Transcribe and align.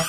Hey, 0.00 0.06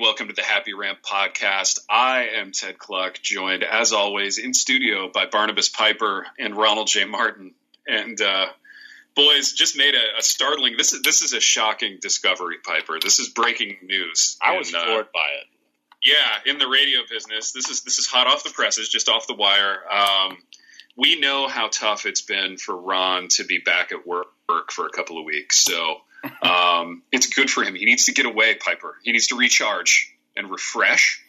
welcome 0.00 0.28
to 0.28 0.32
the 0.32 0.42
Happy 0.42 0.72
Rant 0.72 1.02
podcast. 1.02 1.80
I 1.90 2.28
am 2.36 2.52
Ted 2.52 2.78
Kluck, 2.78 3.20
joined 3.20 3.62
as 3.62 3.92
always 3.92 4.38
in 4.38 4.54
studio 4.54 5.10
by 5.12 5.26
Barnabas 5.26 5.68
Piper 5.68 6.26
and 6.38 6.56
Ronald 6.56 6.86
J. 6.86 7.04
Martin. 7.04 7.52
And 7.86 8.18
uh, 8.18 8.46
boys, 9.14 9.52
just 9.52 9.76
made 9.76 9.94
a, 9.94 10.18
a, 10.18 10.22
startling. 10.22 10.76
This 10.78 10.94
is 10.94 11.02
this 11.02 11.20
is 11.20 11.34
a 11.34 11.40
shocking 11.40 11.98
discovery, 12.00 12.56
Piper. 12.64 12.98
This 13.02 13.18
is 13.18 13.28
breaking 13.28 13.76
news. 13.82 14.38
I 14.40 14.56
was 14.56 14.72
uh, 14.72 14.82
floored 14.82 15.12
by 15.12 15.28
it. 15.40 15.53
Yeah, 16.04 16.50
in 16.52 16.58
the 16.58 16.68
radio 16.68 17.00
business, 17.08 17.52
this 17.52 17.70
is 17.70 17.82
this 17.82 17.98
is 17.98 18.06
hot 18.06 18.26
off 18.26 18.44
the 18.44 18.50
presses, 18.50 18.88
just 18.88 19.08
off 19.08 19.26
the 19.26 19.34
wire. 19.34 19.78
Um, 19.90 20.36
we 20.96 21.18
know 21.18 21.48
how 21.48 21.68
tough 21.68 22.04
it's 22.04 22.20
been 22.20 22.58
for 22.58 22.76
Ron 22.76 23.28
to 23.32 23.44
be 23.44 23.58
back 23.58 23.90
at 23.90 24.06
work, 24.06 24.26
work 24.48 24.70
for 24.70 24.86
a 24.86 24.90
couple 24.90 25.18
of 25.18 25.24
weeks, 25.24 25.64
so 25.64 25.96
um, 26.42 27.02
it's 27.10 27.26
good 27.34 27.50
for 27.50 27.64
him. 27.64 27.74
He 27.74 27.86
needs 27.86 28.04
to 28.04 28.12
get 28.12 28.26
away, 28.26 28.54
Piper. 28.54 28.96
He 29.02 29.12
needs 29.12 29.28
to 29.28 29.36
recharge 29.36 30.14
and 30.36 30.50
refresh. 30.50 31.22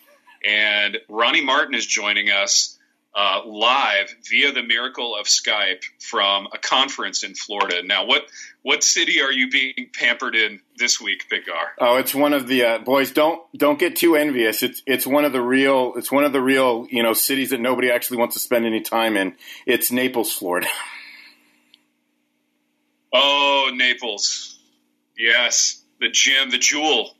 And 0.45 0.97
Ronnie 1.09 1.43
Martin 1.43 1.73
is 1.73 1.85
joining 1.85 2.29
us 2.29 2.74
uh, 3.15 3.41
live 3.45 4.13
via 4.29 4.51
the 4.51 4.61
miracle 4.61 5.15
of 5.15 5.25
Skype 5.25 5.83
from 5.99 6.47
a 6.53 6.57
conference 6.57 7.23
in 7.23 7.33
Florida. 7.33 7.81
Now, 7.83 8.05
what 8.05 8.25
what 8.61 8.83
city 8.83 9.21
are 9.21 9.31
you 9.31 9.49
being 9.49 9.89
pampered 9.93 10.35
in 10.35 10.59
this 10.77 10.99
week, 10.99 11.25
Big 11.29 11.43
R? 11.49 11.71
Oh, 11.79 11.97
it's 11.97 12.13
one 12.13 12.33
of 12.33 12.47
the 12.47 12.63
uh, 12.63 12.77
boys. 12.79 13.11
Don't 13.11 13.41
don't 13.55 13.79
get 13.79 13.95
too 13.95 14.15
envious. 14.15 14.63
It's 14.63 14.83
it's 14.85 15.07
one 15.07 15.23
of 15.23 15.31
the 15.31 15.41
real. 15.41 15.93
It's 15.95 16.11
one 16.11 16.25
of 16.25 16.33
the 16.33 16.41
real 16.41 16.87
you 16.89 17.03
know 17.03 17.13
cities 17.13 17.51
that 17.51 17.61
nobody 17.61 17.89
actually 17.89 18.17
wants 18.17 18.35
to 18.35 18.41
spend 18.41 18.65
any 18.65 18.81
time 18.81 19.15
in. 19.15 19.35
It's 19.65 19.91
Naples, 19.91 20.31
Florida. 20.33 20.67
Oh, 23.17 23.71
Naples. 23.73 24.59
Yes, 25.17 25.81
the 26.01 26.09
gem, 26.09 26.49
the 26.49 26.57
jewel 26.57 27.15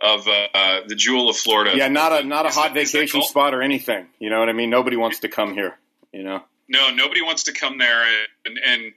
of 0.00 0.26
uh, 0.26 0.80
the 0.86 0.94
jewel 0.94 1.28
of 1.28 1.36
Florida. 1.36 1.72
Yeah, 1.76 1.88
not 1.88 2.12
a 2.12 2.26
not 2.26 2.46
a 2.46 2.50
hot 2.50 2.74
that, 2.74 2.86
vacation 2.86 3.22
spot 3.22 3.54
or 3.54 3.62
anything. 3.62 4.06
You 4.18 4.30
know 4.30 4.38
what 4.38 4.48
I 4.48 4.52
mean? 4.52 4.70
Nobody 4.70 4.96
wants 4.96 5.20
to 5.20 5.28
come 5.28 5.54
here. 5.54 5.78
You 6.12 6.22
know. 6.24 6.42
No, 6.68 6.90
nobody 6.90 7.20
wants 7.20 7.44
to 7.44 7.52
come 7.52 7.78
there, 7.78 8.04
and, 8.46 8.58
and 8.64 8.92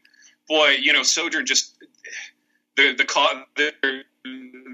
boy, 0.47 0.75
you 0.79 0.93
know, 0.93 1.01
Sojourn 1.01 1.45
just 1.45 1.75
the 2.75 2.93
the 2.93 3.45
they're, 3.55 4.03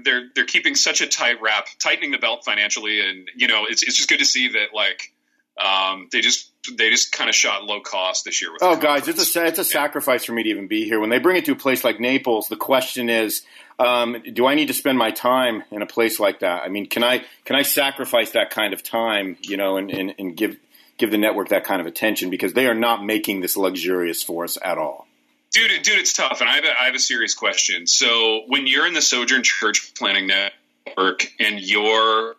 they're 0.04 0.28
they're 0.34 0.44
keeping 0.44 0.74
such 0.74 1.00
a 1.00 1.06
tight 1.06 1.40
wrap, 1.40 1.66
tightening 1.78 2.10
the 2.10 2.18
belt 2.18 2.44
financially, 2.44 3.00
and 3.00 3.30
you 3.34 3.48
know, 3.48 3.64
it's 3.68 3.82
it's 3.82 3.96
just 3.96 4.08
good 4.08 4.18
to 4.18 4.24
see 4.24 4.48
that 4.48 4.74
like 4.74 5.12
um, 5.58 6.08
they 6.12 6.20
just 6.20 6.50
they 6.76 6.90
just 6.90 7.12
kind 7.12 7.28
of 7.28 7.34
shot 7.34 7.64
low 7.64 7.80
cost 7.80 8.24
this 8.24 8.40
year. 8.40 8.50
oh, 8.60 8.76
guys, 8.76 9.08
it's 9.08 9.36
a 9.36 9.44
it's 9.46 9.58
a 9.58 9.62
yeah. 9.62 9.66
sacrifice 9.66 10.24
for 10.24 10.32
me 10.32 10.42
to 10.42 10.48
even 10.48 10.68
be 10.68 10.84
here. 10.84 11.00
When 11.00 11.10
they 11.10 11.18
bring 11.18 11.36
it 11.36 11.44
to 11.46 11.52
a 11.52 11.56
place 11.56 11.84
like 11.84 12.00
Naples, 12.00 12.48
the 12.48 12.56
question 12.56 13.08
is, 13.08 13.42
um, 13.80 14.22
do 14.34 14.46
I 14.46 14.54
need 14.54 14.66
to 14.66 14.74
spend 14.74 14.98
my 14.98 15.10
time 15.10 15.64
in 15.70 15.80
a 15.80 15.86
place 15.86 16.20
like 16.20 16.40
that? 16.40 16.62
I 16.62 16.68
mean, 16.68 16.86
can 16.86 17.02
I 17.02 17.24
can 17.44 17.56
I 17.56 17.62
sacrifice 17.62 18.32
that 18.32 18.50
kind 18.50 18.74
of 18.74 18.82
time, 18.82 19.38
you 19.40 19.56
know, 19.56 19.78
and, 19.78 19.90
and, 19.90 20.14
and 20.18 20.36
give 20.36 20.58
give 20.98 21.10
the 21.10 21.18
network 21.18 21.48
that 21.48 21.64
kind 21.64 21.80
of 21.80 21.86
attention 21.86 22.28
because 22.28 22.52
they 22.52 22.66
are 22.66 22.74
not 22.74 23.04
making 23.04 23.40
this 23.40 23.56
luxurious 23.56 24.22
for 24.22 24.44
us 24.44 24.58
at 24.62 24.76
all. 24.76 25.06
Dude, 25.50 25.82
dude, 25.82 25.98
it's 25.98 26.12
tough, 26.12 26.40
and 26.40 26.48
I 26.48 26.56
have 26.56 26.64
a, 26.64 26.80
I 26.80 26.84
have 26.84 26.94
a 26.94 27.00
serious 27.00 27.34
question. 27.34 27.88
So, 27.88 28.42
when 28.46 28.68
you're 28.68 28.86
in 28.86 28.94
the 28.94 29.02
Sojourn 29.02 29.42
Church 29.42 29.94
Planting 29.96 30.28
Network 30.28 31.26
and 31.40 31.58
your 31.58 32.36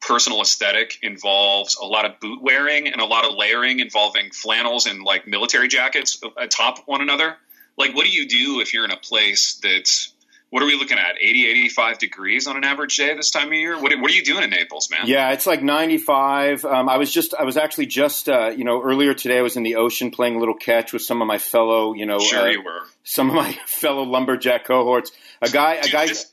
personal 0.00 0.42
aesthetic 0.42 0.98
involves 1.02 1.76
a 1.76 1.84
lot 1.84 2.04
of 2.04 2.20
boot 2.20 2.42
wearing 2.42 2.88
and 2.88 3.00
a 3.00 3.04
lot 3.04 3.24
of 3.24 3.34
layering 3.34 3.80
involving 3.80 4.30
flannels 4.30 4.86
and 4.86 5.02
like 5.02 5.26
military 5.26 5.68
jackets 5.68 6.20
atop 6.36 6.80
one 6.86 7.00
another, 7.00 7.36
like 7.78 7.94
what 7.94 8.04
do 8.04 8.10
you 8.10 8.28
do 8.28 8.60
if 8.60 8.74
you're 8.74 8.84
in 8.84 8.90
a 8.90 8.96
place 8.96 9.60
that's 9.62 10.12
what 10.50 10.62
are 10.62 10.66
we 10.66 10.76
looking 10.76 10.96
at? 10.98 11.16
80 11.20 11.46
85 11.46 11.98
degrees 11.98 12.46
on 12.46 12.56
an 12.56 12.64
average 12.64 12.96
day 12.96 13.14
this 13.14 13.30
time 13.30 13.48
of 13.48 13.52
year? 13.52 13.78
What, 13.78 13.92
what 14.00 14.10
are 14.10 14.14
you 14.14 14.24
doing 14.24 14.42
in 14.42 14.50
naples 14.50 14.90
man? 14.90 15.00
Yeah 15.06 15.30
it's 15.32 15.46
like 15.46 15.62
95 15.62 16.64
um, 16.64 16.88
i 16.88 16.96
was 16.96 17.12
just 17.12 17.34
i 17.38 17.44
was 17.44 17.56
actually 17.56 17.86
just 17.86 18.28
uh, 18.28 18.48
you 18.48 18.64
know 18.64 18.82
earlier 18.82 19.14
today 19.14 19.38
i 19.38 19.42
was 19.42 19.56
in 19.56 19.62
the 19.62 19.76
ocean 19.76 20.10
playing 20.10 20.36
a 20.36 20.38
little 20.38 20.54
catch 20.54 20.92
with 20.92 21.02
some 21.02 21.22
of 21.22 21.28
my 21.28 21.38
fellow 21.38 21.94
you 21.94 22.06
know 22.06 22.18
sure 22.18 22.40
uh, 22.40 22.50
you 22.50 22.62
were. 22.62 22.82
some 23.04 23.28
of 23.28 23.34
my 23.34 23.52
fellow 23.66 24.02
lumberjack 24.02 24.64
cohorts. 24.64 25.12
A 25.40 25.48
guy 25.48 25.74
a 25.74 25.88
guy 25.88 26.06
this, 26.06 26.32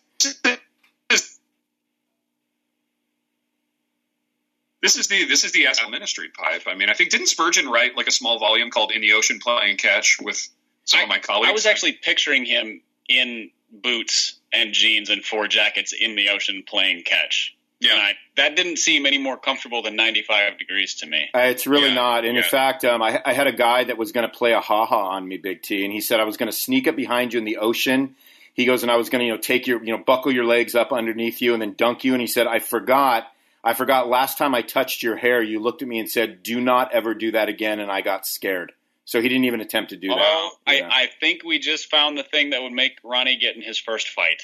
this 4.82 4.98
is 4.98 5.08
the 5.08 5.26
this 5.26 5.44
is 5.44 5.52
the 5.52 5.66
Ministry 5.90 6.30
pipe. 6.30 6.64
I 6.68 6.76
mean, 6.76 6.90
I 6.90 6.94
think 6.94 7.10
didn't 7.10 7.28
Spurgeon 7.28 7.68
write 7.68 7.98
like 7.98 8.08
a 8.08 8.12
small 8.12 8.40
volume 8.40 8.70
called 8.70 8.92
"In 8.92 9.02
the 9.02 9.14
Ocean 9.14 9.40
Playing 9.40 9.78
Catch" 9.78 10.18
with 10.22 10.48
some 10.86 11.02
I, 11.02 11.04
of 11.04 11.10
my 11.10 11.20
colleagues. 11.20 11.50
I 11.50 11.52
was 11.52 11.66
actually 11.66 11.94
picturing 11.94 12.46
him 12.46 12.82
in 13.10 13.52
boots 13.72 14.40
and 14.54 14.74
jeans 14.74 15.10
and 15.10 15.24
four 15.24 15.48
jackets 15.48 15.94
in 15.94 16.16
the 16.16 16.30
ocean 16.30 16.64
playing 16.66 17.04
catch. 17.04 17.56
Yeah, 17.80 17.94
I, 17.94 18.14
that 18.38 18.56
didn't 18.56 18.78
seem 18.78 19.06
any 19.06 19.18
more 19.18 19.38
comfortable 19.38 19.82
than 19.82 19.96
95 19.96 20.58
degrees 20.58 20.96
to 20.96 21.08
me. 21.08 21.30
Uh, 21.36 21.40
it's 21.40 21.68
really 21.68 21.90
yeah. 21.90 21.96
not. 21.96 22.26
And 22.26 22.36
yeah. 22.36 22.44
in 22.44 22.50
fact, 22.50 22.86
um, 22.86 23.02
I, 23.02 23.22
I, 23.26 23.34
had 23.34 23.48
a 23.48 23.52
guy 23.52 23.84
that 23.84 23.98
was 23.98 24.14
going 24.14 24.28
to 24.28 24.34
play 24.34 24.54
a 24.54 24.62
ha 24.62 24.86
ha 24.86 25.10
on 25.10 25.28
me, 25.28 25.38
Big 25.38 25.62
T, 25.62 25.84
and 25.84 25.94
he 25.94 26.00
said 26.00 26.22
I 26.22 26.24
was 26.24 26.38
going 26.38 26.50
to 26.50 26.58
sneak 26.58 26.88
up 26.88 26.96
behind 26.96 27.34
you 27.34 27.40
in 27.40 27.46
the 27.46 27.58
ocean. 27.58 28.16
He 28.54 28.66
goes, 28.66 28.84
and 28.84 28.92
I 28.92 28.96
was 28.96 29.10
going 29.10 29.20
to, 29.20 29.26
you 29.26 29.32
know, 29.34 29.38
take 29.38 29.68
your, 29.68 29.84
you 29.84 29.92
know, 29.92 30.02
buckle 30.02 30.32
your 30.32 30.46
legs 30.46 30.74
up 30.74 30.94
underneath 30.94 31.42
you 31.42 31.52
and 31.54 31.62
then 31.62 31.74
dunk 31.74 32.06
you. 32.06 32.14
And 32.14 32.22
he 32.22 32.28
said, 32.28 32.48
I 32.48 32.60
forgot. 32.60 33.28
I 33.62 33.74
forgot 33.74 34.08
last 34.08 34.38
time 34.38 34.56
I 34.56 34.62
touched 34.62 35.04
your 35.04 35.18
hair, 35.18 35.42
you 35.42 35.60
looked 35.60 35.82
at 35.82 35.88
me 35.88 36.00
and 36.00 36.10
said, 36.10 36.44
"Do 36.44 36.62
not 36.62 36.94
ever 36.94 37.16
do 37.16 37.32
that 37.32 37.50
again," 37.50 37.80
and 37.80 37.92
I 37.92 38.02
got 38.02 38.28
scared. 38.28 38.74
So 39.06 39.22
he 39.22 39.30
didn't 39.30 39.46
even 39.46 39.62
attempt 39.62 39.92
to 39.92 39.98
do 39.98 40.10
that. 40.10 40.18
Well, 40.18 40.52
yeah. 40.68 40.90
I, 40.92 41.04
I 41.04 41.10
think 41.20 41.44
we 41.44 41.60
just 41.60 41.90
found 41.90 42.18
the 42.18 42.24
thing 42.24 42.50
that 42.50 42.62
would 42.62 42.74
make 42.74 42.94
Ronnie 43.04 43.38
get 43.38 43.56
in 43.56 43.62
his 43.62 43.80
first 43.80 44.10
fight. 44.10 44.42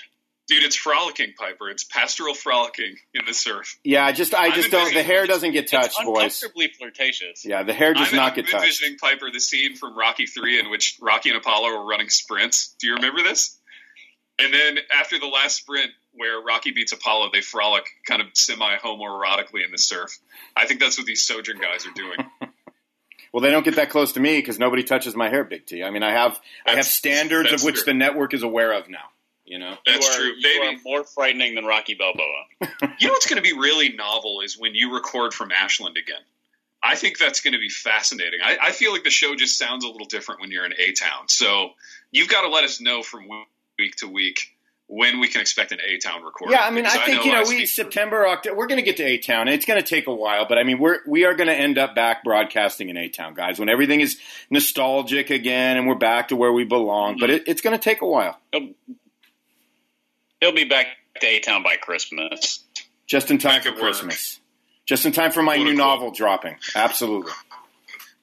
Dude, 0.48 0.64
it's 0.64 0.76
frolicking, 0.76 1.34
Piper. 1.38 1.70
It's 1.70 1.84
pastoral 1.84 2.34
frolicking 2.34 2.96
in 3.14 3.26
the 3.26 3.34
surf. 3.34 3.80
Yeah, 3.84 4.06
I 4.06 4.12
just, 4.12 4.34
I 4.34 4.54
just 4.54 4.70
don't. 4.70 4.94
The 4.94 5.04
hair 5.04 5.26
doesn't 5.26 5.52
get 5.54 5.70
touched, 5.70 5.96
it's 5.98 6.04
boys. 6.04 6.24
Uncomfortably 6.44 6.68
flirtatious. 6.78 7.46
Yeah, 7.46 7.64
the 7.64 7.74
hair 7.74 7.94
does 7.94 8.10
I'm, 8.10 8.18
not 8.18 8.36
get 8.36 8.46
I'm 8.46 8.52
touched. 8.52 8.64
envisioning 8.64 8.98
Piper 8.98 9.32
the 9.32 9.40
scene 9.40 9.76
from 9.76 9.98
Rocky 9.98 10.26
Three 10.26 10.60
in 10.60 10.70
which 10.70 10.98
Rocky 11.02 11.30
and 11.30 11.38
Apollo 11.38 11.70
are 11.70 11.86
running 11.86 12.10
sprints. 12.10 12.76
Do 12.80 12.88
you 12.88 12.96
remember 12.96 13.24
this? 13.24 13.58
And 14.40 14.54
then 14.54 14.80
after 14.94 15.20
the 15.20 15.28
last 15.28 15.56
sprint, 15.56 15.92
where 16.14 16.42
Rocky 16.42 16.72
beats 16.72 16.92
Apollo, 16.92 17.30
they 17.32 17.42
frolic 17.42 17.86
kind 18.06 18.22
of 18.22 18.28
semi 18.34 18.76
homoerotically 18.78 19.64
in 19.64 19.72
the 19.72 19.78
surf. 19.78 20.18
I 20.56 20.66
think 20.66 20.80
that's 20.80 20.98
what 20.98 21.08
these 21.08 21.26
Sojourn 21.26 21.60
guys 21.60 21.86
are 21.86 21.94
doing. 21.94 22.18
well, 23.32 23.42
they 23.42 23.52
don't 23.52 23.64
get 23.64 23.76
that 23.76 23.90
close 23.90 24.14
to 24.14 24.20
me 24.20 24.38
because 24.38 24.60
nobody 24.60 24.84
touches 24.84 25.16
my 25.16 25.30
hair, 25.30 25.44
Big 25.44 25.66
T. 25.66 25.84
I 25.84 25.90
mean, 25.90 26.04
I 26.04 26.12
have 26.12 26.32
that's, 26.32 26.42
I 26.66 26.76
have 26.76 26.86
standards 26.86 27.54
of 27.54 27.64
which 27.64 27.76
true. 27.76 27.86
the 27.86 27.94
network 27.94 28.34
is 28.34 28.44
aware 28.44 28.74
of 28.74 28.90
now. 28.90 29.10
You 29.46 29.60
know, 29.60 29.76
that's 29.86 30.06
you 30.06 30.14
are, 30.14 30.18
true. 30.18 30.34
You 30.38 30.62
are 30.64 30.76
more 30.86 31.04
frightening 31.04 31.56
than 31.56 31.66
Rocky 31.66 31.96
Balboa. 31.96 32.46
you 33.00 33.08
know 33.08 33.14
what's 33.14 33.28
going 33.28 33.42
to 33.42 33.44
be 33.44 33.58
really 33.58 33.92
novel 33.92 34.42
is 34.42 34.58
when 34.58 34.76
you 34.76 34.94
record 34.94 35.34
from 35.34 35.52
Ashland 35.52 35.98
again. 35.98 36.22
I 36.84 36.96
think 36.96 37.20
that's 37.20 37.42
going 37.42 37.54
to 37.54 37.60
be 37.60 37.70
fascinating. 37.70 38.40
I, 38.44 38.58
I 38.60 38.72
feel 38.72 38.92
like 38.92 39.04
the 39.04 39.12
show 39.12 39.36
just 39.36 39.58
sounds 39.58 39.86
a 39.86 39.88
little 39.88 40.08
different 40.08 40.42
when 40.42 40.52
you're 40.52 40.66
in 40.66 40.74
A 40.74 40.94
Town. 40.94 41.28
So 41.28 41.72
you've 42.12 42.30
got 42.30 42.42
to 42.42 42.50
let 42.50 42.64
us 42.64 42.82
know 42.82 43.04
from 43.04 43.28
week 43.78 43.96
to 43.98 44.08
week 44.08 44.51
when 44.92 45.22
we 45.22 45.30
can 45.30 45.40
expect 45.40 45.72
an 45.72 45.80
A 45.88 45.98
Town 45.98 46.22
recording. 46.22 46.58
Yeah, 46.58 46.66
I 46.66 46.70
mean, 46.70 46.86
I 46.86 46.90
think 47.06 47.08
I 47.08 47.14
know 47.14 47.24
you 47.24 47.32
know 47.32 47.44
we 47.48 47.66
September, 47.66 48.28
October, 48.28 48.58
we're 48.58 48.68
going 48.68 48.80
to 48.80 48.84
get 48.84 48.98
to 48.98 49.04
A 49.04 49.18
Town. 49.18 49.48
It's 49.48 49.66
going 49.66 49.82
to 49.82 49.88
take 49.88 50.08
a 50.08 50.14
while, 50.14 50.46
but 50.48 50.58
I 50.58 50.64
mean, 50.64 50.80
we're 50.80 51.00
we 51.08 51.24
are 51.24 51.34
going 51.34 51.48
to 51.48 51.56
end 51.56 51.78
up 51.78 51.96
back 51.96 52.26
broadcasting 52.26 52.90
in 52.90 52.98
A 52.98 53.08
Town, 53.08 53.34
guys. 53.34 53.58
When 53.58 53.70
everything 53.70 54.02
is 54.02 54.20
nostalgic 54.50 55.30
again, 55.30 55.78
and 55.78 55.88
we're 55.88 55.96
back 55.96 56.28
to 56.28 56.36
where 56.36 56.52
we 56.52 56.66
belong. 56.66 57.14
Mm-hmm. 57.14 57.20
But 57.22 57.30
it, 57.30 57.44
it's 57.48 57.62
going 57.62 57.78
to 57.78 57.82
take 57.82 58.02
a 58.02 58.06
while. 58.06 58.38
He'll, 58.52 58.70
he'll 60.42 60.54
be 60.54 60.66
back 60.66 60.88
to 61.22 61.28
A 61.28 61.40
Town 61.40 61.64
by 61.64 61.78
Christmas, 61.78 62.62
just 63.08 63.32
in 63.32 63.38
time 63.38 63.64
back 63.64 63.74
for 63.74 63.80
Christmas. 63.80 64.36
Work. 64.36 64.42
Just 64.88 65.06
in 65.06 65.14
time 65.14 65.32
for 65.32 65.42
my 65.42 65.56
new 65.56 65.74
novel 65.74 66.12
dropping. 66.12 66.58
Absolutely. 66.76 67.32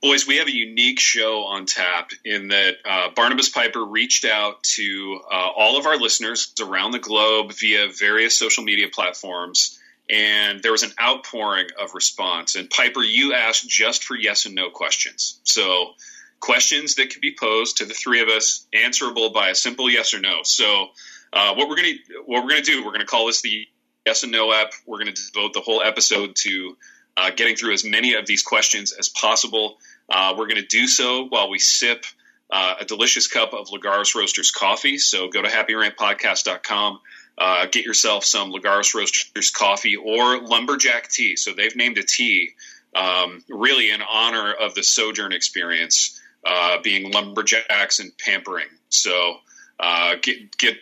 Boys, 0.01 0.29
we 0.29 0.37
have 0.37 0.47
a 0.47 0.55
unique 0.55 1.01
show 1.01 1.43
on 1.43 1.67
tap 1.67 2.11
in 2.25 2.49
that 2.49 2.77
uh, 2.85 3.09
Barnabas 3.17 3.49
Piper 3.49 3.85
reached 3.85 4.25
out 4.25 4.63
to 4.63 5.21
uh, 5.29 5.49
all 5.57 5.77
of 5.77 5.87
our 5.87 5.97
listeners 5.97 6.55
around 6.63 6.93
the 6.93 7.01
globe 7.01 7.53
via 7.53 7.89
various 7.89 8.39
social 8.39 8.63
media 8.63 8.87
platforms, 8.93 9.77
and 10.09 10.63
there 10.63 10.71
was 10.71 10.85
an 10.85 10.93
outpouring 11.01 11.67
of 11.81 11.95
response. 11.95 12.55
And 12.55 12.71
Piper, 12.71 13.03
you 13.03 13.35
asked 13.35 13.69
just 13.69 14.05
for 14.05 14.17
yes 14.17 14.47
and 14.47 14.55
no 14.55 14.71
questions. 14.71 15.41
So, 15.43 15.95
questions 16.39 16.95
that 16.95 17.11
could 17.11 17.21
be 17.21 17.35
posed 17.35 17.79
to 17.79 17.85
the 17.85 17.95
three 17.95 18.23
of 18.23 18.29
us, 18.29 18.69
answerable 18.73 19.31
by 19.31 19.49
a 19.49 19.55
simple 19.57 19.91
yes 19.91 20.15
or 20.15 20.21
no. 20.21 20.43
So, 20.45 20.91
uh, 21.33 21.55
what 21.55 21.69
we're 21.69 21.77
gonna 21.77 21.95
what 22.25 22.45
we're 22.45 22.51
gonna 22.51 22.63
do, 22.63 22.85
we're 22.85 22.93
gonna 22.93 23.05
call 23.05 23.27
this 23.27 23.43
the 23.43 23.67
yes 24.07 24.23
and 24.23 24.31
no 24.31 24.53
app. 24.53 24.71
We're 24.87 24.99
gonna 24.99 25.13
devote 25.13 25.55
the 25.55 25.61
whole 25.61 25.83
episode 25.83 26.37
to 26.37 26.77
uh, 27.19 27.31
getting 27.31 27.57
through 27.57 27.73
as 27.73 27.85
many 27.85 28.15
of 28.15 28.27
these 28.27 28.43
questions 28.43 28.93
as 28.93 29.09
possible. 29.09 29.77
Uh, 30.09 30.35
we're 30.37 30.47
going 30.47 30.61
to 30.61 30.67
do 30.67 30.87
so 30.87 31.25
while 31.27 31.51
we 31.51 31.59
sip 31.59 32.05
uh, 32.51 32.77
a 32.81 32.85
delicious 32.85 33.27
cup 33.27 33.53
of 33.53 33.69
Lagares 33.69 34.15
Roasters 34.15 34.51
coffee. 34.51 34.99
So 34.99 35.29
go 35.29 35.43
to 35.43 35.49
happyrantpodcast.com, 35.49 37.01
uh, 37.37 37.67
get 37.67 37.85
yourself 37.85 38.25
some 38.25 38.53
Lagares 38.53 38.95
Roasters 38.95 39.51
coffee 39.51 39.97
or 39.97 40.41
Lumberjack 40.41 41.09
tea. 41.09 41.37
So 41.37 41.53
they've 41.53 41.77
named 41.77 41.99
a 41.99 42.03
tea 42.03 42.53
um, 42.95 43.43
really 43.49 43.91
in 43.91 44.01
honor 44.01 44.53
of 44.53 44.75
the 44.75 44.83
Sojourn 44.83 45.33
experience, 45.33 46.21
uh, 46.47 46.79
being 46.83 47.13
lumberjacks 47.13 47.99
and 47.99 48.17
pampering. 48.17 48.69
So 48.89 49.37
uh, 49.79 50.15
get 50.23 50.57
get 50.57 50.77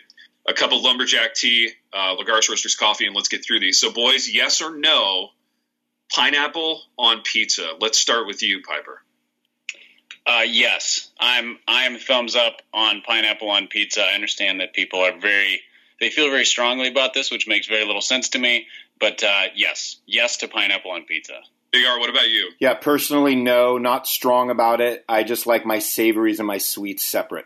a 0.47 0.53
cup 0.53 0.71
of 0.71 0.81
lumberjack 0.81 1.33
tea, 1.33 1.71
uh, 1.91 2.15
Lagares 2.15 2.47
Roasters 2.47 2.75
coffee, 2.75 3.05
and 3.05 3.15
let's 3.15 3.27
get 3.27 3.43
through 3.45 3.59
these. 3.59 3.79
So, 3.79 3.91
boys, 3.91 4.29
yes 4.29 4.61
or 4.61 4.77
no? 4.77 5.31
Pineapple 6.13 6.81
on 6.97 7.21
pizza. 7.21 7.73
Let's 7.79 7.97
start 7.97 8.27
with 8.27 8.41
you, 8.43 8.61
Piper. 8.61 9.01
Uh, 10.25 10.43
yes, 10.45 11.09
I'm. 11.19 11.57
I'm 11.67 11.97
thumbs 11.97 12.35
up 12.35 12.61
on 12.73 13.01
pineapple 13.01 13.49
on 13.49 13.67
pizza. 13.67 14.01
I 14.01 14.13
understand 14.13 14.59
that 14.59 14.73
people 14.73 14.99
are 14.99 15.17
very. 15.17 15.61
They 16.01 16.09
feel 16.09 16.29
very 16.29 16.45
strongly 16.45 16.89
about 16.89 17.13
this, 17.13 17.31
which 17.31 17.47
makes 17.47 17.67
very 17.67 17.85
little 17.85 18.01
sense 18.01 18.29
to 18.29 18.39
me. 18.39 18.67
But 18.99 19.23
uh, 19.23 19.43
yes, 19.55 19.97
yes 20.05 20.37
to 20.37 20.47
pineapple 20.47 20.91
on 20.91 21.03
pizza. 21.03 21.39
Big 21.71 21.85
R, 21.85 21.99
what 21.99 22.09
about 22.09 22.29
you? 22.29 22.51
Yeah, 22.59 22.73
personally, 22.73 23.35
no, 23.35 23.77
not 23.77 24.07
strong 24.07 24.49
about 24.49 24.81
it. 24.81 25.03
I 25.07 25.23
just 25.23 25.47
like 25.47 25.65
my 25.65 25.79
savories 25.79 26.39
and 26.39 26.47
my 26.47 26.57
sweets 26.57 27.05
separate. 27.05 27.45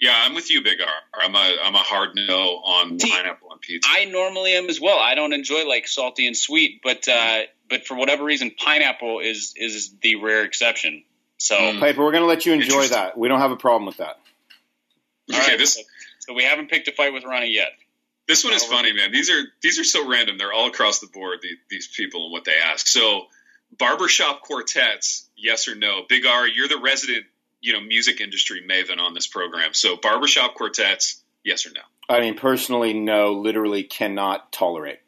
Yeah, 0.00 0.14
I'm 0.16 0.34
with 0.34 0.50
you, 0.50 0.62
Big 0.64 0.80
R. 0.80 0.88
I'm 1.22 1.34
a 1.36 1.56
I'm 1.62 1.74
a 1.76 1.78
hard 1.78 2.10
no 2.16 2.56
on 2.64 2.98
See, 2.98 3.10
pineapple 3.10 3.48
on 3.52 3.58
pizza. 3.60 3.88
I 3.92 4.06
normally 4.06 4.54
am 4.54 4.68
as 4.68 4.80
well. 4.80 4.98
I 4.98 5.14
don't 5.14 5.32
enjoy 5.32 5.66
like 5.66 5.86
salty 5.86 6.26
and 6.26 6.36
sweet, 6.36 6.80
but 6.82 7.06
uh, 7.06 7.42
but 7.72 7.86
for 7.86 7.96
whatever 7.96 8.22
reason, 8.22 8.50
pineapple 8.50 9.20
is 9.20 9.54
is 9.56 9.94
the 10.02 10.16
rare 10.16 10.44
exception. 10.44 11.04
So, 11.38 11.56
mm. 11.56 11.80
Piper, 11.80 12.04
we're 12.04 12.12
going 12.12 12.22
to 12.22 12.28
let 12.28 12.44
you 12.44 12.52
enjoy 12.52 12.88
that. 12.88 13.16
We 13.16 13.28
don't 13.28 13.40
have 13.40 13.50
a 13.50 13.56
problem 13.56 13.86
with 13.86 13.96
that. 13.96 14.18
okay, 15.32 15.40
right, 15.40 15.58
this. 15.58 15.74
So, 15.74 15.80
so, 16.20 16.34
we 16.34 16.44
haven't 16.44 16.68
picked 16.68 16.86
a 16.88 16.92
fight 16.92 17.14
with 17.14 17.24
Ronnie 17.24 17.52
yet. 17.52 17.70
This 18.28 18.44
one 18.44 18.52
is 18.52 18.62
funny, 18.62 18.92
man. 18.92 19.10
These 19.10 19.30
are 19.30 19.42
these 19.62 19.78
are 19.78 19.84
so 19.84 20.06
random. 20.06 20.36
They're 20.36 20.52
all 20.52 20.68
across 20.68 21.00
the 21.00 21.06
board. 21.06 21.38
The, 21.40 21.48
these 21.70 21.88
people 21.88 22.24
and 22.24 22.32
what 22.32 22.44
they 22.44 22.58
ask. 22.62 22.86
So, 22.86 23.22
barbershop 23.78 24.42
quartets, 24.42 25.26
yes 25.34 25.66
or 25.66 25.74
no? 25.74 26.02
Big 26.06 26.26
R, 26.26 26.46
you're 26.46 26.68
the 26.68 26.78
resident 26.78 27.24
you 27.62 27.72
know 27.72 27.80
music 27.80 28.20
industry 28.20 28.62
maven 28.68 28.98
on 28.98 29.14
this 29.14 29.26
program. 29.26 29.72
So 29.72 29.96
barbershop 29.96 30.54
quartets, 30.54 31.22
yes 31.42 31.66
or 31.66 31.70
no? 31.70 31.80
I 32.14 32.20
mean, 32.20 32.36
personally, 32.36 32.92
no. 32.92 33.32
Literally, 33.32 33.82
cannot 33.84 34.52
tolerate. 34.52 35.00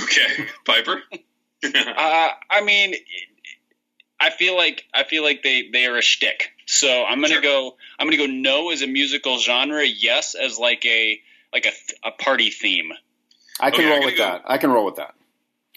Okay, 0.00 0.46
Piper. 0.64 1.02
uh, 1.64 2.28
I 2.50 2.62
mean, 2.62 2.94
I 4.20 4.30
feel 4.30 4.56
like 4.56 4.84
I 4.94 5.04
feel 5.04 5.22
like 5.22 5.42
they 5.42 5.68
they 5.72 5.86
are 5.86 5.96
a 5.96 6.02
shtick. 6.02 6.50
So 6.66 7.04
I'm 7.04 7.20
gonna 7.20 7.34
sure. 7.34 7.42
go. 7.42 7.76
I'm 7.98 8.06
gonna 8.06 8.16
go 8.16 8.26
no 8.26 8.70
as 8.70 8.82
a 8.82 8.86
musical 8.86 9.38
genre. 9.38 9.84
Yes 9.84 10.34
as 10.34 10.58
like 10.58 10.84
a 10.86 11.20
like 11.52 11.66
a, 11.66 12.08
a 12.08 12.10
party 12.12 12.50
theme. 12.50 12.92
I 13.60 13.70
can 13.70 13.80
okay, 13.80 13.90
roll 13.90 14.04
with 14.04 14.16
go, 14.16 14.24
that. 14.24 14.42
I 14.46 14.58
can 14.58 14.70
roll 14.70 14.84
with 14.84 14.96
that. 14.96 15.14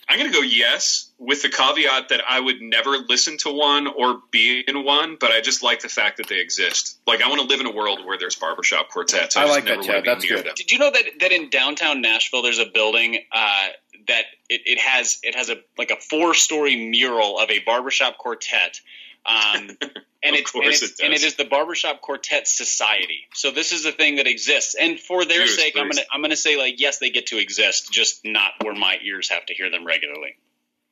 I'm 0.07 0.19
going 0.19 0.29
to 0.29 0.37
go 0.37 0.43
yes, 0.43 1.09
with 1.21 1.43
the 1.43 1.49
caveat 1.49 2.09
that 2.09 2.21
I 2.27 2.39
would 2.39 2.61
never 2.61 2.97
listen 2.97 3.37
to 3.39 3.51
one 3.51 3.85
or 3.85 4.19
be 4.31 4.63
in 4.67 4.83
one, 4.83 5.17
but 5.19 5.29
I 5.29 5.39
just 5.39 5.61
like 5.61 5.81
the 5.81 5.87
fact 5.87 6.17
that 6.17 6.27
they 6.27 6.39
exist. 6.39 6.99
Like 7.05 7.21
I 7.21 7.29
want 7.29 7.41
to 7.41 7.47
live 7.47 7.59
in 7.59 7.67
a 7.67 7.71
world 7.71 8.03
where 8.03 8.17
there's 8.17 8.35
barbershop 8.35 8.89
quartets. 8.89 9.37
I, 9.37 9.43
I 9.43 9.45
like 9.45 9.65
that. 9.65 9.83
Chad. 9.83 10.03
That's 10.03 10.25
good. 10.25 10.45
Them. 10.45 10.53
Did 10.55 10.71
you 10.71 10.79
know 10.79 10.89
that 10.89 11.03
that 11.19 11.31
in 11.31 11.51
downtown 11.51 12.01
Nashville 12.01 12.41
there's 12.41 12.57
a 12.57 12.65
building 12.65 13.19
uh, 13.31 13.67
that 14.07 14.23
it, 14.49 14.61
it, 14.65 14.79
has 14.79 15.19
it 15.21 15.35
has 15.35 15.51
a 15.51 15.57
like 15.77 15.91
a 15.91 15.97
four 15.97 16.33
story 16.33 16.89
mural 16.89 17.37
of 17.37 17.51
a 17.51 17.59
barbershop 17.59 18.17
quartet. 18.17 18.81
Um, 19.23 19.69
and, 20.23 20.35
it's, 20.35 20.55
and, 20.55 20.63
it's, 20.63 20.81
it 20.81 20.91
and 21.03 21.13
it 21.13 21.21
is 21.21 21.35
the 21.35 21.45
Barbershop 21.45 22.01
Quartet 22.01 22.47
Society. 22.47 23.19
So 23.35 23.51
this 23.51 23.71
is 23.71 23.85
a 23.85 23.91
thing 23.91 24.15
that 24.15 24.25
exists, 24.25 24.73
and 24.73 24.99
for 24.99 25.25
their 25.25 25.45
Cheers, 25.45 25.55
sake, 25.55 25.73
please. 25.75 25.81
I'm 25.81 25.89
gonna 25.89 26.01
I'm 26.11 26.21
gonna 26.23 26.35
say 26.35 26.57
like 26.57 26.79
yes, 26.79 26.97
they 26.97 27.11
get 27.11 27.27
to 27.27 27.37
exist, 27.37 27.93
just 27.93 28.21
not 28.25 28.53
where 28.63 28.73
my 28.73 28.97
ears 29.03 29.29
have 29.29 29.45
to 29.45 29.53
hear 29.53 29.69
them 29.69 29.85
regularly. 29.85 30.37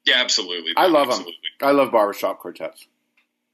Yeah, 0.06 0.22
absolutely. 0.22 0.74
I 0.75 0.88
love 0.88 1.07
absolutely. 1.07 1.34
them. 1.60 1.69
I 1.69 1.72
love 1.72 1.92
barbershop 1.92 2.40
quartets. 2.40 2.88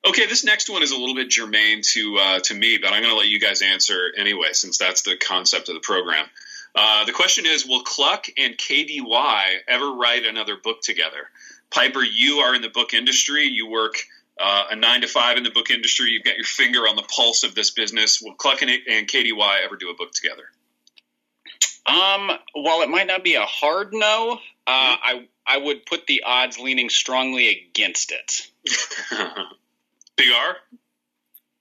Okay, 0.07 0.27
this 0.27 0.43
next 0.43 0.69
one 0.69 0.83
is 0.83 0.91
a 0.91 0.97
little 0.97 1.15
bit 1.15 1.29
germane 1.29 1.81
to 1.93 2.17
uh, 2.17 2.39
to 2.41 2.53
me, 2.53 2.77
but 2.77 2.93
I'm 2.93 3.01
going 3.01 3.13
to 3.13 3.17
let 3.17 3.27
you 3.27 3.39
guys 3.39 3.61
answer 3.63 4.11
anyway, 4.15 4.49
since 4.51 4.77
that's 4.77 5.01
the 5.01 5.17
concept 5.17 5.67
of 5.67 5.73
the 5.73 5.81
program. 5.81 6.25
Uh, 6.75 7.05
the 7.05 7.11
question 7.11 7.45
is: 7.47 7.65
Will 7.65 7.81
Kluck 7.81 8.27
and 8.37 8.55
KDY 8.55 9.43
ever 9.67 9.93
write 9.93 10.25
another 10.25 10.57
book 10.57 10.81
together? 10.81 11.29
Piper, 11.71 12.03
you 12.03 12.37
are 12.39 12.53
in 12.53 12.61
the 12.61 12.69
book 12.69 12.93
industry. 12.93 13.45
You 13.45 13.67
work 13.67 13.95
uh, 14.39 14.65
a 14.71 14.75
nine 14.75 15.01
to 15.01 15.07
five 15.07 15.37
in 15.37 15.43
the 15.43 15.49
book 15.49 15.71
industry. 15.71 16.11
You've 16.11 16.23
got 16.23 16.35
your 16.35 16.45
finger 16.45 16.81
on 16.81 16.95
the 16.95 17.03
pulse 17.03 17.43
of 17.43 17.55
this 17.55 17.71
business. 17.71 18.21
Will 18.21 18.35
Kluck 18.35 18.61
and, 18.61 18.69
and 18.69 19.07
KDY 19.07 19.63
ever 19.63 19.75
do 19.75 19.89
a 19.89 19.95
book 19.95 20.11
together? 20.11 20.43
Um, 21.87 22.31
while 22.53 22.81
it 22.81 22.89
might 22.89 23.07
not 23.07 23.23
be 23.23 23.35
a 23.35 23.45
hard 23.45 23.89
no, 23.91 24.39
uh, 24.67 24.95
mm-hmm. 24.95 25.01
I 25.03 25.27
I 25.47 25.57
would 25.57 25.85
put 25.85 26.07
the 26.07 26.23
odds 26.25 26.57
leaning 26.59 26.89
strongly 26.89 27.49
against 27.49 28.11
it. 28.11 28.49
Big 30.15 30.27
R. 30.33 30.57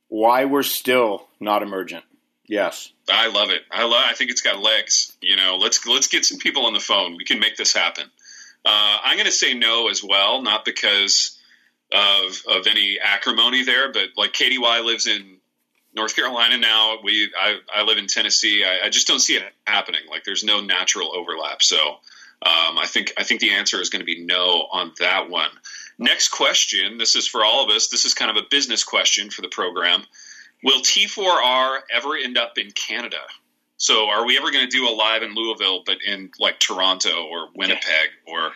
Why 0.08 0.44
we're 0.44 0.62
still 0.62 1.26
not 1.40 1.62
emergent? 1.62 2.04
Yes, 2.46 2.92
I 3.10 3.28
love 3.28 3.50
it. 3.50 3.62
I 3.70 3.84
love. 3.84 4.04
I 4.06 4.12
think 4.14 4.30
it's 4.30 4.42
got 4.42 4.60
legs. 4.60 5.16
You 5.20 5.36
know, 5.36 5.56
let's 5.56 5.86
let's 5.86 6.08
get 6.08 6.24
some 6.24 6.38
people 6.38 6.66
on 6.66 6.74
the 6.74 6.80
phone. 6.80 7.16
We 7.16 7.24
can 7.24 7.40
make 7.40 7.56
this 7.56 7.72
happen. 7.72 8.04
Uh, 8.64 8.98
I'm 9.02 9.16
going 9.16 9.26
to 9.26 9.32
say 9.32 9.54
no 9.54 9.88
as 9.88 10.02
well, 10.02 10.42
not 10.42 10.64
because 10.64 11.38
of 11.92 12.42
of 12.48 12.66
any 12.66 12.98
acrimony 13.02 13.64
there, 13.64 13.92
but 13.92 14.10
like 14.16 14.32
KDY 14.32 14.84
lives 14.84 15.06
in 15.06 15.38
North 15.94 16.14
Carolina 16.16 16.58
now. 16.58 16.98
We 17.02 17.30
I, 17.38 17.56
I 17.74 17.82
live 17.82 17.98
in 17.98 18.06
Tennessee. 18.06 18.64
I, 18.64 18.86
I, 18.86 18.88
just 18.90 19.06
don't 19.06 19.20
see 19.20 19.34
it 19.34 19.44
happening. 19.66 20.00
Like 20.10 20.24
there's 20.24 20.44
no 20.44 20.60
natural 20.60 21.14
overlap. 21.16 21.62
So 21.62 21.76
um, 22.42 22.78
I 22.78 22.86
think 22.86 23.12
I 23.18 23.24
think 23.24 23.40
the 23.40 23.52
answer 23.52 23.80
is 23.80 23.90
going 23.90 24.00
to 24.00 24.06
be 24.06 24.24
no 24.24 24.66
on 24.70 24.92
that 25.00 25.30
one. 25.30 25.50
Next 25.98 26.28
question. 26.28 26.98
This 26.98 27.16
is 27.16 27.26
for 27.26 27.44
all 27.44 27.64
of 27.64 27.70
us. 27.70 27.88
This 27.88 28.04
is 28.04 28.14
kind 28.14 28.30
of 28.30 28.36
a 28.36 28.46
business 28.50 28.84
question 28.84 29.30
for 29.30 29.42
the 29.42 29.48
program. 29.48 30.02
Will 30.62 30.80
T4R 30.80 31.80
ever 31.92 32.16
end 32.16 32.38
up 32.38 32.58
in 32.58 32.70
Canada? 32.72 33.20
So 33.76 34.08
are 34.08 34.24
we 34.24 34.38
ever 34.38 34.50
going 34.50 34.68
to 34.68 34.76
do 34.76 34.88
a 34.88 34.90
live 34.90 35.22
in 35.22 35.34
Louisville, 35.34 35.82
but 35.84 35.98
in 36.06 36.30
like 36.40 36.58
Toronto 36.58 37.26
or 37.26 37.48
Winnipeg 37.54 38.08
or 38.26 38.52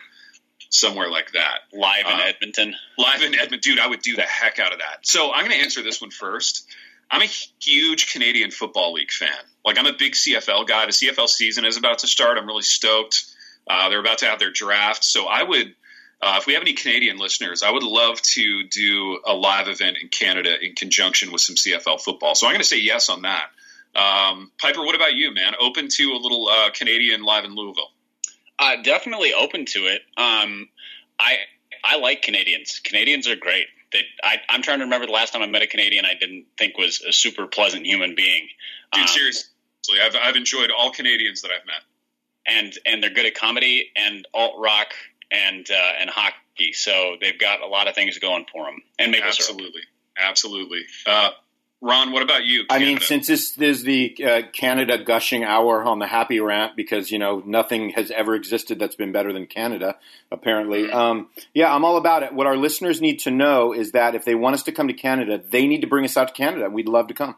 somewhere 0.69 1.09
like 1.09 1.31
that. 1.33 1.59
Live 1.73 2.05
in 2.05 2.19
uh, 2.19 2.23
Edmonton. 2.27 2.75
Live 2.97 3.21
in 3.21 3.33
Edmonton. 3.33 3.59
Dude, 3.59 3.79
I 3.79 3.87
would 3.87 4.01
do 4.01 4.15
the 4.15 4.21
heck 4.21 4.59
out 4.59 4.71
of 4.71 4.79
that. 4.79 5.05
So 5.05 5.31
I'm 5.31 5.45
going 5.45 5.57
to 5.57 5.63
answer 5.63 5.81
this 5.81 6.01
one 6.01 6.11
first. 6.11 6.67
I'm 7.11 7.21
a 7.21 7.29
huge 7.59 8.13
Canadian 8.13 8.51
Football 8.51 8.93
League 8.93 9.11
fan. 9.11 9.29
Like, 9.65 9.79
I'm 9.79 9.87
a 9.87 9.93
big 9.93 10.13
CFL 10.13 10.67
guy. 10.67 10.85
The 10.85 10.91
CFL 10.91 11.27
season 11.27 11.65
is 11.65 11.77
about 11.77 11.99
to 11.99 12.07
start. 12.07 12.37
I'm 12.37 12.45
really 12.45 12.61
stoked. 12.61 13.25
Uh, 13.69 13.89
they're 13.89 13.99
about 13.99 14.19
to 14.19 14.25
have 14.25 14.39
their 14.39 14.51
draft. 14.51 15.05
So 15.05 15.25
I 15.27 15.43
would, 15.43 15.75
uh, 16.21 16.37
if 16.39 16.47
we 16.47 16.53
have 16.53 16.63
any 16.63 16.73
Canadian 16.73 17.17
listeners, 17.17 17.61
I 17.61 17.71
would 17.71 17.83
love 17.83 18.19
to 18.21 18.63
do 18.67 19.19
a 19.25 19.33
live 19.33 19.67
event 19.67 19.97
in 20.01 20.09
Canada 20.09 20.55
in 20.59 20.73
conjunction 20.73 21.31
with 21.31 21.41
some 21.41 21.55
CFL 21.55 22.01
football. 22.01 22.33
So 22.33 22.47
I'm 22.47 22.53
going 22.53 22.61
to 22.61 22.67
say 22.67 22.79
yes 22.79 23.09
on 23.09 23.21
that. 23.21 23.49
Um, 23.95 24.51
Piper, 24.59 24.81
what 24.81 24.95
about 24.95 25.13
you, 25.13 25.33
man? 25.33 25.53
Open 25.59 25.87
to 25.89 26.03
a 26.11 26.19
little 26.19 26.47
uh, 26.47 26.71
Canadian 26.71 27.23
live 27.23 27.45
in 27.45 27.55
Louisville? 27.55 27.91
Uh, 28.57 28.81
definitely 28.83 29.33
open 29.33 29.65
to 29.65 29.79
it. 29.85 30.01
Um, 30.17 30.67
I 31.17 31.37
I 31.83 31.97
like 31.97 32.21
Canadians. 32.21 32.81
Canadians 32.83 33.27
are 33.27 33.35
great. 33.35 33.67
They, 33.91 34.01
I, 34.21 34.37
am 34.49 34.61
trying 34.61 34.79
to 34.79 34.85
remember 34.85 35.07
the 35.07 35.13
last 35.13 35.33
time 35.33 35.41
I 35.41 35.47
met 35.47 35.61
a 35.61 35.67
Canadian 35.67 36.05
I 36.05 36.13
didn't 36.19 36.45
think 36.57 36.77
was 36.77 37.01
a 37.01 37.13
super 37.13 37.47
pleasant 37.47 37.85
human 37.85 38.15
being. 38.15 38.47
Dude, 38.91 39.03
um, 39.03 39.07
seriously, 39.07 39.49
I've 40.03 40.15
I've 40.15 40.35
enjoyed 40.35 40.71
all 40.77 40.91
Canadians 40.91 41.41
that 41.41 41.51
I've 41.51 41.65
met. 41.65 41.81
And 42.45 42.73
and 42.85 43.03
they're 43.03 43.13
good 43.13 43.25
at 43.25 43.35
comedy 43.35 43.91
and 43.95 44.27
alt 44.33 44.55
rock 44.59 44.87
and 45.31 45.69
uh, 45.69 46.01
and 46.01 46.09
hockey. 46.09 46.73
So 46.73 47.15
they've 47.21 47.37
got 47.39 47.61
a 47.61 47.67
lot 47.67 47.87
of 47.87 47.95
things 47.95 48.17
going 48.19 48.45
for 48.51 48.65
them. 48.65 48.81
And 48.97 49.11
maple 49.11 49.27
absolutely, 49.27 49.81
syrup. 49.81 50.29
absolutely. 50.29 50.81
Uh, 51.05 51.29
Ron, 51.81 52.11
what 52.11 52.21
about 52.23 52.43
you? 52.43 52.65
Canada? 52.65 52.85
I 52.85 52.89
mean, 52.89 52.99
since 52.99 53.27
this 53.27 53.57
is 53.57 53.83
the 53.83 54.15
uh, 54.25 54.41
Canada 54.51 55.01
gushing 55.01 55.45
hour 55.45 55.81
on 55.83 55.99
the 55.99 56.07
happy 56.07 56.41
rant, 56.41 56.75
because 56.75 57.09
you 57.09 57.17
know 57.17 57.41
nothing 57.45 57.91
has 57.91 58.11
ever 58.11 58.35
existed 58.35 58.79
that's 58.79 58.95
been 58.95 59.13
better 59.13 59.31
than 59.31 59.45
Canada, 59.45 59.95
apparently. 60.29 60.83
Mm-hmm. 60.83 60.97
Um, 60.97 61.29
yeah, 61.53 61.73
I'm 61.73 61.85
all 61.85 61.95
about 61.95 62.23
it. 62.23 62.33
What 62.33 62.47
our 62.47 62.57
listeners 62.57 62.99
need 62.99 63.19
to 63.19 63.31
know 63.31 63.73
is 63.73 63.93
that 63.93 64.13
if 64.13 64.25
they 64.25 64.35
want 64.35 64.55
us 64.55 64.63
to 64.63 64.73
come 64.73 64.89
to 64.89 64.93
Canada, 64.93 65.41
they 65.49 65.67
need 65.67 65.81
to 65.81 65.87
bring 65.87 66.03
us 66.03 66.17
out 66.17 66.29
to 66.29 66.33
Canada. 66.33 66.69
We'd 66.69 66.89
love 66.89 67.07
to 67.07 67.13
come. 67.13 67.35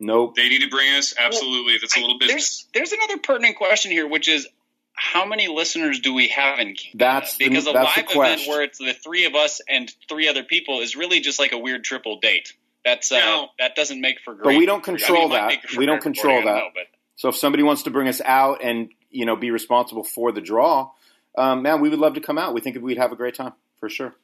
Nope. 0.00 0.34
They 0.34 0.48
need 0.48 0.62
to 0.62 0.68
bring 0.68 0.92
us. 0.94 1.14
Absolutely, 1.16 1.72
well, 1.72 1.78
that's 1.80 1.96
a 1.96 2.00
little 2.00 2.18
business. 2.18 2.66
There's, 2.72 2.90
there's 2.90 2.92
another 2.92 3.18
pertinent 3.18 3.56
question 3.56 3.92
here, 3.92 4.08
which 4.08 4.28
is 4.28 4.46
how 4.94 5.24
many 5.26 5.48
listeners 5.48 6.00
do 6.00 6.14
we 6.14 6.28
have 6.28 6.58
in 6.58 6.74
Canada? 6.74 6.90
That's 6.94 7.36
because 7.36 7.64
the, 7.64 7.72
a 7.72 7.82
live 7.82 8.06
event 8.10 8.42
where 8.46 8.62
it's 8.62 8.78
the 8.78 8.92
three 8.92 9.26
of 9.26 9.34
us 9.34 9.60
and 9.68 9.92
three 10.08 10.28
other 10.28 10.44
people 10.44 10.80
is 10.80 10.96
really 10.96 11.20
just 11.20 11.38
like 11.38 11.52
a 11.52 11.58
weird 11.58 11.84
triple 11.84 12.18
date. 12.20 12.52
That's 12.84 13.10
uh, 13.10 13.18
now, 13.18 13.50
that 13.58 13.76
doesn't 13.76 14.00
make 14.00 14.20
for 14.24 14.34
great. 14.34 14.44
But 14.44 14.58
we 14.58 14.66
don't 14.66 14.84
control 14.84 15.32
I 15.32 15.48
mean, 15.48 15.58
that. 15.62 15.76
We 15.76 15.86
don't 15.86 16.02
control 16.02 16.44
that. 16.44 16.44
Know, 16.44 16.70
so 17.16 17.28
if 17.30 17.36
somebody 17.36 17.62
wants 17.62 17.84
to 17.84 17.90
bring 17.90 18.08
us 18.08 18.20
out 18.24 18.62
and 18.62 18.90
you 19.10 19.24
know 19.24 19.36
be 19.36 19.50
responsible 19.50 20.04
for 20.04 20.32
the 20.32 20.40
draw, 20.40 20.90
um, 21.36 21.62
man, 21.62 21.80
we 21.80 21.88
would 21.88 21.98
love 21.98 22.14
to 22.14 22.20
come 22.20 22.38
out. 22.38 22.54
We 22.54 22.60
think 22.60 22.80
we'd 22.80 22.98
have 22.98 23.12
a 23.12 23.16
great 23.16 23.34
time 23.34 23.54
for 23.80 23.88
sure. 23.88 24.14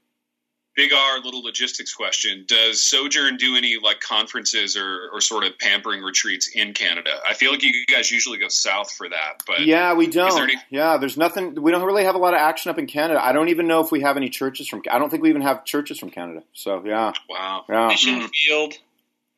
Big 0.76 0.92
R, 0.92 1.20
little 1.20 1.42
logistics 1.42 1.92
question. 1.92 2.44
Does 2.46 2.82
Sojourn 2.82 3.36
do 3.36 3.56
any 3.56 3.76
like 3.82 4.00
conferences 4.00 4.76
or, 4.76 5.10
or 5.12 5.20
sort 5.20 5.44
of 5.44 5.58
pampering 5.58 6.02
retreats 6.02 6.48
in 6.54 6.74
Canada? 6.74 7.10
I 7.28 7.34
feel 7.34 7.50
like 7.50 7.62
you 7.62 7.84
guys 7.86 8.10
usually 8.10 8.38
go 8.38 8.48
south 8.48 8.92
for 8.92 9.08
that, 9.08 9.42
but 9.46 9.60
yeah, 9.60 9.94
we 9.94 10.06
don't. 10.06 10.32
There 10.32 10.44
any- 10.44 10.54
yeah, 10.70 10.96
there's 10.96 11.16
nothing. 11.16 11.60
We 11.60 11.72
don't 11.72 11.84
really 11.84 12.04
have 12.04 12.14
a 12.14 12.18
lot 12.18 12.34
of 12.34 12.40
action 12.40 12.70
up 12.70 12.78
in 12.78 12.86
Canada. 12.86 13.22
I 13.22 13.32
don't 13.32 13.48
even 13.48 13.66
know 13.66 13.80
if 13.80 13.90
we 13.90 14.02
have 14.02 14.16
any 14.16 14.28
churches 14.28 14.68
from. 14.68 14.82
I 14.90 14.98
don't 14.98 15.10
think 15.10 15.24
we 15.24 15.30
even 15.30 15.42
have 15.42 15.64
churches 15.64 15.98
from 15.98 16.10
Canada. 16.10 16.44
So 16.52 16.82
yeah, 16.84 17.12
wow, 17.28 17.64
yeah. 17.68 17.88
Mission 17.88 18.20
mm-hmm. 18.20 18.26
Field. 18.26 18.74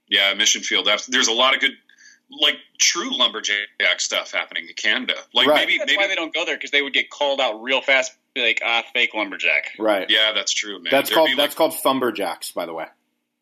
Yeah, 0.09 0.35
Mission 0.35 0.61
Field. 0.61 0.89
There's 1.09 1.29
a 1.29 1.33
lot 1.33 1.55
of 1.55 1.61
good 1.61 1.73
like 2.41 2.57
true 2.79 3.17
lumberjack 3.17 3.69
stuff 3.99 4.33
happening 4.33 4.67
in 4.69 4.75
Canada. 4.75 5.15
Like 5.35 5.47
right. 5.47 5.57
maybe 5.57 5.79
that's 5.79 5.91
maybe 5.91 6.03
why 6.03 6.09
they 6.09 6.15
don't 6.15 6.33
go 6.33 6.45
there 6.45 6.57
because 6.57 6.71
they 6.71 6.83
would 6.83 6.93
get 6.93 7.11
called 7.11 7.41
out 7.41 7.63
real 7.63 7.81
fast. 7.81 8.13
Like 8.35 8.63
ah, 8.65 8.83
fake 8.95 9.11
lumberjack. 9.15 9.73
Right. 9.79 10.09
Yeah, 10.09 10.33
that's 10.35 10.53
true, 10.53 10.75
man. 10.75 10.89
That's 10.91 11.11
There'd 11.11 11.17
called 11.17 11.31
that's 11.37 11.55
called 11.55 11.73
thumberjacks, 11.73 12.55
by 12.55 12.67
the 12.67 12.73
way. 12.73 12.87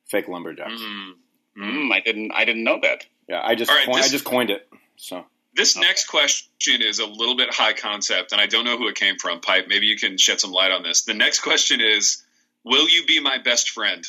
Fake 0.09 0.27
lumberjacks. 0.27 0.81
Mm, 0.81 1.13
mm, 1.57 1.93
I 1.93 2.01
didn't 2.01 2.33
I 2.33 2.45
didn't 2.45 2.65
know 2.65 2.81
that. 2.83 3.07
Yeah, 3.29 3.41
I 3.43 3.55
just 3.55 3.71
right, 3.71 3.87
coined, 3.87 3.99
this, 3.99 4.07
I 4.07 4.09
just 4.09 4.25
coined 4.25 4.51
it. 4.51 4.69
So 4.97 5.25
this 5.55 5.77
okay. 5.77 5.87
next 5.87 6.09
question 6.09 6.83
is 6.83 6.99
a 6.99 7.07
little 7.07 7.37
bit 7.37 7.55
high 7.55 7.73
concept, 7.73 8.33
and 8.33 8.41
I 8.41 8.47
don't 8.47 8.65
know 8.65 8.77
who 8.77 8.89
it 8.89 8.97
came 8.97 9.17
from. 9.17 9.41
Pipe, 9.41 9.67
maybe 9.69 9.87
you 9.87 9.97
can 9.97 10.19
shed 10.19 10.41
some 10.41 10.51
light 10.51 10.73
on 10.73 10.83
this. 10.83 11.03
The 11.03 11.15
next 11.15 11.41
question 11.41 11.81
is: 11.81 12.25
Will 12.65 12.89
you 12.89 13.07
be 13.07 13.21
my 13.21 13.39
best 13.39 13.71
friend? 13.71 14.05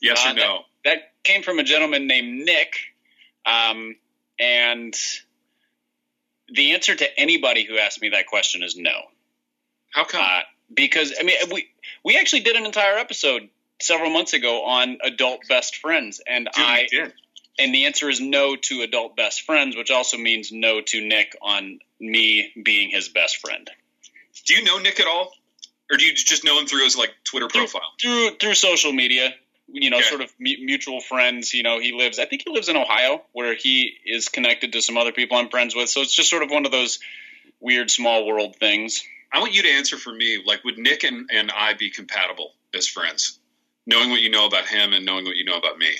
Yes 0.00 0.24
uh, 0.24 0.30
or 0.30 0.34
no? 0.34 0.58
That, 0.84 0.90
that, 0.90 1.02
came 1.24 1.42
from 1.42 1.58
a 1.58 1.64
gentleman 1.64 2.06
named 2.06 2.46
Nick. 2.46 2.74
Um, 3.44 3.96
and 4.38 4.94
the 6.48 6.72
answer 6.72 6.94
to 6.94 7.20
anybody 7.20 7.64
who 7.64 7.76
asked 7.76 8.00
me 8.00 8.10
that 8.10 8.26
question 8.26 8.62
is 8.62 8.76
no. 8.76 8.92
How 9.90 10.04
come? 10.04 10.22
Uh, 10.22 10.40
because 10.72 11.14
I 11.18 11.22
mean, 11.22 11.36
we 11.52 11.68
we 12.04 12.18
actually 12.18 12.40
did 12.40 12.56
an 12.56 12.66
entire 12.66 12.96
episode 12.96 13.48
several 13.80 14.10
months 14.10 14.32
ago 14.32 14.64
on 14.64 14.98
adult 15.02 15.40
best 15.48 15.76
friends, 15.76 16.20
and 16.26 16.48
Dude, 16.54 16.64
I 16.64 16.88
and 17.58 17.74
the 17.74 17.86
answer 17.86 18.08
is 18.08 18.20
no 18.20 18.56
to 18.56 18.82
adult 18.82 19.16
best 19.16 19.42
friends, 19.42 19.76
which 19.76 19.90
also 19.90 20.16
means 20.16 20.52
no 20.52 20.80
to 20.80 21.00
Nick 21.00 21.36
on 21.42 21.80
me 21.98 22.52
being 22.62 22.90
his 22.90 23.08
best 23.08 23.38
friend. 23.38 23.68
Do 24.46 24.54
you 24.54 24.64
know 24.64 24.78
Nick 24.78 25.00
at 25.00 25.06
all, 25.06 25.32
or 25.90 25.96
do 25.96 26.04
you 26.04 26.14
just 26.14 26.44
know 26.44 26.58
him 26.60 26.66
through 26.66 26.84
his 26.84 26.96
like 26.96 27.10
Twitter 27.24 27.48
profile? 27.48 27.82
Through 28.00 28.30
through, 28.30 28.38
through 28.38 28.54
social 28.54 28.92
media 28.92 29.34
you 29.70 29.90
know, 29.90 29.98
okay. 29.98 30.08
sort 30.08 30.20
of 30.22 30.32
mutual 30.38 31.00
friends. 31.00 31.52
You 31.52 31.62
know, 31.62 31.78
he 31.78 31.92
lives, 31.92 32.18
I 32.18 32.24
think 32.24 32.42
he 32.44 32.52
lives 32.52 32.68
in 32.68 32.76
Ohio, 32.76 33.22
where 33.32 33.54
he 33.54 33.92
is 34.04 34.28
connected 34.28 34.72
to 34.72 34.82
some 34.82 34.96
other 34.96 35.12
people 35.12 35.36
I'm 35.36 35.48
friends 35.48 35.74
with. 35.74 35.90
So 35.90 36.00
it's 36.00 36.14
just 36.14 36.30
sort 36.30 36.42
of 36.42 36.50
one 36.50 36.64
of 36.64 36.72
those 36.72 36.98
weird 37.60 37.90
small 37.90 38.26
world 38.26 38.56
things. 38.56 39.02
I 39.32 39.40
want 39.40 39.54
you 39.54 39.62
to 39.62 39.68
answer 39.68 39.96
for 39.96 40.12
me. 40.12 40.42
Like, 40.44 40.64
would 40.64 40.78
Nick 40.78 41.04
and, 41.04 41.28
and 41.32 41.50
I 41.50 41.74
be 41.74 41.90
compatible 41.90 42.52
as 42.74 42.86
friends, 42.86 43.38
knowing 43.86 44.10
what 44.10 44.20
you 44.20 44.30
know 44.30 44.46
about 44.46 44.66
him 44.66 44.92
and 44.92 45.04
knowing 45.04 45.24
what 45.24 45.36
you 45.36 45.44
know 45.44 45.56
about 45.56 45.78
me? 45.78 45.90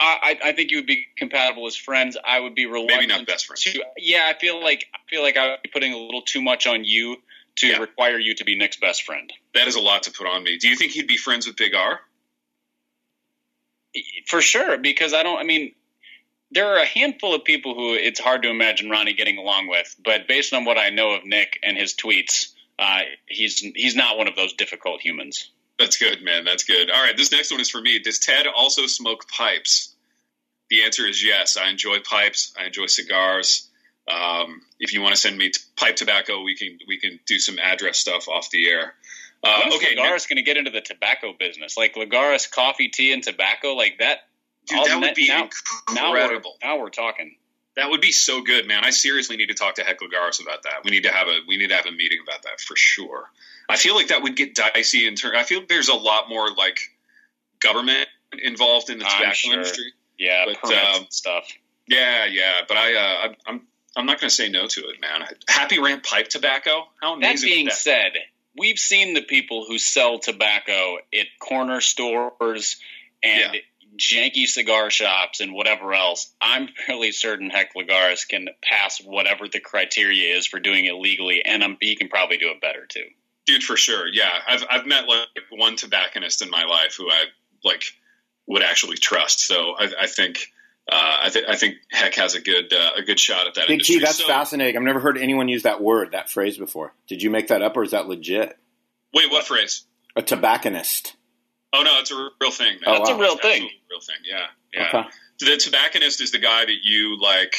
I, 0.00 0.38
I 0.44 0.52
think 0.52 0.70
you 0.70 0.78
would 0.78 0.86
be 0.86 1.06
compatible 1.16 1.66
as 1.66 1.76
friends. 1.76 2.16
I 2.22 2.40
would 2.40 2.54
be 2.54 2.66
reluctant. 2.66 3.00
Maybe 3.00 3.06
not 3.06 3.26
best 3.26 3.46
friends. 3.46 3.62
To, 3.62 3.82
yeah, 3.96 4.24
I 4.26 4.38
feel 4.38 4.62
like 4.62 4.84
I 4.92 4.98
feel 5.08 5.22
like 5.22 5.38
I 5.38 5.50
would 5.50 5.62
be 5.62 5.70
putting 5.72 5.94
a 5.94 5.96
little 5.96 6.20
too 6.20 6.42
much 6.42 6.66
on 6.66 6.84
you 6.84 7.16
to 7.56 7.68
yeah. 7.68 7.78
require 7.78 8.18
you 8.18 8.34
to 8.34 8.44
be 8.44 8.58
Nick's 8.58 8.76
best 8.76 9.04
friend. 9.04 9.32
That 9.54 9.66
is 9.66 9.76
a 9.76 9.80
lot 9.80 10.02
to 10.02 10.10
put 10.10 10.26
on 10.26 10.42
me. 10.42 10.58
Do 10.58 10.68
you 10.68 10.76
think 10.76 10.92
he'd 10.92 11.06
be 11.06 11.16
friends 11.16 11.46
with 11.46 11.56
Big 11.56 11.74
R? 11.74 12.00
for 14.26 14.40
sure, 14.42 14.78
because 14.78 15.14
I 15.14 15.22
don't. 15.22 15.38
I 15.38 15.44
mean, 15.44 15.74
there 16.50 16.74
are 16.74 16.78
a 16.78 16.86
handful 16.86 17.34
of 17.34 17.44
people 17.44 17.74
who 17.74 17.94
it's 17.94 18.20
hard 18.20 18.42
to 18.42 18.50
imagine 18.50 18.90
Ronnie 18.90 19.14
getting 19.14 19.38
along 19.38 19.68
with, 19.68 19.94
but 20.04 20.28
based 20.28 20.52
on 20.52 20.64
what 20.64 20.78
I 20.78 20.90
know 20.90 21.14
of 21.14 21.24
Nick 21.24 21.58
and 21.62 21.76
his 21.76 21.94
tweets, 21.94 22.52
uh, 22.78 23.00
he's 23.26 23.58
he's 23.58 23.96
not 23.96 24.18
one 24.18 24.28
of 24.28 24.36
those 24.36 24.52
difficult 24.54 25.00
humans. 25.00 25.50
That's 25.78 25.96
good, 25.96 26.22
man. 26.22 26.44
That's 26.44 26.64
good. 26.64 26.90
All 26.90 27.02
right, 27.02 27.16
this 27.16 27.32
next 27.32 27.50
one 27.50 27.60
is 27.60 27.70
for 27.70 27.80
me. 27.80 27.98
Does 27.98 28.18
Ted 28.18 28.46
also 28.46 28.86
smoke 28.86 29.28
pipes? 29.28 29.94
The 30.70 30.84
answer 30.84 31.06
is 31.06 31.24
yes. 31.24 31.56
I 31.56 31.68
enjoy 31.68 31.98
pipes. 32.00 32.54
I 32.60 32.66
enjoy 32.66 32.86
cigars. 32.86 33.68
Um, 34.10 34.62
if 34.78 34.92
you 34.92 35.00
want 35.00 35.14
to 35.14 35.20
send 35.20 35.36
me 35.36 35.50
t- 35.50 35.60
pipe 35.76 35.96
tobacco, 35.96 36.42
we 36.42 36.56
can 36.56 36.78
we 36.86 36.98
can 36.98 37.18
do 37.26 37.38
some 37.38 37.58
address 37.58 37.98
stuff 37.98 38.28
off 38.28 38.50
the 38.50 38.68
air. 38.68 38.94
Uh, 39.42 39.70
okay, 39.74 39.94
Lagares 39.94 40.28
going 40.28 40.36
to 40.36 40.42
get 40.42 40.56
into 40.56 40.70
the 40.70 40.80
tobacco 40.80 41.34
business, 41.38 41.76
like 41.76 41.94
Lagares 41.96 42.50
coffee, 42.50 42.88
tea, 42.88 43.12
and 43.12 43.22
tobacco, 43.22 43.74
like 43.74 43.98
that. 43.98 44.20
Dude, 44.66 44.86
that 44.86 45.00
would 45.00 45.14
be 45.14 45.28
now, 45.28 45.48
incredible. 45.94 45.94
Now 45.94 46.12
we're, 46.12 46.76
now 46.76 46.82
we're, 46.82 46.90
talking. 46.90 47.36
That 47.76 47.90
would 47.90 48.00
be 48.00 48.12
so 48.12 48.40
good, 48.42 48.66
man. 48.66 48.84
I 48.84 48.90
seriously 48.90 49.36
need 49.36 49.48
to 49.48 49.54
talk 49.54 49.74
to 49.74 49.84
Heck 49.84 50.00
Lagares 50.00 50.40
about 50.42 50.62
that. 50.62 50.84
We 50.84 50.90
need 50.90 51.02
to 51.02 51.12
have 51.12 51.28
a 51.28 51.40
we 51.46 51.56
need 51.58 51.68
to 51.68 51.74
have 51.76 51.86
a 51.86 51.92
meeting 51.92 52.18
about 52.26 52.42
that 52.42 52.60
for 52.60 52.76
sure. 52.76 53.30
I 53.68 53.76
feel 53.76 53.94
like 53.94 54.08
that 54.08 54.22
would 54.22 54.36
get 54.36 54.54
dicey 54.54 55.06
in 55.06 55.16
turn. 55.16 55.36
I 55.36 55.42
feel 55.42 55.62
there's 55.68 55.88
a 55.88 55.94
lot 55.94 56.28
more 56.28 56.50
like 56.54 56.78
government 57.60 58.08
involved 58.42 58.90
in 58.90 58.98
the 58.98 59.04
tobacco 59.04 59.32
sure. 59.32 59.54
industry. 59.54 59.92
Yeah, 60.18 60.46
but 60.62 60.72
um, 60.72 61.06
stuff. 61.10 61.48
Yeah, 61.86 62.26
yeah, 62.26 62.60
but 62.66 62.76
I, 62.76 62.94
uh, 62.94 63.34
I'm 63.46 63.62
I'm 63.96 64.06
not 64.06 64.20
going 64.20 64.28
to 64.28 64.34
say 64.34 64.48
no 64.48 64.66
to 64.66 64.80
it, 64.88 65.00
man. 65.00 65.26
Happy 65.48 65.78
Rant 65.78 66.04
pipe 66.04 66.28
tobacco. 66.28 66.84
How 67.00 67.14
amazing! 67.14 67.48
That 67.48 67.54
being 67.54 67.66
that? 67.66 67.74
said, 67.74 68.12
we've 68.56 68.78
seen 68.78 69.14
the 69.14 69.22
people 69.22 69.64
who 69.66 69.78
sell 69.78 70.18
tobacco 70.18 70.96
at 71.12 71.26
corner 71.40 71.80
stores 71.80 72.76
and 73.22 73.54
yeah. 73.54 73.60
Janky 73.98 74.46
cigar 74.46 74.90
shops 74.90 75.40
and 75.40 75.52
whatever 75.52 75.94
else. 75.94 76.32
I'm 76.40 76.68
fairly 76.86 77.12
certain 77.12 77.50
Heck 77.50 77.74
Lagares 77.74 78.26
can 78.28 78.48
pass 78.62 78.98
whatever 78.98 79.48
the 79.48 79.60
criteria 79.60 80.36
is 80.36 80.46
for 80.46 80.60
doing 80.60 80.86
it 80.86 80.94
legally, 80.94 81.42
and 81.44 81.62
um, 81.62 81.76
he 81.80 81.96
can 81.96 82.08
probably 82.08 82.38
do 82.38 82.50
it 82.50 82.60
better 82.60 82.86
too. 82.86 83.04
Dude, 83.46 83.62
for 83.62 83.76
sure. 83.76 84.06
Yeah, 84.08 84.30
I've 84.46 84.64
I've 84.70 84.86
met 84.86 85.06
like 85.06 85.28
one 85.50 85.76
tobacconist 85.76 86.42
in 86.42 86.50
my 86.50 86.64
life 86.64 86.96
who 86.96 87.10
I 87.10 87.24
like 87.62 87.82
would 88.46 88.62
actually 88.62 88.96
trust. 88.96 89.40
So 89.40 89.74
I, 89.78 89.90
I 90.02 90.06
think 90.06 90.38
uh, 90.90 91.16
I, 91.24 91.28
th- 91.30 91.44
I, 91.48 91.56
think 91.56 91.76
Heck 91.90 92.14
has 92.16 92.34
a 92.34 92.40
good 92.40 92.72
uh, 92.72 92.90
a 92.98 93.02
good 93.02 93.18
shot 93.18 93.46
at 93.46 93.54
that. 93.54 93.68
Big 93.68 93.82
T, 93.82 93.98
that's 93.98 94.18
so, 94.18 94.26
fascinating. 94.26 94.76
I've 94.76 94.82
never 94.82 95.00
heard 95.00 95.18
anyone 95.18 95.48
use 95.48 95.62
that 95.62 95.80
word, 95.82 96.12
that 96.12 96.30
phrase 96.30 96.58
before. 96.58 96.94
Did 97.08 97.22
you 97.22 97.30
make 97.30 97.48
that 97.48 97.62
up, 97.62 97.76
or 97.76 97.82
is 97.82 97.92
that 97.92 98.06
legit? 98.06 98.56
Wait, 99.14 99.30
what 99.30 99.46
phrase? 99.46 99.84
A 100.16 100.22
tobacconist. 100.22 101.16
Oh 101.74 101.82
no, 101.82 101.98
it's 101.98 102.12
a 102.12 102.28
real 102.40 102.52
thing. 102.52 102.78
Man. 102.80 102.82
Oh, 102.86 102.92
that's 102.98 103.10
wow. 103.10 103.16
a 103.16 103.20
real 103.20 103.36
thing. 103.36 103.68
real 103.90 104.00
thing. 104.00 104.16
Yeah, 104.24 104.46
yeah. 104.72 104.88
Okay. 104.88 105.08
The 105.40 105.56
tobacconist 105.56 106.20
is 106.20 106.30
the 106.30 106.38
guy 106.38 106.64
that 106.64 106.78
you 106.84 107.18
like 107.20 107.56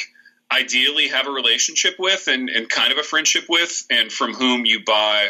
ideally 0.50 1.10
have 1.10 1.28
a 1.28 1.32
relationship 1.32 1.96
with 2.00 2.28
and, 2.28 2.50
and 2.50 2.70
kind 2.70 2.94
of 2.94 2.98
a 2.98 3.04
friendship 3.04 3.44
with, 3.50 3.86
and 3.90 4.10
from 4.10 4.34
whom 4.34 4.66
you 4.66 4.86
buy 4.86 5.28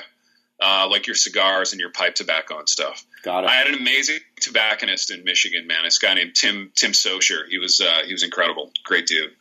uh, 0.62 0.88
like 0.89 1.08
your 1.08 1.15
cigars 1.15 1.72
and 1.72 1.80
your 1.80 1.89
pipe 1.89 2.13
tobacco 2.13 2.60
and 2.60 2.70
stuff. 2.70 3.04
Got 3.24 3.44
it. 3.44 3.50
I 3.50 3.56
had 3.56 3.68
an 3.68 3.74
amazing 3.74 4.20
tobacconist 4.39 5.10
in 5.10 5.24
Michigan, 5.24 5.65
man. 5.65 5.80
This 5.84 5.98
guy 5.98 6.13
named 6.13 6.36
Tim 6.36 6.72
Tim 6.75 6.92
Socher. 6.92 7.48
He 7.50 7.58
was 7.58 7.82
uh, 7.82 8.04
he 8.06 8.13
was 8.13 8.22
incredible, 8.22 8.72
great 8.84 9.08
dude. 9.08 9.32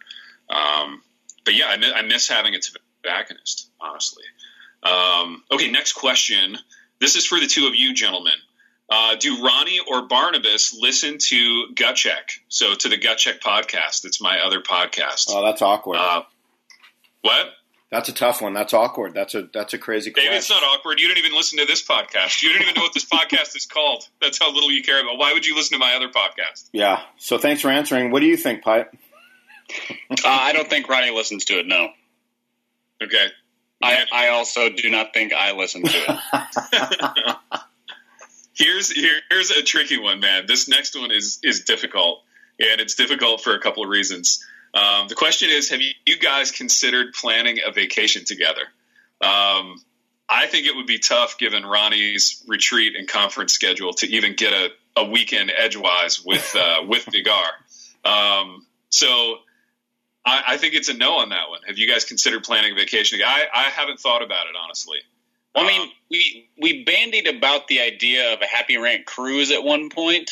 Um, 0.48 1.02
but 1.44 1.54
yeah, 1.54 1.66
I 1.68 1.76
miss, 1.76 1.92
I 1.94 2.02
miss 2.02 2.28
having 2.28 2.54
a 2.54 2.58
tobacconist, 2.60 3.68
honestly. 3.78 4.24
Um, 4.82 5.42
okay, 5.52 5.70
next 5.70 5.92
question. 5.92 6.56
This 6.98 7.16
is 7.16 7.26
for 7.26 7.38
the 7.38 7.46
two 7.46 7.66
of 7.66 7.74
you, 7.74 7.92
gentlemen. 7.92 8.32
Uh, 8.90 9.16
do 9.16 9.42
Ronnie 9.42 9.80
or 9.90 10.06
Barnabas 10.06 10.76
listen 10.78 11.16
to 11.18 11.66
Gut 11.74 11.96
Check? 11.96 12.30
So 12.48 12.74
to 12.74 12.88
the 12.88 12.96
Gut 12.96 13.18
Check 13.18 13.40
podcast. 13.40 14.04
It's 14.04 14.20
my 14.20 14.38
other 14.40 14.60
podcast. 14.60 15.26
Oh, 15.30 15.44
that's 15.44 15.62
awkward. 15.62 15.96
Uh, 15.96 16.22
what? 17.22 17.46
That's 17.90 18.08
a 18.08 18.12
tough 18.12 18.42
one. 18.42 18.54
That's 18.54 18.74
awkward. 18.74 19.14
That's 19.14 19.34
a 19.34 19.48
that's 19.54 19.72
a 19.72 19.78
crazy. 19.78 20.12
Maybe 20.14 20.34
it's 20.34 20.50
not 20.50 20.62
awkward. 20.62 21.00
You 21.00 21.08
don't 21.08 21.18
even 21.18 21.32
listen 21.32 21.60
to 21.60 21.64
this 21.64 21.86
podcast. 21.86 22.42
You 22.42 22.52
don't 22.52 22.62
even 22.62 22.74
know 22.74 22.82
what 22.82 22.92
this 22.92 23.04
podcast 23.04 23.56
is 23.56 23.66
called. 23.66 24.06
That's 24.20 24.38
how 24.38 24.52
little 24.52 24.70
you 24.70 24.82
care 24.82 25.00
about. 25.00 25.16
Why 25.16 25.32
would 25.32 25.46
you 25.46 25.54
listen 25.54 25.78
to 25.78 25.84
my 25.84 25.94
other 25.94 26.08
podcast? 26.08 26.68
Yeah. 26.72 27.02
So 27.18 27.38
thanks 27.38 27.62
for 27.62 27.68
answering. 27.68 28.10
What 28.10 28.20
do 28.20 28.26
you 28.26 28.36
think, 28.36 28.62
Pipe? 28.62 28.94
uh, 30.10 30.14
I 30.24 30.52
don't 30.52 30.68
think 30.68 30.88
Ronnie 30.88 31.12
listens 31.12 31.44
to 31.46 31.60
it. 31.60 31.66
No. 31.66 31.88
Okay. 33.02 33.26
I, 33.82 34.04
I 34.12 34.28
also 34.28 34.70
do 34.70 34.90
not 34.90 35.12
think 35.12 35.32
I 35.32 35.52
listen 35.52 35.82
to 35.82 36.18
it. 36.72 37.36
here's 38.54 38.92
here's 38.92 39.50
a 39.50 39.62
tricky 39.62 39.98
one, 39.98 40.20
man. 40.20 40.44
This 40.46 40.68
next 40.68 40.98
one 40.98 41.10
is 41.10 41.38
is 41.42 41.64
difficult, 41.64 42.22
and 42.58 42.80
it's 42.80 42.94
difficult 42.94 43.42
for 43.42 43.54
a 43.54 43.60
couple 43.60 43.82
of 43.82 43.90
reasons. 43.90 44.44
Um, 44.74 45.06
the 45.06 45.14
question 45.14 45.50
is, 45.50 45.70
have 45.70 45.80
you, 45.80 45.92
you, 46.04 46.18
guys 46.18 46.50
considered 46.50 47.12
planning 47.12 47.58
a 47.64 47.70
vacation 47.70 48.24
together? 48.24 48.62
Um, 49.20 49.80
I 50.28 50.46
think 50.48 50.66
it 50.66 50.74
would 50.74 50.88
be 50.88 50.98
tough 50.98 51.38
given 51.38 51.64
Ronnie's 51.64 52.42
retreat 52.48 52.96
and 52.96 53.06
conference 53.06 53.52
schedule 53.52 53.92
to 53.94 54.06
even 54.08 54.34
get 54.34 54.52
a, 54.52 54.70
a 54.96 55.04
weekend 55.04 55.52
edgewise 55.56 56.24
with 56.24 56.56
uh, 56.56 56.82
with 56.88 57.08
Big 57.10 57.28
R. 57.28 57.46
Um, 58.04 58.66
so 58.88 59.38
I, 60.26 60.42
I, 60.48 60.56
think 60.56 60.74
it's 60.74 60.88
a 60.88 60.94
no 60.94 61.18
on 61.18 61.30
that 61.30 61.48
one. 61.48 61.60
Have 61.66 61.78
you 61.78 61.88
guys 61.88 62.04
considered 62.04 62.42
planning 62.42 62.72
a 62.72 62.74
vacation? 62.74 63.20
I, 63.24 63.44
I 63.52 63.62
haven't 63.64 64.00
thought 64.00 64.22
about 64.22 64.46
it 64.46 64.56
honestly. 64.62 64.98
I 65.56 65.66
mean, 65.66 65.90
we 66.10 66.50
we 66.60 66.84
bandied 66.84 67.28
about 67.28 67.68
the 67.68 67.80
idea 67.80 68.32
of 68.32 68.42
a 68.42 68.46
happy 68.46 68.76
rant 68.76 69.06
cruise 69.06 69.50
at 69.50 69.62
one 69.62 69.88
point 69.90 70.30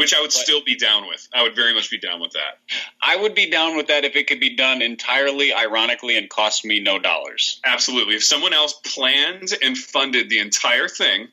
which 0.00 0.14
I 0.14 0.20
would 0.20 0.32
still 0.32 0.62
be 0.64 0.76
down 0.76 1.08
with. 1.08 1.28
I 1.34 1.42
would 1.42 1.54
very 1.54 1.74
much 1.74 1.90
be 1.90 1.98
down 1.98 2.20
with 2.20 2.32
that. 2.32 2.58
I 3.02 3.16
would 3.16 3.34
be 3.34 3.50
down 3.50 3.76
with 3.76 3.88
that 3.88 4.04
if 4.04 4.16
it 4.16 4.28
could 4.28 4.40
be 4.40 4.56
done 4.56 4.82
entirely 4.82 5.52
ironically 5.52 6.16
and 6.16 6.30
cost 6.30 6.64
me 6.64 6.80
no 6.80 6.98
dollars. 6.98 7.60
Absolutely. 7.64 8.14
If 8.14 8.24
someone 8.24 8.54
else 8.54 8.72
planned 8.72 9.52
and 9.62 9.76
funded 9.76 10.30
the 10.30 10.38
entire 10.38 10.88
thing 10.88 11.28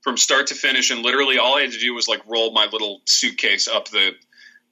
from 0.00 0.16
start 0.16 0.46
to 0.46 0.54
finish, 0.54 0.90
and 0.90 1.02
literally 1.02 1.38
all 1.38 1.58
I 1.58 1.62
had 1.62 1.72
to 1.72 1.78
do 1.78 1.94
was 1.94 2.08
like 2.08 2.22
roll 2.26 2.52
my 2.52 2.66
little 2.66 3.02
suitcase 3.04 3.68
up 3.68 3.88
the 3.88 4.12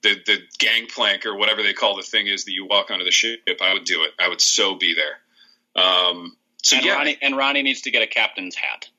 the, 0.01 0.15
the 0.25 0.37
gangplank 0.59 1.25
or 1.25 1.35
whatever 1.35 1.63
they 1.63 1.73
call 1.73 1.95
the 1.95 2.03
thing 2.03 2.27
is 2.27 2.45
that 2.45 2.51
you 2.51 2.67
walk 2.67 2.91
onto 2.91 3.05
the 3.05 3.11
ship. 3.11 3.39
I 3.61 3.73
would 3.73 3.85
do 3.85 4.03
it. 4.03 4.11
I 4.19 4.27
would 4.27 4.41
so 4.41 4.75
be 4.75 4.95
there. 4.95 5.83
Um, 5.83 6.37
so 6.65 6.77
and 6.77 6.85
yeah, 6.85 6.95
Ronnie, 6.95 7.17
and 7.21 7.37
Ronnie 7.37 7.61
needs 7.61 7.81
to 7.81 7.91
get 7.91 8.01
a 8.01 8.07
captain's 8.07 8.55
hat. 8.55 8.89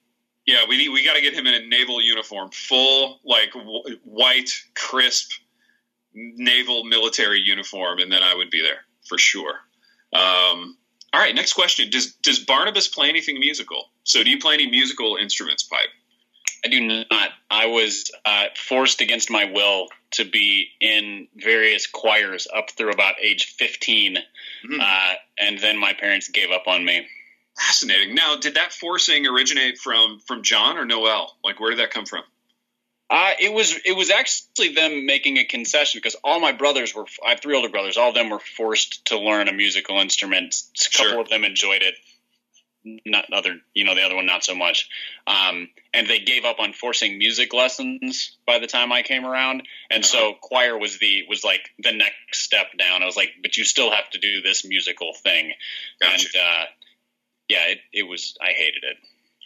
Yeah, 0.46 0.66
we 0.68 0.76
need, 0.76 0.90
we 0.90 1.04
got 1.04 1.14
to 1.14 1.20
get 1.20 1.34
him 1.34 1.48
in 1.48 1.54
a 1.54 1.66
naval 1.66 2.00
uniform, 2.00 2.50
full 2.52 3.18
like 3.24 3.52
w- 3.52 3.98
white, 4.04 4.50
crisp 4.74 5.32
naval 6.14 6.84
military 6.84 7.40
uniform, 7.40 7.98
and 7.98 8.10
then 8.10 8.22
I 8.22 8.36
would 8.36 8.50
be 8.50 8.62
there 8.62 8.84
for 9.08 9.18
sure. 9.18 9.54
Um, 10.12 10.76
all 11.12 11.20
right, 11.20 11.34
next 11.34 11.54
question: 11.54 11.90
Does 11.90 12.12
does 12.22 12.38
Barnabas 12.38 12.86
play 12.86 13.08
anything 13.08 13.40
musical? 13.40 13.90
So, 14.04 14.22
do 14.22 14.30
you 14.30 14.38
play 14.38 14.54
any 14.54 14.70
musical 14.70 15.16
instruments, 15.16 15.64
Pipe? 15.64 15.88
I 16.64 16.68
do 16.68 17.04
not. 17.10 17.30
I 17.50 17.66
was 17.66 18.12
uh, 18.24 18.46
forced 18.54 19.00
against 19.00 19.28
my 19.28 19.46
will 19.46 19.88
to 20.12 20.24
be 20.24 20.68
in 20.80 21.26
various 21.34 21.88
choirs 21.88 22.46
up 22.54 22.70
through 22.70 22.92
about 22.92 23.14
age 23.20 23.56
15, 23.58 24.16
mm-hmm. 24.16 24.80
uh, 24.80 25.14
and 25.40 25.58
then 25.58 25.78
my 25.78 25.92
parents 25.92 26.28
gave 26.28 26.52
up 26.52 26.68
on 26.68 26.84
me. 26.84 27.06
Fascinating. 27.58 28.14
Now, 28.14 28.36
did 28.36 28.54
that 28.54 28.72
forcing 28.72 29.26
originate 29.26 29.78
from 29.78 30.20
from 30.26 30.42
John 30.42 30.76
or 30.76 30.84
Noel? 30.84 31.34
Like, 31.42 31.58
where 31.58 31.70
did 31.70 31.78
that 31.78 31.90
come 31.90 32.04
from? 32.04 32.22
Uh, 33.08 33.30
it 33.40 33.52
was 33.52 33.78
it 33.84 33.96
was 33.96 34.10
actually 34.10 34.74
them 34.74 35.06
making 35.06 35.38
a 35.38 35.44
concession 35.44 35.98
because 35.98 36.16
all 36.24 36.40
my 36.40 36.52
brothers 36.52 36.94
were 36.94 37.06
I 37.24 37.30
have 37.30 37.40
three 37.40 37.54
older 37.54 37.68
brothers. 37.68 37.96
All 37.96 38.08
of 38.08 38.14
them 38.14 38.30
were 38.30 38.40
forced 38.40 39.06
to 39.06 39.18
learn 39.18 39.48
a 39.48 39.52
musical 39.52 39.98
instrument. 40.00 40.54
A 40.54 40.96
couple 40.96 41.12
sure. 41.12 41.20
of 41.20 41.28
them 41.28 41.44
enjoyed 41.44 41.82
it. 41.82 41.94
Not 43.04 43.32
other, 43.32 43.56
you 43.74 43.84
know, 43.84 43.96
the 43.96 44.02
other 44.02 44.14
one 44.14 44.26
not 44.26 44.44
so 44.44 44.54
much. 44.54 44.88
Um, 45.26 45.68
and 45.92 46.06
they 46.06 46.20
gave 46.20 46.44
up 46.44 46.60
on 46.60 46.72
forcing 46.72 47.18
music 47.18 47.52
lessons 47.52 48.36
by 48.46 48.60
the 48.60 48.68
time 48.68 48.92
I 48.92 49.02
came 49.02 49.24
around. 49.24 49.62
And 49.90 50.04
uh-huh. 50.04 50.12
so 50.12 50.34
choir 50.40 50.76
was 50.76 50.98
the 50.98 51.24
was 51.28 51.42
like 51.42 51.70
the 51.78 51.92
next 51.92 52.42
step 52.42 52.66
down. 52.78 53.02
I 53.02 53.06
was 53.06 53.16
like, 53.16 53.30
but 53.40 53.56
you 53.56 53.64
still 53.64 53.90
have 53.90 54.10
to 54.10 54.18
do 54.18 54.42
this 54.42 54.64
musical 54.64 55.14
thing. 55.14 55.52
Gotcha. 56.00 56.12
And 56.12 56.42
uh, 56.42 56.64
yeah, 57.48 57.68
it, 57.68 57.78
it 57.92 58.02
was. 58.02 58.36
I 58.40 58.52
hated 58.52 58.84
it. 58.84 58.96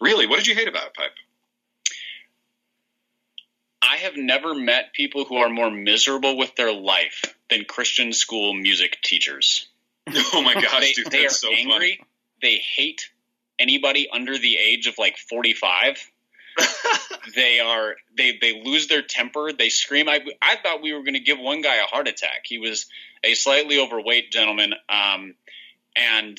Really? 0.00 0.26
What 0.26 0.38
did 0.38 0.46
you 0.46 0.54
hate 0.54 0.68
about 0.68 0.86
it, 0.86 0.94
Pipe? 0.94 1.12
I 3.82 3.96
have 3.96 4.16
never 4.16 4.54
met 4.54 4.92
people 4.92 5.24
who 5.24 5.36
are 5.36 5.48
more 5.48 5.70
miserable 5.70 6.36
with 6.36 6.54
their 6.54 6.72
life 6.72 7.24
than 7.48 7.64
Christian 7.64 8.12
school 8.12 8.54
music 8.54 8.98
teachers. 9.02 9.66
Oh 10.32 10.42
my 10.42 10.54
gosh, 10.54 10.80
they, 10.80 10.92
dude, 10.92 11.10
they 11.10 11.26
are 11.26 11.30
so 11.30 11.50
angry. 11.52 11.72
Funny. 11.72 12.00
They 12.42 12.56
hate 12.56 13.10
anybody 13.60 14.08
under 14.12 14.36
the 14.36 14.56
age 14.56 14.86
of 14.88 14.98
like 14.98 15.16
forty 15.18 15.52
five. 15.52 15.98
they 17.36 17.60
are 17.60 17.94
they 18.16 18.38
they 18.40 18.60
lose 18.64 18.88
their 18.88 19.02
temper. 19.02 19.52
They 19.52 19.68
scream. 19.68 20.08
I 20.08 20.20
I 20.42 20.56
thought 20.56 20.82
we 20.82 20.92
were 20.92 21.00
going 21.00 21.14
to 21.14 21.20
give 21.20 21.38
one 21.38 21.60
guy 21.60 21.76
a 21.76 21.86
heart 21.86 22.08
attack. 22.08 22.44
He 22.44 22.58
was 22.58 22.86
a 23.22 23.34
slightly 23.34 23.78
overweight 23.78 24.32
gentleman, 24.32 24.74
um, 24.88 25.34
and 25.94 26.38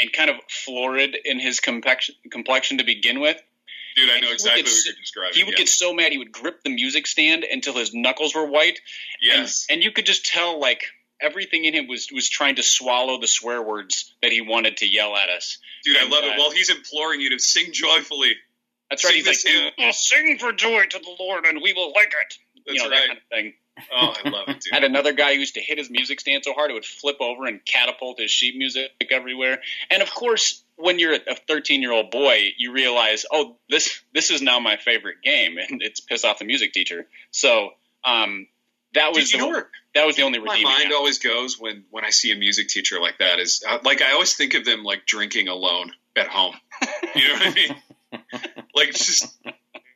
and 0.00 0.12
kind 0.12 0.30
of 0.30 0.36
florid 0.48 1.16
in 1.24 1.40
his 1.40 1.60
complexion, 1.60 2.14
complexion 2.30 2.78
to 2.78 2.84
begin 2.84 3.20
with. 3.20 3.40
Dude, 3.96 4.10
I 4.10 4.20
know 4.20 4.30
exactly 4.30 4.62
what 4.62 4.84
you're 4.84 4.94
describing. 5.00 5.34
He 5.34 5.44
would 5.44 5.52
yeah. 5.52 5.58
get 5.58 5.68
so 5.70 5.94
mad 5.94 6.12
he 6.12 6.18
would 6.18 6.32
grip 6.32 6.62
the 6.62 6.70
music 6.70 7.06
stand 7.06 7.44
until 7.44 7.74
his 7.74 7.94
knuckles 7.94 8.34
were 8.34 8.44
white. 8.44 8.78
Yes, 9.22 9.66
and, 9.70 9.76
and 9.76 9.84
you 9.84 9.90
could 9.90 10.04
just 10.04 10.26
tell 10.26 10.60
like 10.60 10.82
everything 11.20 11.64
in 11.64 11.74
him 11.74 11.88
was 11.88 12.08
was 12.12 12.28
trying 12.28 12.56
to 12.56 12.62
swallow 12.62 13.18
the 13.18 13.26
swear 13.26 13.62
words 13.62 14.12
that 14.20 14.32
he 14.32 14.42
wanted 14.42 14.78
to 14.78 14.86
yell 14.86 15.16
at 15.16 15.30
us. 15.30 15.58
Dude, 15.82 15.96
and, 15.96 16.12
I 16.12 16.14
love 16.14 16.24
uh, 16.24 16.28
it. 16.28 16.38
While 16.38 16.50
he's 16.50 16.68
imploring 16.68 17.20
you 17.20 17.30
to 17.30 17.38
sing 17.38 17.72
joyfully. 17.72 18.34
That's 18.90 19.04
right. 19.04 19.14
He's 19.14 19.26
like, 19.26 19.72
oh, 19.80 19.90
"Sing 19.92 20.38
for 20.38 20.52
joy 20.52 20.84
to 20.84 20.98
the 20.98 21.16
Lord, 21.18 21.44
and 21.44 21.60
we 21.60 21.72
will 21.72 21.92
like 21.92 22.08
it." 22.08 22.38
That's 22.66 22.76
you 22.76 22.84
know 22.84 22.90
right. 22.90 23.00
that 23.00 23.06
kind 23.08 23.18
of 23.18 23.24
thing. 23.30 23.54
Oh, 23.92 24.14
I 24.24 24.28
love 24.28 24.48
it, 24.48 24.60
dude. 24.60 24.72
I 24.72 24.76
had 24.76 24.84
another 24.84 25.12
guy 25.12 25.34
who 25.34 25.40
used 25.40 25.54
to 25.54 25.60
hit 25.60 25.78
his 25.78 25.90
music 25.90 26.20
stand 26.20 26.44
so 26.44 26.52
hard 26.54 26.70
it 26.70 26.74
would 26.74 26.84
flip 26.84 27.16
over 27.20 27.46
and 27.46 27.64
catapult 27.64 28.18
his 28.18 28.30
sheet 28.30 28.56
music 28.56 28.90
everywhere. 29.10 29.60
And 29.90 30.02
of 30.02 30.14
course, 30.14 30.62
when 30.76 30.98
you're 30.98 31.14
a 31.14 31.36
13 31.48 31.82
year 31.82 31.92
old 31.92 32.10
boy, 32.10 32.48
you 32.56 32.72
realize, 32.72 33.26
oh, 33.30 33.56
this 33.68 34.00
this 34.14 34.30
is 34.30 34.42
now 34.42 34.60
my 34.60 34.76
favorite 34.76 35.22
game, 35.22 35.58
and 35.68 35.82
it's 35.82 36.00
piss 36.00 36.24
off 36.24 36.38
the 36.38 36.44
music 36.44 36.72
teacher. 36.72 37.06
So 37.30 37.70
um, 38.04 38.46
that 38.94 39.12
was 39.12 39.30
the, 39.30 39.66
that 39.94 40.06
was 40.06 40.16
the 40.16 40.22
only 40.22 40.38
my 40.38 40.60
mind 40.62 40.92
always 40.92 41.18
goes 41.18 41.58
when 41.58 41.84
when 41.90 42.04
I 42.04 42.10
see 42.10 42.32
a 42.32 42.36
music 42.36 42.68
teacher 42.68 43.00
like 43.00 43.18
that 43.18 43.38
is 43.38 43.62
uh, 43.68 43.78
like 43.84 44.02
I 44.02 44.12
always 44.12 44.34
think 44.34 44.54
of 44.54 44.64
them 44.64 44.84
like 44.84 45.06
drinking 45.06 45.48
alone 45.48 45.92
at 46.16 46.28
home. 46.28 46.54
You 47.14 47.28
know 47.28 47.34
what 47.34 47.46
I 47.46 47.54
mean? 47.54 47.76
like 48.74 48.92
just 48.92 49.36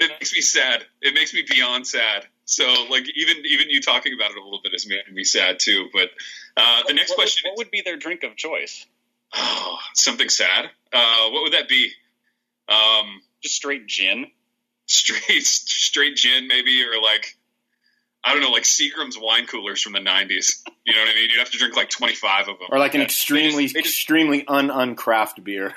it 0.00 0.08
makes 0.08 0.34
me 0.34 0.40
sad. 0.40 0.84
It 1.00 1.14
makes 1.14 1.34
me 1.34 1.44
beyond 1.48 1.86
sad. 1.86 2.26
So 2.44 2.66
like 2.90 3.04
even 3.14 3.44
even 3.46 3.70
you 3.70 3.80
talking 3.80 4.12
about 4.14 4.32
it 4.32 4.36
a 4.38 4.42
little 4.42 4.60
bit 4.62 4.72
has 4.72 4.86
made 4.86 5.02
me 5.12 5.24
sad 5.24 5.58
too. 5.60 5.88
But 5.92 6.10
uh, 6.56 6.82
the 6.88 6.94
next 6.94 7.10
what, 7.10 7.18
question: 7.18 7.50
What 7.50 7.58
would 7.58 7.70
be 7.70 7.82
their 7.82 7.96
drink 7.96 8.24
of 8.24 8.34
choice? 8.36 8.86
Oh, 9.32 9.78
something 9.94 10.28
sad. 10.28 10.64
Uh, 10.92 11.30
what 11.30 11.44
would 11.44 11.52
that 11.52 11.68
be? 11.68 11.92
Um, 12.68 13.22
Just 13.42 13.54
straight 13.54 13.86
gin. 13.86 14.26
Straight 14.86 15.44
straight 15.44 16.16
gin, 16.16 16.48
maybe, 16.48 16.82
or 16.82 17.00
like 17.00 17.36
I 18.24 18.32
don't 18.32 18.42
know, 18.42 18.50
like 18.50 18.64
Seagram's 18.64 19.16
wine 19.18 19.46
coolers 19.46 19.80
from 19.80 19.92
the 19.92 20.00
'90s. 20.00 20.62
You 20.84 20.94
know 20.94 21.00
what 21.02 21.10
I 21.10 21.14
mean? 21.14 21.30
You'd 21.30 21.38
have 21.38 21.50
to 21.50 21.58
drink 21.58 21.76
like 21.76 21.90
25 21.90 22.48
of 22.48 22.58
them, 22.58 22.68
or 22.72 22.78
like 22.78 22.94
an 22.94 23.02
extremely 23.02 23.64
just, 23.64 23.76
just, 23.76 23.86
extremely 23.86 24.44
un 24.48 24.68
uncraft 24.68 25.44
beer. 25.44 25.74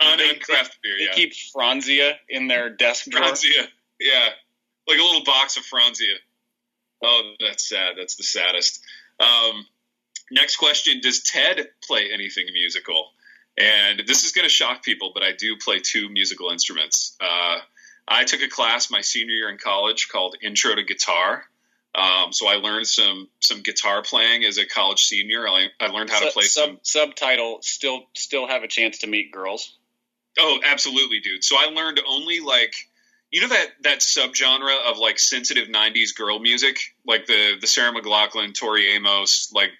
Un 0.00 0.18
uncraft 0.18 0.76
beer. 0.82 0.96
They 0.98 1.04
yeah. 1.04 1.12
keep 1.12 1.32
Franzia 1.54 2.14
in 2.28 2.48
their 2.48 2.70
desk 2.70 3.06
drawer. 3.10 3.24
Franzia, 3.24 3.68
yeah, 4.00 4.28
like 4.88 4.98
a 4.98 5.02
little 5.02 5.24
box 5.24 5.56
of 5.56 5.64
Franzia. 5.64 6.14
Oh, 7.02 7.32
that's 7.40 7.68
sad. 7.68 7.94
That's 7.98 8.16
the 8.16 8.22
saddest. 8.22 8.82
Um, 9.18 9.66
next 10.30 10.56
question: 10.56 11.00
Does 11.00 11.22
Ted 11.22 11.68
play 11.86 12.10
anything 12.12 12.46
musical? 12.52 13.10
And 13.58 14.02
this 14.06 14.24
is 14.24 14.32
going 14.32 14.44
to 14.44 14.50
shock 14.50 14.82
people, 14.82 15.10
but 15.12 15.22
I 15.22 15.32
do 15.32 15.56
play 15.56 15.80
two 15.80 16.08
musical 16.08 16.50
instruments. 16.50 17.16
Uh, 17.20 17.58
I 18.08 18.24
took 18.24 18.40
a 18.42 18.48
class 18.48 18.90
my 18.90 19.02
senior 19.02 19.34
year 19.34 19.48
in 19.50 19.58
college 19.58 20.08
called 20.08 20.36
Intro 20.42 20.74
to 20.74 20.82
Guitar. 20.82 21.44
Um, 21.94 22.32
so 22.32 22.48
I 22.48 22.54
learned 22.54 22.86
some 22.86 23.28
some 23.40 23.62
guitar 23.62 24.02
playing 24.02 24.44
as 24.44 24.58
a 24.58 24.66
college 24.66 25.02
senior. 25.02 25.48
I, 25.48 25.66
I 25.80 25.88
learned 25.88 26.10
how 26.10 26.20
to 26.20 26.30
play 26.30 26.44
sub, 26.44 26.68
some 26.68 26.78
subtitle. 26.82 27.58
Still, 27.62 28.02
still 28.14 28.46
have 28.46 28.62
a 28.62 28.68
chance 28.68 28.98
to 28.98 29.08
meet 29.08 29.32
girls. 29.32 29.76
Oh, 30.40 30.58
absolutely, 30.64 31.20
dude. 31.20 31.44
So 31.44 31.56
I 31.58 31.66
learned 31.66 32.00
only 32.06 32.40
like 32.40 32.74
you 33.30 33.42
know 33.42 33.48
that 33.48 33.66
that 33.82 33.98
subgenre 34.00 34.90
of 34.90 34.98
like 34.98 35.18
sensitive 35.18 35.68
'90s 35.68 36.16
girl 36.16 36.38
music, 36.40 36.78
like 37.06 37.26
the 37.26 37.56
the 37.60 37.66
Sarah 37.66 37.92
McLachlan, 37.92 38.54
Tori 38.54 38.88
Amos. 38.94 39.52
Like, 39.54 39.70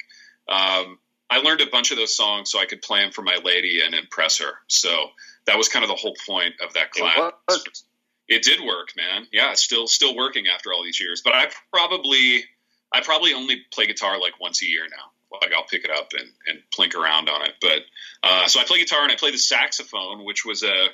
um, 0.49 0.99
I 1.29 1.39
learned 1.39 1.63
a 1.63 1.67
bunch 1.67 1.91
of 1.91 1.97
those 1.97 2.15
songs 2.15 2.51
so 2.51 2.61
I 2.61 2.67
could 2.67 2.83
play 2.83 3.01
them 3.01 3.11
for 3.11 3.23
my 3.23 3.39
lady 3.43 3.81
and 3.85 3.95
impress 3.95 4.39
her. 4.39 4.53
So 4.69 5.07
that 5.47 5.57
was 5.57 5.69
kind 5.69 5.83
of 5.83 5.89
the 5.89 5.97
whole 5.97 6.15
point 6.27 6.55
of 6.63 6.75
that 6.75 6.93
class. 6.93 7.33
It, 7.49 7.79
it 8.29 8.43
did 8.43 8.61
work, 8.61 8.91
man. 8.97 9.27
Yeah, 9.33 9.55
still 9.55 9.87
still 9.89 10.15
working 10.15 10.45
after 10.47 10.73
all 10.73 10.85
these 10.85 11.01
years. 11.01 11.23
But 11.25 11.35
I 11.35 11.49
probably 11.73 12.45
I 12.93 13.01
probably 13.01 13.33
only 13.33 13.63
play 13.73 13.87
guitar 13.87 14.21
like 14.21 14.39
once 14.41 14.63
a 14.63 14.67
year 14.67 14.85
now. 14.89 15.11
Like 15.33 15.53
I'll 15.55 15.65
pick 15.65 15.85
it 15.85 15.91
up 15.91 16.13
and, 16.19 16.29
and 16.47 16.59
plink 16.77 16.95
around 16.95 17.29
on 17.29 17.43
it. 17.43 17.53
But 17.61 17.83
uh, 18.23 18.47
so 18.47 18.61
I 18.61 18.65
play 18.65 18.79
guitar 18.79 19.03
and 19.03 19.13
I 19.13 19.17
play 19.17 19.31
the 19.31 19.39
saxophone, 19.39 20.25
which 20.25 20.45
was 20.45 20.63
a 20.63 20.87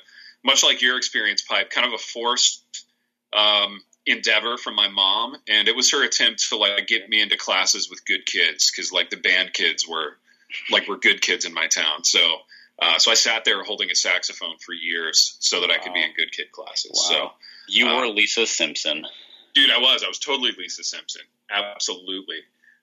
much 0.43 0.63
like 0.63 0.81
your 0.81 0.97
experience, 0.97 1.41
pipe, 1.41 1.69
kind 1.69 1.87
of 1.87 1.93
a 1.93 1.97
forced 1.97 2.63
um, 3.33 3.81
endeavor 4.05 4.57
from 4.57 4.75
my 4.75 4.87
mom, 4.87 5.35
and 5.49 5.67
it 5.67 5.75
was 5.75 5.91
her 5.91 6.03
attempt 6.03 6.49
to 6.49 6.57
like 6.57 6.87
get 6.87 7.09
me 7.09 7.21
into 7.21 7.37
classes 7.37 7.89
with 7.89 8.05
good 8.05 8.25
kids 8.25 8.71
because 8.71 8.91
like 8.91 9.09
the 9.09 9.17
band 9.17 9.53
kids 9.53 9.87
were 9.87 10.17
like 10.71 10.87
were 10.87 10.97
good 10.97 11.21
kids 11.21 11.45
in 11.45 11.53
my 11.53 11.67
town. 11.67 12.03
So 12.03 12.19
uh, 12.79 12.99
so 12.99 13.11
I 13.11 13.15
sat 13.15 13.43
there 13.43 13.63
holding 13.63 13.91
a 13.91 13.95
saxophone 13.95 14.57
for 14.59 14.73
years 14.73 15.35
so 15.39 15.61
that 15.61 15.71
I 15.71 15.77
could 15.77 15.93
be 15.93 16.03
in 16.03 16.13
good 16.15 16.31
kid 16.31 16.51
classes. 16.51 16.91
Wow. 16.93 17.09
So 17.09 17.31
you 17.67 17.85
were 17.85 18.05
uh, 18.05 18.09
Lisa 18.09 18.45
Simpson, 18.45 19.05
dude. 19.53 19.71
I 19.71 19.79
was. 19.79 20.03
I 20.03 20.07
was 20.07 20.19
totally 20.19 20.51
Lisa 20.57 20.83
Simpson. 20.83 21.23
Absolutely. 21.49 22.39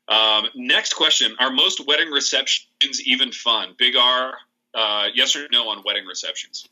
Um, 0.09 0.47
next 0.55 0.95
question: 0.95 1.37
Are 1.39 1.51
most 1.51 1.87
wedding 1.87 2.11
receptions 2.11 3.03
even 3.05 3.33
fun? 3.33 3.75
Big 3.79 3.97
R, 3.97 4.35
uh, 4.75 5.07
yes 5.15 5.37
or 5.37 5.47
no 5.51 5.69
on 5.69 5.83
wedding 5.85 6.07
receptions? 6.07 6.69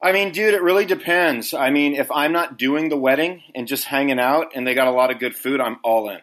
I 0.00 0.12
mean, 0.12 0.30
dude, 0.30 0.54
it 0.54 0.62
really 0.62 0.84
depends. 0.84 1.52
I 1.52 1.70
mean, 1.70 1.94
if 1.94 2.10
I'm 2.12 2.32
not 2.32 2.56
doing 2.56 2.88
the 2.88 2.96
wedding 2.96 3.42
and 3.54 3.66
just 3.66 3.84
hanging 3.84 4.20
out, 4.20 4.52
and 4.54 4.66
they 4.66 4.74
got 4.74 4.86
a 4.86 4.92
lot 4.92 5.10
of 5.10 5.18
good 5.18 5.34
food, 5.34 5.60
I'm 5.60 5.78
all 5.82 6.08
in. 6.08 6.20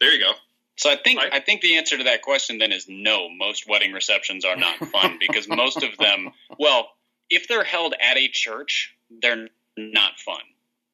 There 0.00 0.12
you 0.12 0.20
go. 0.20 0.32
So 0.76 0.90
I 0.90 0.96
think 0.96 1.20
right. 1.20 1.32
I 1.32 1.40
think 1.40 1.60
the 1.60 1.76
answer 1.76 1.96
to 1.96 2.04
that 2.04 2.22
question 2.22 2.58
then 2.58 2.72
is 2.72 2.86
no. 2.88 3.28
Most 3.28 3.68
wedding 3.68 3.92
receptions 3.92 4.44
are 4.44 4.56
not 4.56 4.76
fun 4.78 5.18
because 5.20 5.48
most 5.48 5.82
of 5.82 5.96
them, 5.98 6.30
well, 6.58 6.88
if 7.30 7.48
they're 7.48 7.64
held 7.64 7.94
at 7.94 8.16
a 8.16 8.28
church, 8.28 8.94
they're 9.10 9.48
not 9.76 10.18
fun. 10.18 10.40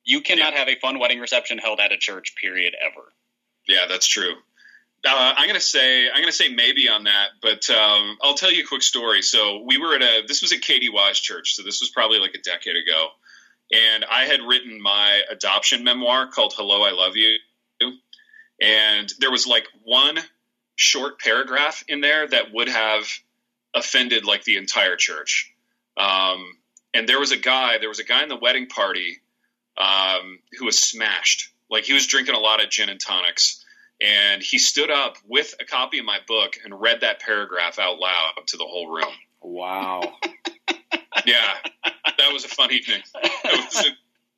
You 0.05 0.21
cannot 0.21 0.53
yeah. 0.53 0.59
have 0.61 0.68
a 0.68 0.79
fun 0.79 0.99
wedding 0.99 1.21
reception 1.21 1.59
held 1.59 1.81
at 1.81 1.92
a 1.92 1.97
church. 1.97 2.35
Period. 2.37 2.75
Ever. 2.81 3.07
Yeah, 3.68 3.87
that's 3.88 4.07
true. 4.09 4.35
Uh, 5.07 5.35
I'm 5.37 5.46
gonna 5.48 5.61
say 5.61 6.09
I'm 6.11 6.20
gonna 6.20 6.33
say 6.33 6.48
maybe 6.48 6.88
on 6.88 7.04
that, 7.04 7.28
but 7.42 7.70
um, 7.70 8.18
I'll 8.22 8.35
tell 8.35 8.52
you 8.52 8.64
a 8.64 8.66
quick 8.66 8.83
story. 8.83 9.22
So 9.22 9.62
we 9.64 9.78
were 9.78 9.94
at 9.94 10.02
a 10.02 10.24
this 10.26 10.42
was 10.42 10.52
at 10.52 10.61
Katie 10.62 10.90
Wise 10.90 11.20
Church, 11.20 11.54
so 11.57 11.62
this 11.62 11.81
was 11.81 11.90
probably 11.90 12.18
like 12.20 12.35
a 12.35 12.40
decade 12.42 12.76
ago. 12.76 13.09
and 13.72 14.04
I 14.04 14.24
had 14.26 14.40
written 14.42 14.81
my 14.83 15.22
adoption 15.31 15.85
memoir 15.85 16.28
called 16.28 16.54
"Hello, 16.57 16.83
I 16.83 16.92
Love 16.92 17.16
You," 17.16 17.38
and 18.61 19.12
there 19.20 19.31
was 19.31 19.46
like 19.46 19.66
one 19.85 20.18
short 20.76 21.18
paragraph 21.20 21.85
in 21.88 22.00
there 22.00 22.26
that 22.28 22.52
would 22.52 22.68
have 22.68 23.04
offended 23.74 24.24
like 24.24 24.44
the 24.44 24.57
entire 24.57 24.96
church. 24.96 25.52
Um, 25.96 26.57
and 26.94 27.09
there 27.09 27.20
was 27.20 27.33
a 27.33 27.37
guy, 27.37 27.78
there 27.78 27.88
was 27.88 27.98
a 27.98 28.04
guy 28.04 28.22
in 28.22 28.28
the 28.28 28.37
wedding 28.37 28.66
party 28.66 29.18
um, 29.76 30.38
who 30.59 30.64
was 30.64 30.78
smashed. 30.78 31.52
Like 31.70 31.85
he 31.85 31.92
was 31.92 32.07
drinking 32.07 32.35
a 32.35 32.38
lot 32.38 32.62
of 32.62 32.70
gin 32.70 32.88
and 32.88 33.00
tonics. 33.00 33.58
And 34.01 34.43
he 34.43 34.59
stood 34.59 34.91
up 34.91 35.17
with 35.27 35.55
a 35.61 35.65
copy 35.65 35.99
of 35.99 36.05
my 36.05 36.19
book 36.27 36.57
and 36.65 36.81
read 36.81 37.01
that 37.01 37.21
paragraph 37.21 37.79
out 37.79 37.99
loud 37.99 38.35
to 38.47 38.57
the 38.57 38.65
whole 38.65 38.89
room. 38.89 39.13
Wow. 39.43 40.15
yeah, 41.27 41.55
that 41.85 42.33
was 42.33 42.45
a 42.45 42.49
funny 42.49 42.81
thing. 42.81 43.03
A, 43.15 43.85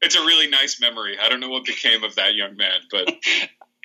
it's 0.02 0.16
a 0.16 0.20
really 0.20 0.48
nice 0.48 0.80
memory. 0.80 1.18
I 1.22 1.28
don't 1.28 1.40
know 1.40 1.50
what 1.50 1.64
became 1.64 2.04
of 2.04 2.14
that 2.16 2.34
young 2.34 2.56
man, 2.56 2.80
but. 2.90 3.12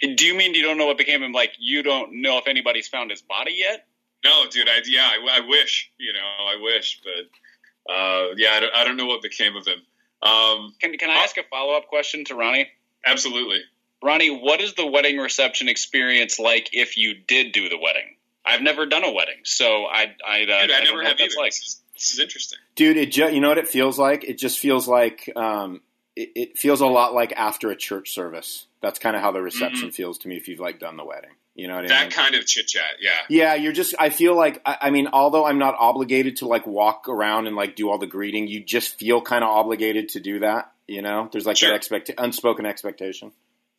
Do 0.02 0.26
you 0.26 0.36
mean 0.36 0.54
you 0.54 0.62
don't 0.62 0.78
know 0.78 0.88
what 0.88 0.98
became 0.98 1.24
of 1.24 1.28
him? 1.28 1.32
Like 1.32 1.54
you 1.58 1.82
don't 1.82 2.22
know 2.22 2.38
if 2.38 2.48
anybody's 2.48 2.88
found 2.88 3.12
his 3.12 3.22
body 3.22 3.56
yet? 3.58 3.88
No, 4.26 4.46
dude. 4.50 4.68
I 4.68 4.82
yeah, 4.86 5.08
I, 5.08 5.38
I 5.38 5.48
wish. 5.48 5.92
You 5.98 6.12
know, 6.14 6.20
I 6.20 6.62
wish, 6.62 7.02
but 7.04 7.94
uh, 7.94 8.28
yeah, 8.36 8.52
I 8.54 8.60
don't, 8.60 8.76
I 8.76 8.84
don't 8.84 8.98
know 8.98 9.06
what 9.06 9.22
became 9.22 9.56
of 9.56 9.66
him. 9.66 9.80
Um, 10.22 10.74
can 10.82 10.98
can 10.98 11.10
I 11.10 11.16
ask 11.24 11.38
a 11.38 11.44
follow 11.44 11.76
up 11.76 11.88
question 11.88 12.26
to 12.26 12.36
Ronnie? 12.36 12.68
Absolutely. 13.06 13.62
Ronnie, 14.06 14.30
what 14.30 14.62
is 14.62 14.76
the 14.76 14.86
wedding 14.86 15.18
reception 15.18 15.68
experience 15.68 16.38
like 16.38 16.70
if 16.74 16.96
you 16.96 17.15
did 17.15 17.52
do 17.52 17.70
the 17.70 17.78
wedding? 17.78 18.15
I've 18.46 18.62
never 18.62 18.86
done 18.86 19.04
a 19.04 19.12
wedding, 19.12 19.39
so 19.44 19.86
I 19.86 20.15
I, 20.26 20.44
uh, 20.44 20.46
Dude, 20.46 20.72
I, 20.72 20.80
I 20.80 20.84
never 20.84 21.04
have 21.04 21.20
either. 21.20 21.34
Like. 21.36 21.52
This, 21.52 21.62
is, 21.62 21.82
this 21.96 22.12
is 22.12 22.20
interesting, 22.20 22.60
dude. 22.76 22.98
It 22.98 23.12
ju- 23.12 23.34
you 23.34 23.41
know 23.41 23.50
what 23.50 23.58
it 23.58 23.68
feels 23.68 23.98
like? 23.98 24.24
It 24.24 24.38
just 24.38 24.60
feels 24.60 24.88
like 24.88 25.32
um, 25.36 25.82
it, 26.15 26.32
it, 26.36 26.58
feels 26.58 26.82
a 26.82 26.86
lot 26.86 27.15
like 27.15 27.34
after 27.34 27.72
a 27.72 27.76
church 27.76 28.13
service. 28.13 28.68
That's 28.82 29.00
kind 29.00 29.15
of 29.15 29.24
how 29.24 29.32
the 29.32 29.41
reception 29.41 29.88
mm-hmm. 29.88 29.96
feels 29.96 30.20
to 30.20 30.28
me 30.28 30.38
if 30.38 30.48
you've 30.48 30.60
like 30.60 30.80
done 30.80 30.98
the 30.98 31.06
wedding. 31.06 31.32
You 31.56 31.68
know 31.68 31.76
what 31.76 31.86
I 31.86 31.88
that 31.88 32.02
mean? 32.02 32.10
That 32.10 32.15
kind 32.15 32.36
of 32.36 32.46
chit 32.46 32.68
chat, 32.68 32.84
yeah. 33.02 33.12
Yeah, 33.28 33.56
you're 33.56 33.74
just. 33.74 33.96
I 33.98 34.10
feel 34.12 34.36
like. 34.36 34.62
I, 34.65 34.78
I, 34.82 34.89
mean, 34.91 35.08
although 35.12 35.46
I'm 35.46 35.58
not 35.58 35.76
obligated 35.80 36.38
to 36.38 36.48
like 36.48 36.68
walk 36.68 37.10
around 37.10 37.48
and 37.48 37.56
like 37.56 37.76
do 37.76 37.89
all 37.89 37.98
the 37.98 38.06
greeting, 38.06 38.48
you 38.48 38.60
just 38.63 39.00
feel 39.00 39.22
kind 39.22 39.44
of 39.44 39.50
obligated 39.50 40.10
to 40.10 40.20
do 40.20 40.39
that. 40.39 40.72
You 40.88 41.02
know, 41.02 41.30
there's 41.32 41.48
like 41.48 41.58
sure. 41.58 41.70
that 41.70 41.76
expect 41.76 42.12
unspoken 42.18 42.68
expectation. 42.68 43.32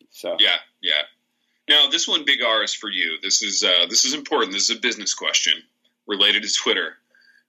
So 0.09 0.37
yeah, 0.39 0.55
yeah. 0.81 1.01
Now 1.69 1.89
this 1.89 2.07
one, 2.07 2.25
Big 2.25 2.41
R, 2.41 2.63
is 2.63 2.73
for 2.73 2.89
you. 2.89 3.17
This 3.21 3.41
is 3.41 3.63
uh, 3.63 3.87
this 3.89 4.05
is 4.05 4.13
important. 4.13 4.53
This 4.53 4.69
is 4.69 4.77
a 4.77 4.79
business 4.79 5.13
question 5.13 5.53
related 6.07 6.43
to 6.43 6.53
Twitter. 6.53 6.93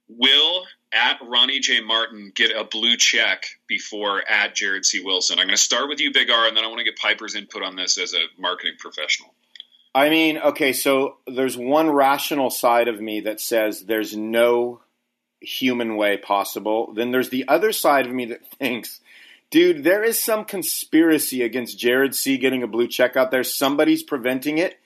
Will 0.08 0.64
at 0.92 1.18
Ronnie 1.22 1.60
J 1.60 1.80
Martin 1.80 2.32
get 2.34 2.56
a 2.56 2.64
blue 2.64 2.96
check 2.96 3.44
before 3.66 4.26
at 4.28 4.54
Jared 4.54 4.84
C 4.84 5.00
Wilson? 5.00 5.38
I'm 5.38 5.46
going 5.46 5.56
to 5.56 5.62
start 5.62 5.88
with 5.88 6.00
you, 6.00 6.12
Big 6.12 6.30
R, 6.30 6.48
and 6.48 6.56
then 6.56 6.64
I 6.64 6.68
want 6.68 6.78
to 6.78 6.84
get 6.84 6.96
Piper's 6.96 7.34
input 7.34 7.62
on 7.62 7.76
this 7.76 7.98
as 7.98 8.14
a 8.14 8.40
marketing 8.40 8.74
professional. 8.78 9.34
I 9.94 10.10
mean, 10.10 10.38
okay, 10.38 10.72
so 10.72 11.16
there's 11.26 11.56
one 11.56 11.90
rational 11.90 12.50
side 12.50 12.88
of 12.88 13.00
me 13.00 13.20
that 13.20 13.40
says 13.40 13.82
there's 13.82 14.16
no 14.16 14.80
human 15.40 15.96
way 15.96 16.16
possible. 16.16 16.92
Then 16.94 17.10
there's 17.10 17.30
the 17.30 17.46
other 17.48 17.72
side 17.72 18.06
of 18.06 18.12
me 18.12 18.26
that 18.26 18.46
thinks, 18.58 19.00
dude, 19.50 19.84
there 19.84 20.04
is 20.04 20.18
some 20.18 20.44
conspiracy 20.44 21.42
against 21.42 21.78
Jared 21.78 22.14
C 22.14 22.38
getting 22.38 22.62
a 22.62 22.66
blue 22.66 22.88
check 22.88 23.16
out 23.16 23.30
there. 23.30 23.44
Somebody's 23.44 24.02
preventing 24.02 24.58
it. 24.58 24.78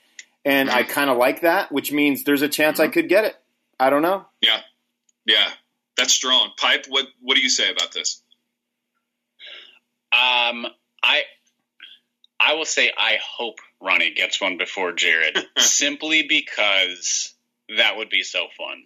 And 0.44 0.70
I 0.70 0.82
kind 0.82 1.08
of 1.08 1.16
like 1.16 1.42
that, 1.42 1.70
which 1.70 1.92
means 1.92 2.24
there's 2.24 2.42
a 2.42 2.48
chance 2.48 2.80
I 2.80 2.84
mm-hmm. 2.84 2.92
could 2.92 3.08
get 3.08 3.24
it. 3.24 3.36
I 3.78 3.90
don't 3.90 4.02
know. 4.02 4.26
Yeah. 4.40 4.60
Yeah. 5.24 5.48
That's 5.96 6.12
strong. 6.12 6.50
Pipe, 6.56 6.86
what 6.88 7.06
what 7.20 7.36
do 7.36 7.42
you 7.42 7.50
say 7.50 7.70
about 7.70 7.92
this? 7.92 8.22
Um 10.12 10.66
I 11.02 11.22
I 12.40 12.54
will 12.54 12.64
say 12.64 12.92
I 12.96 13.18
hope 13.24 13.58
Ronnie 13.80 14.14
gets 14.14 14.40
one 14.40 14.58
before 14.58 14.92
Jared, 14.92 15.38
simply 15.58 16.26
because 16.28 17.34
that 17.76 17.96
would 17.96 18.10
be 18.10 18.22
so 18.22 18.46
fun. 18.56 18.84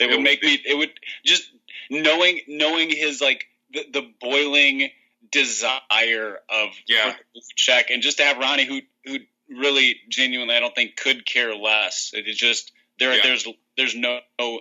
It, 0.00 0.10
it 0.10 0.16
would 0.16 0.22
make 0.22 0.40
be. 0.40 0.48
me. 0.48 0.62
It 0.64 0.76
would 0.76 0.90
just 1.24 1.50
knowing 1.88 2.40
knowing 2.48 2.90
his 2.90 3.20
like 3.20 3.44
the, 3.72 3.84
the 3.92 4.10
boiling 4.20 4.90
desire 5.32 6.38
of 6.48 6.68
yeah 6.86 7.14
blue 7.32 7.42
check, 7.56 7.90
and 7.90 8.02
just 8.02 8.18
to 8.18 8.24
have 8.24 8.38
Ronnie 8.38 8.66
who 8.66 8.80
who 9.04 9.18
really 9.48 9.96
genuinely 10.08 10.54
I 10.54 10.60
don't 10.60 10.74
think 10.74 10.96
could 10.96 11.26
care 11.26 11.54
less. 11.54 12.12
It 12.14 12.28
is 12.28 12.36
just 12.36 12.72
there. 12.98 13.14
Yeah. 13.14 13.20
There's 13.22 13.46
there's 13.76 13.94
no, 13.94 14.20
no 14.38 14.60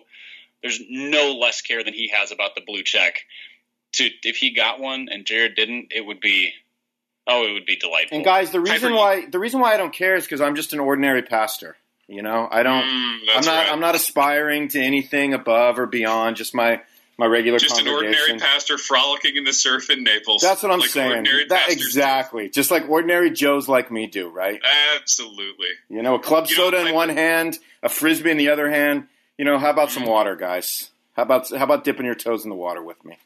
there's 0.61 0.79
no 0.89 1.33
less 1.33 1.61
care 1.61 1.83
than 1.83 1.93
he 1.93 2.11
has 2.13 2.31
about 2.31 2.55
the 2.55 2.61
blue 2.65 2.83
check. 2.83 3.25
To 3.93 4.09
if 4.23 4.35
he 4.37 4.53
got 4.53 4.79
one 4.79 5.07
and 5.11 5.25
Jared 5.25 5.55
didn't, 5.55 5.87
it 5.91 6.05
would 6.05 6.19
be 6.19 6.53
Oh, 7.29 7.45
it 7.45 7.53
would 7.53 7.65
be 7.65 7.75
delightful. 7.75 8.17
And 8.17 8.25
guys, 8.25 8.51
the 8.51 8.59
reason 8.59 8.93
why 8.95 9.27
the 9.27 9.39
reason 9.39 9.59
why 9.59 9.73
I 9.73 9.77
don't 9.77 9.93
care 9.93 10.15
is 10.15 10.23
because 10.23 10.41
I'm 10.41 10.55
just 10.55 10.73
an 10.73 10.79
ordinary 10.79 11.21
pastor. 11.21 11.77
You 12.07 12.23
know, 12.23 12.47
I 12.49 12.63
don't. 12.63 12.83
Mm, 12.83 13.17
I'm 13.35 13.45
not. 13.45 13.47
Right. 13.47 13.71
I'm 13.71 13.79
not 13.79 13.93
aspiring 13.93 14.67
to 14.69 14.81
anything 14.81 15.35
above 15.35 15.77
or 15.77 15.85
beyond. 15.85 16.37
Just 16.37 16.55
my 16.55 16.81
my 17.19 17.25
regular. 17.25 17.59
Just 17.59 17.81
an 17.81 17.87
ordinary 17.89 18.39
pastor 18.39 18.77
frolicking 18.77 19.35
in 19.35 19.43
the 19.43 19.51
surf 19.51 19.89
in 19.89 20.05
Naples. 20.05 20.41
That's 20.41 20.63
what 20.63 20.71
I'm 20.71 20.79
like 20.79 20.89
saying. 20.89 21.27
That, 21.49 21.69
exactly. 21.69 22.45
Do. 22.45 22.51
Just 22.51 22.71
like 22.71 22.89
ordinary 22.89 23.29
Joes 23.29 23.67
like 23.67 23.91
me 23.91 24.07
do, 24.07 24.29
right? 24.29 24.59
Absolutely. 24.95 25.67
You 25.89 26.01
know, 26.01 26.15
a 26.15 26.19
club 26.19 26.47
you 26.47 26.55
soda 26.55 26.87
in 26.87 26.95
one 26.95 27.09
hand, 27.09 27.59
a 27.83 27.89
frisbee 27.89 28.31
in 28.31 28.37
the 28.37 28.49
other 28.49 28.69
hand. 28.69 29.07
You 29.37 29.43
know, 29.43 29.59
how 29.59 29.69
about 29.69 29.91
some 29.91 30.03
mm. 30.03 30.09
water, 30.09 30.37
guys? 30.37 30.89
How 31.13 31.23
about 31.23 31.49
how 31.49 31.65
about 31.65 31.83
dipping 31.83 32.05
your 32.05 32.15
toes 32.15 32.45
in 32.45 32.49
the 32.49 32.55
water 32.55 32.81
with 32.81 33.03
me? 33.03 33.17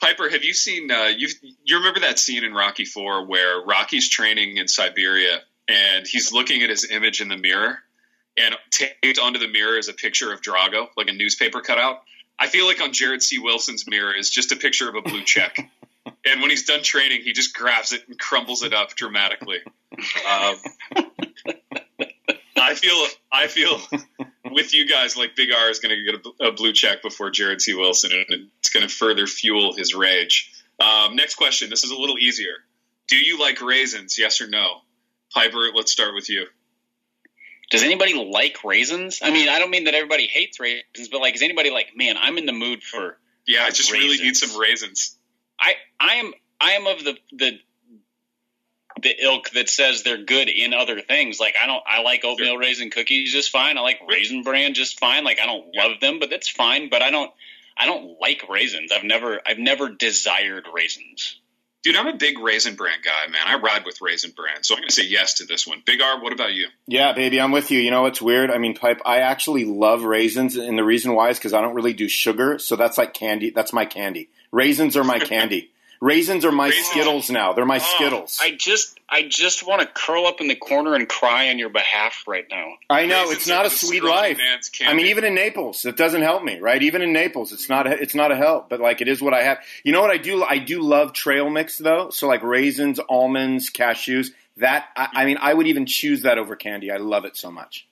Piper, 0.00 0.30
have 0.30 0.42
you 0.42 0.54
seen? 0.54 0.90
Uh, 0.90 1.10
you 1.14 1.28
you 1.64 1.76
remember 1.76 2.00
that 2.00 2.18
scene 2.18 2.44
in 2.44 2.54
Rocky 2.54 2.86
Four 2.86 3.26
where 3.26 3.60
Rocky's 3.60 4.08
training 4.08 4.56
in 4.56 4.68
Siberia 4.68 5.42
and 5.68 6.06
he's 6.06 6.32
looking 6.32 6.62
at 6.62 6.70
his 6.70 6.90
image 6.90 7.20
in 7.20 7.28
the 7.28 7.36
mirror, 7.36 7.78
and 8.38 8.56
taped 8.70 9.18
onto 9.18 9.38
the 9.38 9.48
mirror 9.48 9.76
is 9.76 9.88
a 9.88 9.92
picture 9.92 10.32
of 10.32 10.40
Drago, 10.40 10.88
like 10.96 11.08
a 11.08 11.12
newspaper 11.12 11.60
cutout. 11.60 12.02
I 12.38 12.48
feel 12.48 12.66
like 12.66 12.80
on 12.80 12.92
Jared 12.92 13.22
C. 13.22 13.38
Wilson's 13.38 13.86
mirror 13.86 14.14
is 14.14 14.30
just 14.30 14.52
a 14.52 14.56
picture 14.56 14.88
of 14.88 14.94
a 14.94 15.02
blue 15.02 15.22
check. 15.24 15.56
and 16.24 16.40
when 16.40 16.50
he's 16.50 16.66
done 16.66 16.82
training, 16.82 17.22
he 17.22 17.32
just 17.32 17.54
grabs 17.54 17.92
it 17.92 18.06
and 18.08 18.18
crumbles 18.18 18.62
it 18.62 18.74
up 18.74 18.94
dramatically. 18.94 19.58
Um, 19.66 20.56
I 22.56 22.74
feel 22.74 23.06
I 23.32 23.46
feel 23.46 23.80
with 24.50 24.74
you 24.74 24.88
guys 24.88 25.16
like 25.16 25.36
Big 25.36 25.50
R 25.52 25.70
is 25.70 25.78
going 25.78 25.94
to 25.96 26.12
get 26.12 26.26
a, 26.40 26.48
a, 26.48 26.52
blue 26.52 26.72
check 26.72 27.02
before 27.02 27.30
Jared 27.30 27.62
C. 27.62 27.74
Wilson, 27.74 28.10
and 28.12 28.48
it's 28.58 28.70
going 28.70 28.86
to 28.86 28.92
further 28.92 29.26
fuel 29.26 29.74
his 29.74 29.94
rage. 29.94 30.52
Um, 30.80 31.16
next 31.16 31.36
question. 31.36 31.70
This 31.70 31.84
is 31.84 31.90
a 31.90 31.96
little 31.96 32.18
easier. 32.18 32.54
Do 33.08 33.16
you 33.16 33.38
like 33.38 33.62
raisins? 33.62 34.18
Yes 34.18 34.40
or 34.40 34.48
no? 34.48 34.80
Piper, 35.32 35.70
let's 35.74 35.92
start 35.92 36.14
with 36.14 36.28
you. 36.28 36.46
Does 37.70 37.82
anybody 37.82 38.14
like 38.14 38.62
raisins? 38.64 39.20
I 39.22 39.30
mean, 39.30 39.48
I 39.48 39.58
don't 39.58 39.70
mean 39.70 39.84
that 39.84 39.94
everybody 39.94 40.26
hates 40.26 40.60
raisins, 40.60 41.08
but 41.10 41.20
like, 41.20 41.34
is 41.34 41.42
anybody 41.42 41.70
like, 41.70 41.88
man, 41.96 42.16
I'm 42.20 42.38
in 42.38 42.46
the 42.46 42.52
mood 42.52 42.82
for? 42.82 43.18
Yeah, 43.46 43.64
I 43.64 43.70
just 43.70 43.92
raisins. 43.92 44.10
really 44.10 44.24
need 44.24 44.36
some 44.36 44.60
raisins. 44.60 45.16
I 45.58 45.74
I 45.98 46.14
am 46.16 46.32
I 46.60 46.72
am 46.72 46.86
of 46.86 47.04
the 47.04 47.18
the 47.32 47.58
the 49.02 49.14
ilk 49.24 49.50
that 49.50 49.68
says 49.68 50.02
they're 50.02 50.24
good 50.24 50.48
in 50.48 50.72
other 50.72 51.00
things. 51.00 51.38
Like 51.38 51.54
I 51.60 51.66
don't, 51.66 51.82
I 51.86 52.02
like 52.02 52.24
oatmeal 52.24 52.52
sure. 52.52 52.58
raisin 52.58 52.90
cookies 52.90 53.32
just 53.32 53.50
fine. 53.50 53.76
I 53.76 53.82
like 53.82 54.00
raisin 54.08 54.42
bran 54.42 54.74
just 54.74 54.98
fine. 54.98 55.24
Like 55.24 55.38
I 55.40 55.46
don't 55.46 55.74
love 55.74 56.00
them, 56.00 56.18
but 56.18 56.30
that's 56.30 56.48
fine. 56.48 56.88
But 56.88 57.02
I 57.02 57.10
don't, 57.10 57.30
I 57.76 57.86
don't 57.86 58.18
like 58.20 58.48
raisins. 58.48 58.92
I've 58.92 59.04
never, 59.04 59.40
I've 59.46 59.58
never 59.58 59.90
desired 59.90 60.66
raisins. 60.72 61.40
Dude, 61.86 61.94
I'm 61.94 62.08
a 62.08 62.16
big 62.16 62.40
raisin 62.40 62.74
Brand 62.74 63.04
guy, 63.04 63.30
man. 63.30 63.42
I 63.46 63.60
ride 63.60 63.84
with 63.86 64.00
raisin 64.00 64.32
Brand, 64.32 64.66
so 64.66 64.74
I'm 64.74 64.80
going 64.80 64.88
to 64.88 64.92
say 64.92 65.04
yes 65.04 65.34
to 65.34 65.46
this 65.46 65.68
one. 65.68 65.84
Big 65.86 66.00
R, 66.00 66.20
what 66.20 66.32
about 66.32 66.52
you? 66.52 66.66
Yeah, 66.88 67.12
baby, 67.12 67.40
I'm 67.40 67.52
with 67.52 67.70
you. 67.70 67.78
You 67.78 67.92
know 67.92 68.02
what's 68.02 68.20
weird? 68.20 68.50
I 68.50 68.58
mean, 68.58 68.74
pipe. 68.74 69.00
I 69.06 69.18
actually 69.18 69.64
love 69.66 70.02
raisins, 70.02 70.56
and 70.56 70.76
the 70.76 70.82
reason 70.82 71.14
why 71.14 71.28
is 71.28 71.38
because 71.38 71.52
I 71.54 71.60
don't 71.60 71.76
really 71.76 71.92
do 71.92 72.08
sugar, 72.08 72.58
so 72.58 72.74
that's 72.74 72.98
like 72.98 73.14
candy. 73.14 73.50
That's 73.50 73.72
my 73.72 73.84
candy. 73.84 74.30
Raisins 74.50 74.96
are 74.96 75.04
my 75.04 75.18
candy. 75.20 75.70
Raisins 76.00 76.44
are 76.44 76.52
my 76.52 76.68
Raisins. 76.68 76.86
Skittles 76.88 77.30
now. 77.30 77.52
They're 77.52 77.64
my 77.64 77.76
oh, 77.76 77.94
Skittles. 77.94 78.38
I 78.40 78.52
just 78.56 78.98
I 79.08 79.26
just 79.28 79.66
want 79.66 79.82
to 79.82 79.86
curl 79.86 80.26
up 80.26 80.40
in 80.40 80.48
the 80.48 80.54
corner 80.54 80.94
and 80.94 81.08
cry 81.08 81.48
on 81.48 81.58
your 81.58 81.68
behalf 81.68 82.24
right 82.26 82.46
now. 82.50 82.74
I 82.90 83.06
know 83.06 83.22
Raisins 83.22 83.36
it's 83.36 83.48
not 83.48 83.66
a 83.66 83.70
sweet 83.70 84.04
life. 84.04 84.38
I 84.86 84.94
mean, 84.94 85.06
even 85.06 85.24
in 85.24 85.34
Naples, 85.34 85.84
it 85.84 85.96
doesn't 85.96 86.22
help 86.22 86.42
me, 86.42 86.60
right? 86.60 86.82
Even 86.82 87.02
in 87.02 87.12
Naples, 87.12 87.52
it's 87.52 87.68
not 87.68 87.86
a, 87.86 88.00
it's 88.00 88.14
not 88.14 88.32
a 88.32 88.36
help, 88.36 88.68
but 88.68 88.80
like 88.80 89.00
it 89.00 89.08
is 89.08 89.22
what 89.22 89.34
I 89.34 89.42
have. 89.42 89.58
You 89.84 89.92
know 89.92 90.00
what 90.00 90.10
I 90.10 90.18
do? 90.18 90.42
I 90.42 90.58
do 90.58 90.82
love 90.82 91.12
trail 91.12 91.50
mix 91.50 91.78
though. 91.78 92.10
So 92.10 92.26
like 92.28 92.42
raisins, 92.42 92.98
almonds, 93.08 93.70
cashews. 93.70 94.28
That 94.58 94.86
I, 94.96 95.08
I 95.12 95.24
mean, 95.26 95.38
I 95.40 95.54
would 95.54 95.66
even 95.66 95.86
choose 95.86 96.22
that 96.22 96.38
over 96.38 96.56
candy. 96.56 96.90
I 96.90 96.96
love 96.96 97.24
it 97.24 97.36
so 97.36 97.50
much. 97.50 97.86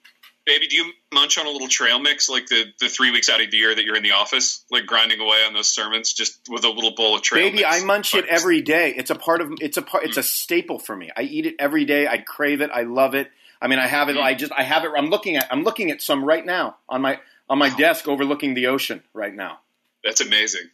Baby, 0.45 0.67
do 0.67 0.75
you 0.75 0.91
munch 1.15 1.39
on 1.39 1.47
a 1.47 1.49
little 1.49 1.67
trail 1.67 1.99
mix 1.99 2.29
like 2.29 2.45
the, 2.47 2.65
the 2.79 2.89
three 2.89 3.09
weeks 3.09 3.29
out 3.29 3.41
of 3.41 3.49
the 3.49 3.57
year 3.57 3.73
that 3.73 3.83
you're 3.83 3.95
in 3.95 4.03
the 4.03 4.11
office, 4.11 4.63
like 4.69 4.85
grinding 4.85 5.19
away 5.19 5.37
on 5.47 5.53
those 5.53 5.69
sermons, 5.69 6.13
just 6.13 6.39
with 6.49 6.63
a 6.63 6.69
little 6.69 6.93
bowl 6.93 7.15
of 7.15 7.23
trail 7.23 7.45
Baby, 7.45 7.63
mix? 7.63 7.81
I 7.81 7.85
munch 7.85 8.13
it 8.13 8.25
every 8.25 8.61
day. 8.61 8.93
It's 8.95 9.09
a 9.09 9.15
part 9.15 9.41
of 9.41 9.53
it's 9.61 9.77
a 9.77 9.81
part 9.81 10.03
it's 10.03 10.17
a 10.17 10.23
staple 10.23 10.77
for 10.77 10.95
me. 10.95 11.09
I 11.17 11.23
eat 11.23 11.47
it 11.47 11.55
every 11.57 11.85
day. 11.85 12.07
I 12.07 12.17
crave 12.17 12.61
it. 12.61 12.69
I 12.71 12.83
love 12.83 13.15
it. 13.15 13.31
I 13.61 13.67
mean, 13.67 13.79
I 13.79 13.87
have 13.87 14.09
it. 14.09 14.17
Mm. 14.17 14.21
I 14.21 14.35
just 14.35 14.51
I 14.51 14.63
have 14.63 14.83
it. 14.83 14.91
I'm 14.95 15.09
looking 15.09 15.37
at 15.37 15.47
I'm 15.49 15.63
looking 15.63 15.89
at 15.89 16.01
some 16.01 16.23
right 16.23 16.45
now 16.45 16.75
on 16.87 17.01
my 17.01 17.19
on 17.49 17.57
my 17.57 17.69
desk 17.75 18.07
overlooking 18.07 18.53
the 18.53 18.67
ocean 18.67 19.01
right 19.13 19.33
now. 19.33 19.59
That's 20.03 20.21
amazing. 20.21 20.69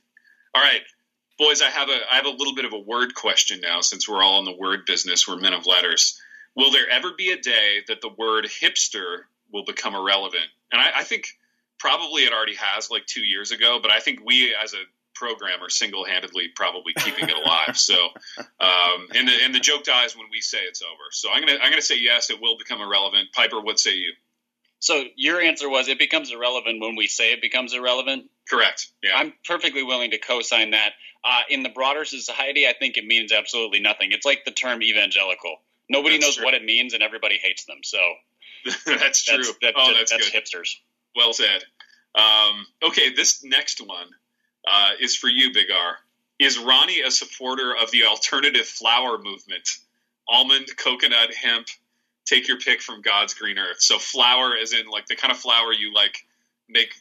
All 0.54 0.62
right, 0.62 0.82
boys, 1.38 1.62
I 1.62 1.70
have 1.70 1.88
a 1.88 2.00
I 2.12 2.16
have 2.16 2.26
a 2.26 2.30
little 2.30 2.56
bit 2.56 2.66
of 2.66 2.74
a 2.74 2.80
word 2.80 3.14
question 3.14 3.62
now 3.62 3.82
since 3.82 4.10
we're 4.10 4.24
all 4.24 4.40
in 4.40 4.46
the 4.46 4.58
word 4.58 4.86
business. 4.86 5.28
We're 5.28 5.38
men 5.38 5.54
of 5.54 5.66
letters. 5.66 6.20
Will 6.56 6.72
there 6.72 6.90
ever 6.90 7.12
be 7.18 7.32
a 7.32 7.38
day 7.38 7.84
that 7.88 8.02
the 8.02 8.10
word 8.10 8.46
hipster 8.46 9.22
will 9.52 9.66
become 9.66 9.96
irrelevant? 9.96 10.46
And 10.72 10.82
I, 10.82 11.00
I 11.00 11.04
think 11.04 11.28
probably 11.80 12.24
it 12.24 12.34
already 12.34 12.56
has 12.56 12.90
like 12.92 13.06
two 13.06 13.26
years 13.26 13.52
ago, 13.52 13.80
but 13.82 13.92
I 13.92 14.00
think 14.00 14.20
we 14.26 14.56
as 14.62 14.74
a 14.74 14.84
program 15.14 15.62
are 15.62 15.70
single 15.70 16.06
handedly 16.06 16.48
probably 16.56 16.94
keeping 16.98 17.30
it 17.30 17.36
alive. 17.36 17.78
So, 17.78 17.96
um, 18.60 19.08
and 19.14 19.28
the 19.28 19.34
and 19.44 19.54
the 19.54 19.60
joke 19.60 19.84
dies 19.84 20.16
when 20.16 20.28
we 20.32 20.42
say 20.42 20.60
it's 20.60 20.82
over. 20.82 21.12
So 21.12 21.30
I'm 21.32 21.42
gonna 21.42 21.60
I'm 21.62 21.70
gonna 21.70 21.82
say 21.82 22.00
yes, 22.00 22.30
it 22.30 22.42
will 22.42 22.58
become 22.58 22.82
irrelevant. 22.82 23.30
Piper, 23.34 23.60
what 23.60 23.80
say 23.80 23.94
you? 23.96 24.14
So 24.80 25.04
your 25.16 25.40
answer 25.40 25.70
was 25.70 25.88
it 25.88 26.00
becomes 26.00 26.32
irrelevant 26.32 26.82
when 26.82 26.96
we 26.96 27.06
say 27.06 27.34
it 27.34 27.42
becomes 27.42 27.74
irrelevant. 27.74 28.30
Correct. 28.50 28.88
Yeah, 29.04 29.12
I'm 29.16 29.34
perfectly 29.46 29.84
willing 29.84 30.12
to 30.12 30.18
co-sign 30.18 30.72
that. 30.72 30.94
Uh, 31.24 31.42
in 31.50 31.62
the 31.62 31.70
broader 31.70 32.04
society, 32.04 32.68
I 32.68 32.74
think 32.74 32.98
it 32.98 33.06
means 33.06 33.32
absolutely 33.32 33.80
nothing. 33.80 34.12
It's 34.12 34.26
like 34.26 34.44
the 34.44 34.52
term 34.52 34.82
evangelical. 34.82 35.58
Nobody 35.88 36.16
that's 36.16 36.26
knows 36.26 36.36
true. 36.38 36.46
what 36.46 36.56
it 36.56 36.66
means, 36.66 36.96
and 36.96 37.04
everybody 37.04 37.38
hates 37.38 37.66
them. 37.66 37.78
So 37.84 38.00
that's 38.86 39.24
true. 39.24 39.38
That's, 39.38 39.58
that, 39.62 39.74
oh, 39.78 39.94
that's, 39.98 40.12
that's 40.12 40.30
good. 40.30 40.44
hipsters. 40.44 40.76
Well 41.16 41.34
said. 41.34 41.64
Um, 42.16 42.66
okay, 42.84 43.14
this 43.14 43.44
next 43.44 43.86
one 43.86 44.08
uh, 44.70 44.92
is 45.00 45.16
for 45.16 45.28
you, 45.28 45.54
Big 45.54 45.72
R. 45.72 45.98
Is 46.40 46.58
Ronnie 46.58 47.02
a 47.02 47.12
supporter 47.12 47.74
of 47.76 47.92
the 47.92 48.06
alternative 48.06 48.66
flower 48.66 49.18
movement? 49.18 49.70
Almond, 50.28 50.68
coconut, 50.78 51.34
hemp, 51.34 51.68
take 52.26 52.48
your 52.48 52.58
pick 52.58 52.82
from 52.82 53.02
God's 53.02 53.34
green 53.34 53.58
earth. 53.58 53.82
So 53.82 54.00
flower 54.00 54.56
is 54.56 54.74
in 54.74 54.88
like 54.88 55.06
the 55.08 55.16
kind 55.16 55.32
of 55.32 55.38
flower 55.38 55.72
you 55.72 55.94
like 55.94 56.18
make 56.70 56.94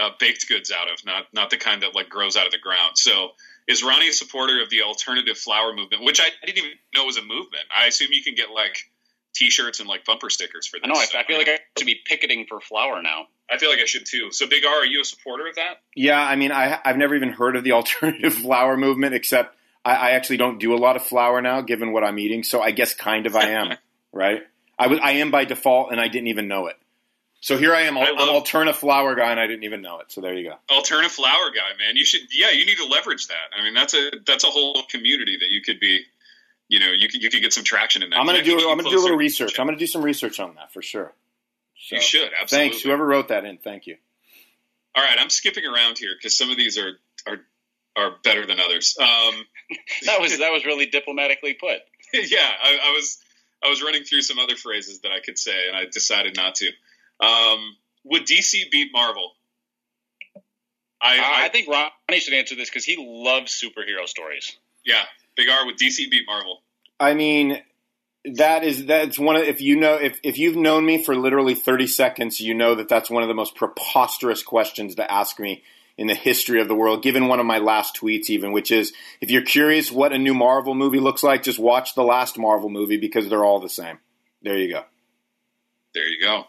uh, 0.00 0.10
baked 0.18 0.48
goods 0.48 0.72
out 0.72 0.90
of, 0.90 1.04
not 1.04 1.26
not 1.32 1.50
the 1.50 1.56
kind 1.56 1.82
that 1.82 1.94
like 1.94 2.08
grows 2.08 2.36
out 2.36 2.46
of 2.46 2.52
the 2.52 2.58
ground. 2.58 2.96
So 2.96 3.30
is 3.68 3.84
Ronnie 3.84 4.08
a 4.08 4.12
supporter 4.12 4.62
of 4.62 4.70
the 4.70 4.82
alternative 4.82 5.38
flower 5.38 5.72
movement, 5.74 6.04
which 6.04 6.20
I, 6.20 6.26
I 6.26 6.46
didn't 6.46 6.58
even 6.58 6.70
know 6.94 7.04
was 7.04 7.16
a 7.16 7.22
movement? 7.22 7.64
I 7.74 7.86
assume 7.86 8.08
you 8.10 8.22
can 8.22 8.34
get 8.34 8.50
like 8.50 8.89
T-shirts 9.34 9.80
and 9.80 9.88
like 9.88 10.04
bumper 10.04 10.30
stickers 10.30 10.66
for 10.66 10.78
this. 10.78 10.82
I 10.84 10.88
know. 10.88 10.98
I, 10.98 11.20
I 11.20 11.24
feel 11.24 11.38
like 11.38 11.48
I 11.48 11.58
should 11.78 11.86
be 11.86 12.00
picketing 12.04 12.46
for 12.48 12.60
flower 12.60 13.02
now. 13.02 13.26
I 13.50 13.58
feel 13.58 13.70
like 13.70 13.80
I 13.80 13.84
should 13.84 14.06
too. 14.06 14.30
So, 14.32 14.46
Big 14.46 14.64
R, 14.64 14.72
are 14.72 14.84
you 14.84 15.00
a 15.00 15.04
supporter 15.04 15.46
of 15.48 15.56
that? 15.56 15.80
Yeah, 15.94 16.20
I 16.20 16.36
mean, 16.36 16.52
I, 16.52 16.80
have 16.84 16.96
never 16.96 17.14
even 17.14 17.30
heard 17.30 17.56
of 17.56 17.64
the 17.64 17.72
alternative 17.72 18.34
flower 18.34 18.76
movement, 18.76 19.14
except 19.14 19.56
I, 19.84 19.94
I, 19.94 20.10
actually 20.12 20.36
don't 20.36 20.58
do 20.58 20.74
a 20.74 20.78
lot 20.78 20.96
of 20.96 21.02
flour 21.02 21.40
now, 21.40 21.60
given 21.60 21.92
what 21.92 22.04
I'm 22.04 22.18
eating. 22.18 22.44
So, 22.44 22.60
I 22.60 22.70
guess 22.70 22.94
kind 22.94 23.26
of 23.26 23.34
I 23.34 23.50
am, 23.50 23.76
right? 24.12 24.42
I 24.78 24.86
was, 24.86 24.98
I 25.02 25.12
am 25.12 25.30
by 25.30 25.44
default, 25.44 25.92
and 25.92 26.00
I 26.00 26.08
didn't 26.08 26.28
even 26.28 26.48
know 26.48 26.66
it. 26.66 26.76
So 27.42 27.56
here 27.56 27.74
I 27.74 27.82
am, 27.82 27.96
I 27.96 28.02
I'm 28.02 28.28
alternative 28.28 28.76
flower 28.78 29.14
guy, 29.14 29.30
and 29.30 29.40
I 29.40 29.46
didn't 29.46 29.64
even 29.64 29.80
know 29.80 30.00
it. 30.00 30.12
So 30.12 30.20
there 30.20 30.34
you 30.34 30.50
go. 30.50 30.56
Alternative 30.74 31.10
flower 31.10 31.50
guy, 31.50 31.70
man. 31.78 31.96
You 31.96 32.04
should, 32.04 32.20
yeah, 32.30 32.50
you 32.50 32.66
need 32.66 32.76
to 32.76 32.84
leverage 32.84 33.28
that. 33.28 33.58
I 33.58 33.64
mean, 33.64 33.72
that's 33.72 33.94
a 33.94 34.10
that's 34.26 34.44
a 34.44 34.48
whole 34.48 34.82
community 34.90 35.38
that 35.40 35.48
you 35.48 35.62
could 35.62 35.80
be 35.80 36.02
you 36.70 36.78
know, 36.78 36.92
you 36.92 37.08
could 37.08 37.20
you 37.20 37.28
could 37.30 37.42
get 37.42 37.52
some 37.52 37.64
traction 37.64 38.02
in 38.04 38.10
that. 38.10 38.18
I'm 38.18 38.26
going 38.26 38.38
to 38.38 38.44
do 38.44 38.56
I'm 38.56 38.78
going 38.78 38.84
to 38.84 38.90
do 38.90 38.98
a 38.98 39.02
little 39.02 39.16
research. 39.16 39.58
I'm 39.58 39.66
going 39.66 39.76
to 39.76 39.82
do 39.82 39.88
some 39.88 40.02
research 40.02 40.38
on 40.38 40.54
that 40.54 40.72
for 40.72 40.80
sure. 40.80 41.12
So, 41.76 41.96
you 41.96 42.00
should 42.00 42.30
absolutely. 42.40 42.70
Thanks, 42.70 42.82
whoever 42.82 43.04
wrote 43.04 43.28
that 43.28 43.44
in. 43.44 43.58
Thank 43.58 43.88
you. 43.88 43.96
All 44.94 45.02
right, 45.02 45.18
I'm 45.18 45.30
skipping 45.30 45.66
around 45.66 45.98
here 45.98 46.10
because 46.16 46.38
some 46.38 46.48
of 46.48 46.56
these 46.56 46.78
are 46.78 46.92
are 47.26 47.38
are 47.96 48.12
better 48.22 48.46
than 48.46 48.60
others. 48.60 48.96
Um, 49.00 49.34
that 50.06 50.20
was 50.20 50.38
that 50.38 50.52
was 50.52 50.64
really 50.64 50.86
diplomatically 50.86 51.54
put. 51.54 51.80
yeah, 52.14 52.38
I, 52.62 52.78
I, 52.84 52.92
was 52.92 53.18
I 53.64 53.68
was 53.68 53.82
running 53.82 54.04
through 54.04 54.22
some 54.22 54.38
other 54.38 54.54
phrases 54.54 55.00
that 55.00 55.10
I 55.10 55.18
could 55.18 55.38
say, 55.38 55.66
and 55.66 55.76
I 55.76 55.86
decided 55.90 56.36
not 56.36 56.54
to. 56.56 56.68
Um, 57.20 57.76
would 58.04 58.26
DC 58.26 58.70
beat 58.70 58.90
Marvel? 58.92 59.32
I, 61.02 61.18
uh, 61.18 61.22
I, 61.22 61.44
I 61.46 61.48
think 61.48 61.68
Ronnie 61.68 62.20
should 62.20 62.34
answer 62.34 62.54
this 62.54 62.70
because 62.70 62.84
he 62.84 62.96
loves 62.96 63.52
superhero 63.52 64.06
stories. 64.06 64.56
Yeah, 64.84 65.02
Big 65.40 65.48
R 65.48 65.64
with 65.66 65.76
DC 65.76 66.10
beat 66.10 66.26
Marvel. 66.26 66.62
I 66.98 67.14
mean, 67.14 67.62
that 68.26 68.62
is 68.62 68.84
that's 68.84 69.18
one 69.18 69.36
of 69.36 69.42
if 69.42 69.62
you 69.62 69.76
know 69.76 69.94
if 69.94 70.20
if 70.22 70.36
you've 70.36 70.56
known 70.56 70.84
me 70.84 71.02
for 71.02 71.16
literally 71.16 71.54
30 71.54 71.86
seconds, 71.86 72.40
you 72.40 72.52
know 72.52 72.74
that 72.74 72.88
that's 72.88 73.08
one 73.08 73.22
of 73.22 73.28
the 73.28 73.34
most 73.34 73.54
preposterous 73.54 74.42
questions 74.42 74.96
to 74.96 75.10
ask 75.10 75.40
me 75.40 75.62
in 75.96 76.06
the 76.06 76.14
history 76.14 76.60
of 76.60 76.68
the 76.68 76.74
world, 76.74 77.02
given 77.02 77.28
one 77.28 77.40
of 77.40 77.46
my 77.46 77.58
last 77.58 77.96
tweets, 77.96 78.28
even, 78.28 78.52
which 78.52 78.70
is 78.70 78.92
if 79.22 79.30
you're 79.30 79.42
curious 79.42 79.90
what 79.90 80.12
a 80.12 80.18
new 80.18 80.34
Marvel 80.34 80.74
movie 80.74 81.00
looks 81.00 81.22
like, 81.22 81.42
just 81.42 81.58
watch 81.58 81.94
the 81.94 82.04
last 82.04 82.38
Marvel 82.38 82.68
movie 82.68 82.98
because 82.98 83.28
they're 83.28 83.44
all 83.44 83.60
the 83.60 83.68
same. 83.68 83.98
There 84.42 84.58
you 84.58 84.70
go. 84.70 84.84
There 85.94 86.06
you 86.06 86.20
go. 86.22 86.44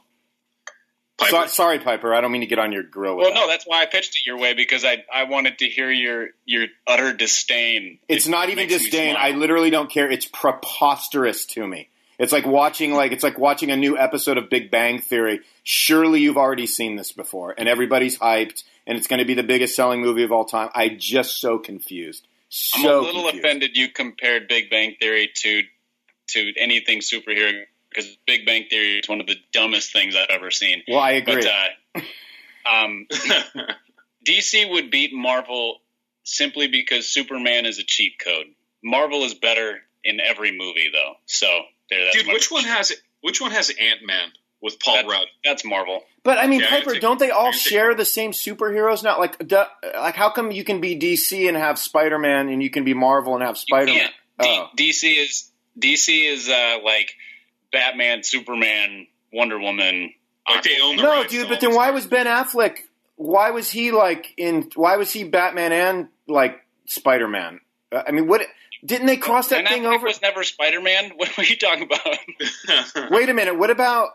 So, 1.30 1.46
sorry, 1.48 1.80
Piper. 1.80 2.14
I 2.14 2.22
don't 2.22 2.32
mean 2.32 2.42
to 2.42 2.48
get 2.48 2.60
on 2.60 2.72
your 2.72 2.84
grill. 2.84 3.18
well, 3.18 3.30
that. 3.30 3.36
no, 3.36 3.48
that's 3.48 3.66
why 3.66 3.82
I 3.82 3.86
pitched 3.86 4.18
it 4.18 4.26
your 4.26 4.38
way 4.38 4.54
because 4.54 4.84
I 4.84 5.04
I 5.14 5.26
wanted 5.26 5.60
to 5.60 5.66
hear 5.66 5.92
your 5.92 6.30
your 6.46 6.68
utter 6.88 7.14
disdain. 7.14 8.00
It's 8.08 8.28
it 8.28 8.30
not 8.30 8.50
even 8.50 8.68
disdain. 8.68 9.16
I 9.18 9.32
literally 9.32 9.70
don't 9.70 9.90
care. 9.90 10.10
It's 10.10 10.26
preposterous 10.26 11.46
to 11.48 11.68
me. 11.68 11.90
It's 12.22 12.32
like 12.32 12.46
watching 12.46 12.94
like 12.94 13.12
it's 13.12 13.24
like 13.24 13.40
watching 13.40 13.72
a 13.72 13.78
new 13.78 13.98
episode 13.98 14.38
of 14.38 14.50
Big 14.50 14.70
Bang 14.70 15.00
Theory. 15.00 15.42
Surely 15.64 16.22
you've 16.22 16.38
already 16.38 16.68
seen 16.68 16.96
this 16.96 17.12
before, 17.12 17.56
and 17.58 17.68
everybody's 17.68 18.20
hyped, 18.20 18.64
and 18.86 18.98
it's 18.98 19.08
going 19.08 19.20
to 19.20 19.26
be 19.26 19.34
the 19.34 19.44
biggest 19.44 19.76
selling 19.76 20.02
movie 20.02 20.24
of 20.24 20.32
all 20.32 20.46
time. 20.46 20.70
I 20.76 20.90
just 20.90 21.42
so 21.42 21.58
confused. 21.58 22.28
So 22.50 22.80
I'm 22.80 22.86
a 22.86 23.08
little 23.08 23.24
confused. 23.24 23.46
offended 23.46 23.78
you 23.78 23.90
compared 23.90 24.48
Big 24.48 24.70
Bang 24.70 24.96
Theory 25.00 25.32
to 25.34 25.64
to 26.30 26.54
anything 26.58 27.00
superhero 27.00 27.64
because 27.92 28.10
Big 28.26 28.46
Bang 28.46 28.66
Theory 28.70 29.00
is 29.00 29.10
one 29.10 29.22
of 29.22 29.28
the 29.28 29.36
dumbest 29.52 29.92
things 29.92 30.16
I've 30.16 30.30
ever 30.30 30.52
seen. 30.52 30.84
Well, 30.88 31.00
I 31.00 31.12
agree. 31.12 31.44
But, 31.94 32.02
uh, 32.72 32.84
um, 32.84 33.08
DC 34.28 34.70
would 34.70 34.92
beat 34.92 35.14
Marvel 35.14 35.78
simply 36.24 36.68
because 36.68 37.08
Superman 37.08 37.66
is 37.66 37.80
a 37.80 37.84
cheat 37.84 38.14
code. 38.24 38.48
Marvel 38.84 39.24
is 39.24 39.34
better 39.34 39.80
in 40.04 40.20
every 40.20 40.52
movie, 40.58 40.90
though. 40.92 41.14
So 41.26 41.48
there. 41.90 42.12
Dude, 42.14 42.28
which 42.28 42.50
one 42.50 42.64
has 42.64 42.94
which 43.22 43.42
one 43.42 43.52
has 43.52 43.70
Ant 43.70 44.00
Man 44.04 44.32
with 44.62 44.80
Paul 44.80 44.96
that's, 44.96 45.08
Rudd? 45.08 45.28
That's 45.44 45.66
Marvel. 45.66 46.04
But 46.24 46.38
I 46.38 46.48
mean, 46.48 46.62
yeah, 46.62 46.70
Piper, 46.70 47.00
don't 47.00 47.20
they 47.20 47.32
all 47.32 47.52
share 47.52 47.94
the 47.94 48.06
same 48.06 48.32
superheroes 48.32 49.04
now? 49.04 49.20
Like, 49.20 49.52
like 49.96 50.16
how 50.16 50.30
come 50.30 50.52
you 50.52 50.64
can 50.64 50.82
be 50.82 50.98
DC 50.98 51.48
and 51.48 51.58
have 51.58 51.78
Spider 51.78 52.18
Man, 52.18 52.50
and 52.50 52.62
you 52.64 52.70
can 52.70 52.84
be 52.84 52.94
Marvel 52.94 53.36
and 53.36 53.44
have 53.44 53.58
Spider 53.58 53.94
Man? 53.94 54.10
Oh. 54.40 54.68
DC 54.78 55.18
is 55.18 55.52
DC 55.80 56.32
is 56.32 56.50
uh, 56.50 56.80
like 56.84 57.16
Batman, 57.72 58.24
Superman, 58.24 59.08
Wonder 59.34 59.60
Woman. 59.60 60.14
Like 60.50 60.64
they 60.64 60.80
own 60.82 60.98
the 60.98 61.04
no, 61.04 61.24
dude. 61.26 61.50
But 61.50 61.62
then 61.62 61.74
why 61.76 61.92
was 61.92 62.06
Ben 62.08 62.26
Affleck? 62.26 62.78
Why 63.16 63.52
was 63.52 63.70
he 63.70 63.92
like 63.92 64.34
in? 64.38 64.70
Why 64.76 64.98
was 64.98 65.12
he 65.12 65.24
Batman 65.24 65.72
and 65.72 66.08
like 66.28 66.60
Spider 66.86 67.28
Man? 67.28 67.60
Uh, 67.92 68.04
I 68.08 68.12
mean, 68.12 68.28
what? 68.28 68.42
Didn't 68.84 69.06
they 69.06 69.18
cross 69.18 69.50
that 69.50 69.66
ben 69.66 69.74
thing 69.74 69.84
Affleck 69.84 69.96
over? 69.96 70.08
Was 70.08 70.22
never 70.22 70.44
Spider 70.44 70.82
Man. 70.82 71.12
What 71.16 71.38
are 71.38 71.44
you 71.44 71.56
talking 71.58 71.84
about? 71.84 73.12
Wait 73.12 73.30
a 73.30 73.34
minute. 73.34 73.58
What 73.58 73.70
about? 73.70 74.10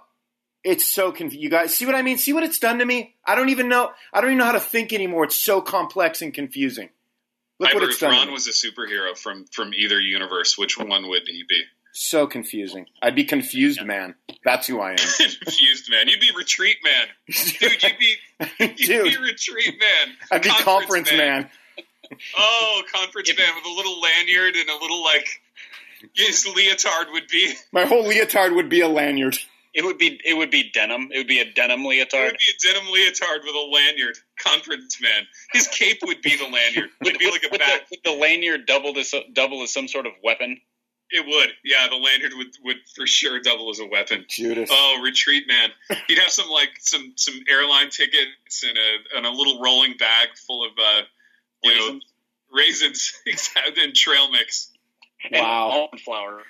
It's 0.64 0.90
so 0.90 1.12
confusing. 1.12 1.42
You 1.42 1.50
guys 1.50 1.76
see 1.76 1.86
what 1.86 1.94
I 1.94 2.02
mean? 2.02 2.18
See 2.18 2.32
what 2.32 2.42
it's 2.42 2.58
done 2.58 2.80
to 2.80 2.84
me? 2.84 3.14
I 3.24 3.36
don't 3.36 3.50
even 3.50 3.68
know. 3.68 3.92
I 4.12 4.20
don't 4.20 4.30
even 4.30 4.38
know 4.38 4.46
how 4.46 4.52
to 4.52 4.60
think 4.60 4.92
anymore. 4.92 5.24
It's 5.24 5.36
so 5.36 5.60
complex 5.60 6.22
and 6.22 6.34
confusing. 6.34 6.88
Look 7.60 7.72
what 7.72 7.84
it's 7.84 8.00
done. 8.00 8.12
If 8.12 8.18
Ron 8.18 8.32
was 8.32 8.48
a 8.48 8.50
superhero 8.50 9.16
from 9.16 9.46
from 9.52 9.72
either 9.72 10.00
universe, 10.00 10.58
which 10.58 10.76
one 10.76 11.08
would 11.08 11.22
he 11.26 11.44
be? 11.48 11.62
So 11.98 12.26
confusing. 12.26 12.84
I'd 13.00 13.14
be 13.14 13.24
confused, 13.24 13.82
man. 13.82 14.16
That's 14.44 14.66
who 14.66 14.80
I 14.80 14.90
am. 14.90 14.96
confused, 14.98 15.90
man. 15.90 16.08
You'd 16.08 16.20
be 16.20 16.30
retreat, 16.36 16.76
man. 16.84 17.06
Dude, 17.58 17.82
you'd 17.82 17.98
be 17.98 18.16
you'd 18.58 18.76
Dude, 18.76 19.04
be 19.04 19.16
retreat, 19.16 19.80
man. 19.80 20.14
I'd 20.30 20.42
be 20.42 20.50
conference, 20.50 21.08
conference 21.08 21.12
man. 21.12 21.18
man. 21.18 21.50
Oh, 22.38 22.82
conference 22.92 23.32
man 23.38 23.48
with 23.54 23.64
a 23.64 23.74
little 23.74 23.98
lanyard 23.98 24.56
and 24.56 24.68
a 24.68 24.74
little 24.78 25.02
like 25.02 25.26
his 26.14 26.46
leotard 26.46 27.06
would 27.12 27.28
be. 27.28 27.54
My 27.72 27.86
whole 27.86 28.06
leotard 28.06 28.52
would 28.52 28.68
be 28.68 28.82
a 28.82 28.88
lanyard. 28.88 29.38
It 29.72 29.82
would 29.82 29.96
be 29.96 30.20
it 30.22 30.36
would 30.36 30.50
be 30.50 30.70
denim. 30.74 31.08
It 31.14 31.16
would 31.16 31.26
be 31.26 31.40
a 31.40 31.50
denim 31.50 31.82
leotard. 31.86 32.12
It 32.12 32.32
would 32.32 32.38
be 32.62 32.68
a 32.68 32.74
denim 32.74 32.92
leotard 32.92 33.40
with 33.42 33.54
a 33.54 33.70
lanyard. 33.72 34.18
Conference 34.38 35.00
man. 35.00 35.26
His 35.54 35.66
cape 35.68 36.00
would 36.04 36.20
be 36.20 36.36
the 36.36 36.44
lanyard. 36.44 36.90
It 37.00 37.04
would 37.04 37.18
be 37.18 37.30
like 37.30 37.44
a 37.50 37.56
bat. 37.56 37.86
The, 37.90 37.96
the 38.04 38.12
lanyard 38.12 38.66
double 38.66 38.98
as 38.98 39.14
double 39.32 39.62
as 39.62 39.72
some 39.72 39.88
sort 39.88 40.04
of 40.04 40.12
weapon. 40.22 40.60
It 41.10 41.24
would, 41.24 41.50
yeah. 41.64 41.86
The 41.88 41.96
lanyard 41.96 42.32
would, 42.36 42.48
would 42.64 42.76
for 42.94 43.06
sure 43.06 43.40
double 43.40 43.70
as 43.70 43.78
a 43.78 43.86
weapon. 43.86 44.24
Judas. 44.28 44.68
Oh, 44.72 45.00
retreat, 45.02 45.44
man. 45.46 45.70
He'd 46.08 46.18
have 46.18 46.30
some 46.30 46.48
like 46.48 46.70
some 46.80 47.12
some 47.16 47.34
airline 47.48 47.90
tickets 47.90 48.64
and 48.66 48.76
a 48.76 49.16
and 49.18 49.26
a 49.26 49.30
little 49.30 49.60
rolling 49.62 49.96
bag 49.96 50.28
full 50.46 50.64
of 50.66 50.72
uh, 50.78 51.02
you 51.62 51.70
raisins. 51.70 51.92
know 51.92 52.00
raisins 52.52 53.12
and 53.84 53.94
trail 53.94 54.30
mix. 54.30 54.72
Wow. 55.30 55.88
And 55.92 56.00
flour. 56.00 56.42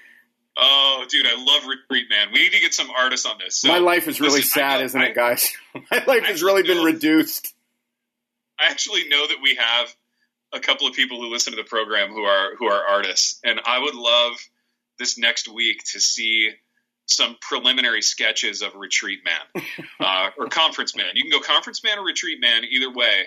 Oh, 0.58 1.04
dude, 1.08 1.26
I 1.26 1.34
love 1.36 1.66
retreat, 1.66 2.06
man. 2.08 2.28
We 2.32 2.42
need 2.44 2.52
to 2.52 2.60
get 2.60 2.72
some 2.72 2.90
artists 2.90 3.26
on 3.26 3.36
this. 3.38 3.56
So, 3.58 3.68
My 3.68 3.78
life 3.78 4.08
is 4.08 4.20
really 4.20 4.36
listen, 4.36 4.60
sad, 4.60 4.78
know, 4.78 4.84
isn't 4.86 5.00
I, 5.00 5.06
it, 5.08 5.14
guys? 5.14 5.50
My 5.90 6.02
life 6.06 6.24
has 6.24 6.42
really 6.42 6.62
been 6.62 6.82
reduced. 6.82 7.52
I 8.58 8.70
actually 8.70 9.06
know 9.08 9.26
that 9.26 9.36
we 9.42 9.56
have 9.56 9.94
a 10.52 10.60
couple 10.60 10.86
of 10.86 10.94
people 10.94 11.20
who 11.20 11.30
listen 11.30 11.52
to 11.52 11.56
the 11.56 11.68
program 11.68 12.10
who 12.10 12.22
are 12.22 12.54
who 12.56 12.66
are 12.66 12.82
artists, 12.88 13.40
and 13.44 13.60
I 13.64 13.78
would 13.78 13.94
love 13.94 14.34
this 14.98 15.18
next 15.18 15.48
week 15.48 15.78
to 15.92 16.00
see 16.00 16.50
some 17.06 17.36
preliminary 17.40 18.02
sketches 18.02 18.62
of 18.62 18.74
Retreat 18.74 19.20
Man 19.24 19.64
uh, 20.00 20.30
or 20.38 20.46
Conference 20.48 20.96
Man. 20.96 21.06
You 21.14 21.22
can 21.22 21.30
go 21.30 21.40
Conference 21.40 21.82
Man 21.84 21.98
or 21.98 22.04
Retreat 22.04 22.40
Man, 22.40 22.64
either 22.64 22.92
way. 22.92 23.26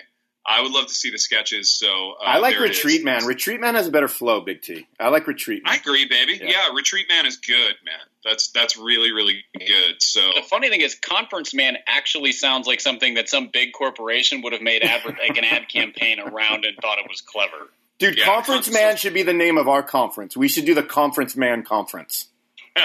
I 0.50 0.62
would 0.62 0.72
love 0.72 0.88
to 0.88 0.94
see 0.94 1.10
the 1.10 1.18
sketches. 1.18 1.70
So 1.70 2.14
uh, 2.20 2.24
I 2.24 2.38
like 2.38 2.58
Retreat 2.58 3.04
Man. 3.04 3.24
Retreat 3.24 3.60
Man 3.60 3.76
has 3.76 3.86
a 3.86 3.92
better 3.92 4.08
flow, 4.08 4.40
Big 4.40 4.62
T. 4.62 4.88
I 4.98 5.08
like 5.08 5.28
Retreat 5.28 5.62
Man. 5.64 5.72
I 5.72 5.76
agree, 5.76 6.06
baby. 6.06 6.38
Yeah. 6.42 6.50
yeah. 6.50 6.74
Retreat 6.74 7.06
Man 7.08 7.24
is 7.24 7.36
good, 7.36 7.74
man. 7.84 8.00
That's 8.24 8.48
that's 8.48 8.76
really 8.76 9.12
really 9.12 9.44
good. 9.54 10.02
So 10.02 10.20
the 10.34 10.42
funny 10.42 10.68
thing 10.68 10.80
is, 10.80 10.96
Conference 10.96 11.54
Man 11.54 11.76
actually 11.86 12.32
sounds 12.32 12.66
like 12.66 12.80
something 12.80 13.14
that 13.14 13.28
some 13.28 13.48
big 13.52 13.72
corporation 13.72 14.42
would 14.42 14.52
have 14.52 14.62
made 14.62 14.82
advert 14.82 15.16
like 15.20 15.38
an 15.38 15.44
ad 15.44 15.68
campaign 15.68 16.18
around 16.18 16.64
and 16.64 16.76
thought 16.82 16.98
it 16.98 17.06
was 17.08 17.20
clever. 17.20 17.70
Dude, 18.00 18.18
yeah, 18.18 18.24
Conference 18.24 18.72
Man 18.72 18.96
should 18.96 19.14
be 19.14 19.22
the 19.22 19.32
name 19.32 19.56
of 19.56 19.68
our 19.68 19.84
conference. 19.84 20.36
We 20.36 20.48
should 20.48 20.64
do 20.64 20.74
the 20.74 20.82
Conference 20.82 21.36
Man 21.36 21.62
Conference. 21.62 22.26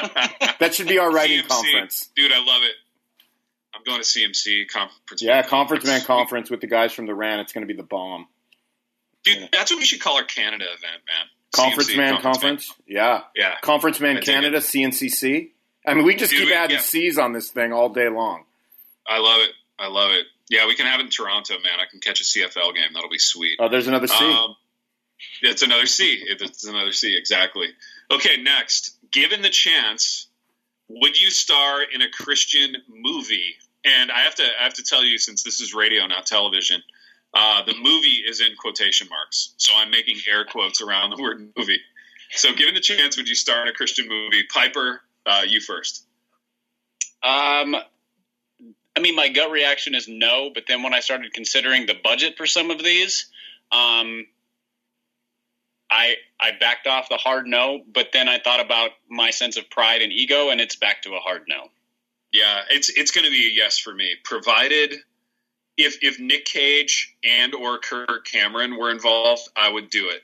that 0.60 0.73
should 0.73 0.88
be 0.88 0.99
our 0.99 1.12
writing 1.12 1.39
CMC. 1.39 1.47
conference. 1.47 2.10
Dude, 2.15 2.32
I 2.32 2.39
love 2.39 2.62
it. 2.63 2.75
Going 3.86 4.02
to 4.02 4.06
CMC 4.06 4.67
conference. 4.67 5.21
Yeah, 5.21 5.41
conference 5.43 5.86
man 5.86 6.02
conference 6.02 6.50
with 6.50 6.62
the 6.62 6.67
guys 6.67 6.91
from 6.91 7.06
the 7.06 7.13
RAN. 7.13 7.39
It's 7.39 7.54
going 7.54 7.67
to 7.67 7.71
be 7.71 7.78
the 7.78 7.88
bomb. 7.88 8.28
Dude, 9.24 9.41
yeah. 9.41 9.48
that's 9.52 9.71
what 9.71 9.80
we 9.80 9.86
should 9.86 10.02
call 10.02 10.17
our 10.17 10.24
Canada 10.24 10.65
event, 10.65 11.04
man. 11.08 11.28
Conference 11.52 11.91
CMC, 11.91 11.98
man 11.98 12.21
conference. 12.21 12.67
conference. 12.67 12.74
Yeah, 12.88 13.21
yeah. 13.36 13.56
Conference 13.62 14.00
man 14.00 14.21
Canada 14.21 14.58
CNCC. 14.58 15.50
I 15.86 15.93
mean, 15.93 16.04
we 16.04 16.15
just 16.15 16.32
Dude, 16.32 16.48
keep 16.48 16.56
adding 16.56 16.78
yeah. 16.78 16.82
C's 16.82 17.17
on 17.17 17.34
this 17.34 17.52
thing 17.52 17.74
all 17.74 17.89
day 17.89 18.10
long. 18.10 18.43
I 19.08 19.19
love 19.19 19.41
it. 19.41 19.52
I 19.78 19.88
love 19.88 20.12
it. 20.12 20.26
Yeah, 20.50 20.67
we 20.67 20.76
can 20.76 20.86
have 20.86 21.00
it 21.00 21.04
in 21.04 21.10
Toronto, 21.10 21.56
man. 21.56 21.80
I 21.80 21.86
can 21.89 22.00
catch 22.00 22.21
a 22.21 22.24
CFL 22.24 22.74
game. 22.74 22.93
That'll 22.93 23.10
be 23.10 23.19
sweet. 23.19 23.58
Oh, 23.60 23.69
there's 23.69 23.88
another 23.88 24.08
C. 24.08 24.15
Um, 24.26 24.56
it's 25.41 25.62
another 25.62 25.86
C. 25.86 26.24
It's 26.28 26.65
another 26.65 26.91
C. 26.91 27.15
Exactly. 27.17 27.67
Okay, 28.12 28.41
next. 28.41 28.98
Given 29.12 29.41
the 29.41 29.50
chance, 29.50 30.28
would 30.88 31.19
you 31.19 31.32
star 31.32 31.82
in 31.82 32.02
a 32.02 32.10
Christian 32.10 32.76
movie 32.88 33.56
and 33.86 34.12
I 34.12 34.21
have 34.21 34.36
to 34.36 34.43
I 34.43 34.63
have 34.63 34.74
to 34.76 34.84
tell 34.84 35.04
you, 35.04 35.17
since 35.17 35.43
this 35.43 35.62
is 35.62 35.74
radio, 35.74 36.06
not 36.08 36.26
television, 36.26 36.82
uh, 37.34 37.63
the 37.63 37.76
movie 37.76 38.24
is 38.28 38.41
in 38.41 38.56
quotation 38.58 39.08
marks. 39.10 39.54
So 39.58 39.74
I'm 39.76 39.91
making 39.91 40.17
air 40.30 40.45
quotes 40.45 40.82
around 40.82 41.12
the 41.12 41.21
word 41.21 41.52
movie. 41.56 41.80
So, 42.32 42.54
given 42.54 42.74
the 42.74 42.82
chance, 42.82 43.17
would 43.17 43.30
you 43.30 43.36
star 43.36 43.62
in 43.62 43.67
a 43.67 43.74
Christian 43.74 44.08
movie? 44.08 44.43
Piper, 44.52 45.02
uh, 45.26 45.43
you 45.48 45.62
first. 45.62 46.06
Um, 47.24 47.76
I 48.95 49.00
mean, 49.02 49.15
my 49.15 49.30
gut 49.30 49.52
reaction 49.52 49.95
is 49.95 50.08
no, 50.08 50.50
but 50.54 50.63
then 50.67 50.84
when 50.84 50.93
I 50.93 51.02
started 51.02 51.34
considering 51.34 51.86
the 51.86 51.95
budget 52.02 52.38
for 52.38 52.45
some 52.45 52.71
of 52.71 52.84
these, 52.84 53.28
um, 53.71 54.26
I 55.91 56.15
I 56.39 56.52
backed 56.60 56.88
off 56.88 57.10
the 57.10 57.17
hard 57.17 57.48
no. 57.48 57.82
But 57.93 58.10
then 58.13 58.28
I 58.28 58.39
thought 58.39 58.60
about 58.60 58.91
my 59.10 59.32
sense 59.32 59.58
of 59.58 59.69
pride 59.69 60.02
and 60.02 60.12
ego, 60.12 60.50
and 60.50 60.60
it's 60.60 60.76
back 60.76 61.04
to 61.04 61.13
a 61.15 61.19
hard 61.19 61.43
no. 61.48 61.69
Yeah, 62.36 62.62
it's 62.69 62.89
it's 62.89 63.12
going 63.12 63.26
to 63.26 63.32
be 63.32 63.45
a 63.45 63.54
yes 63.54 63.80
for 63.80 63.93
me, 63.93 64.15
provided 64.24 64.95
if 65.78 66.00
if 66.02 66.19
Nick 66.19 66.45
Cage 66.45 67.15
and 67.24 67.54
or 67.54 67.80
Kirk 67.80 68.26
Cameron 68.26 68.78
were 68.78 68.91
involved, 68.91 69.43
I 69.56 69.69
would 69.69 69.89
do 69.89 70.10
it. 70.10 70.21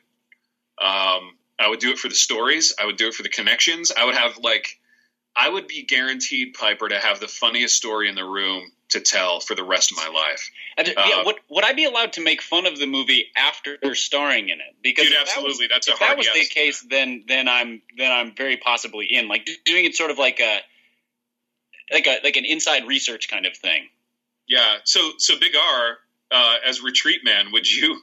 Um, 0.84 1.38
I 1.60 1.68
would 1.70 1.80
do 1.80 1.92
it 1.92 2.00
for 2.00 2.10
the 2.10 2.16
stories. 2.16 2.74
I 2.82 2.86
would 2.86 2.98
do 2.98 3.08
it 3.08 3.14
for 3.14 3.24
the 3.24 3.30
connections. 3.30 3.92
I 3.96 4.06
would 4.06 4.16
have 4.16 4.40
like, 4.40 4.80
I 5.36 5.48
would 5.48 5.68
be 5.68 5.84
guaranteed 5.84 6.56
Piper 6.56 6.90
to 6.90 6.98
have 6.98 7.20
the 7.20 7.28
funniest 7.28 7.76
story 7.78 8.10
in 8.10 8.16
the 8.16 8.24
room 8.26 8.64
to 8.90 9.00
tell 9.00 9.40
for 9.40 9.56
the 9.56 9.64
rest 9.64 9.92
of 9.92 9.98
my 9.98 10.08
life. 10.08 10.50
And, 10.78 10.90
uh, 10.90 11.06
yeah, 11.08 11.24
would, 11.24 11.36
would 11.50 11.64
I 11.64 11.74
be 11.74 11.86
allowed 11.86 12.14
to 12.14 12.24
make 12.24 12.42
fun 12.42 12.66
of 12.66 12.80
the 12.80 12.88
movie 12.88 13.28
after 13.38 13.78
starring 13.94 14.50
in 14.50 14.60
it? 14.60 14.76
Because 14.82 15.08
dude, 15.08 15.16
absolutely, 15.22 15.68
that 15.68 15.76
was, 15.76 15.86
that's 15.86 15.88
if 15.88 16.00
that 16.00 16.18
was 16.18 16.26
yes. 16.26 16.50
the 16.50 16.54
case, 16.54 16.86
then 16.90 17.24
then 17.28 17.48
I'm 17.48 17.82
then 17.98 18.12
I'm 18.12 18.36
very 18.36 18.58
possibly 18.58 19.06
in. 19.06 19.28
Like 19.28 19.48
doing 19.66 19.86
it 19.86 19.96
sort 19.96 20.12
of 20.12 20.18
like 20.18 20.40
a 20.40 20.60
like 21.92 22.08
a 22.08 22.20
like 22.24 22.38
an 22.38 22.46
inside 22.46 22.88
research 22.88 23.30
kind 23.30 23.46
of 23.46 23.56
thing. 23.56 23.88
Yeah. 24.48 24.78
So 24.84 25.12
so 25.18 25.40
Big 25.40 25.56
R 25.56 25.98
uh, 26.32 26.56
as 26.68 26.82
Retreat 26.82 27.22
Man, 27.24 27.52
would 27.52 27.70
you 27.70 28.02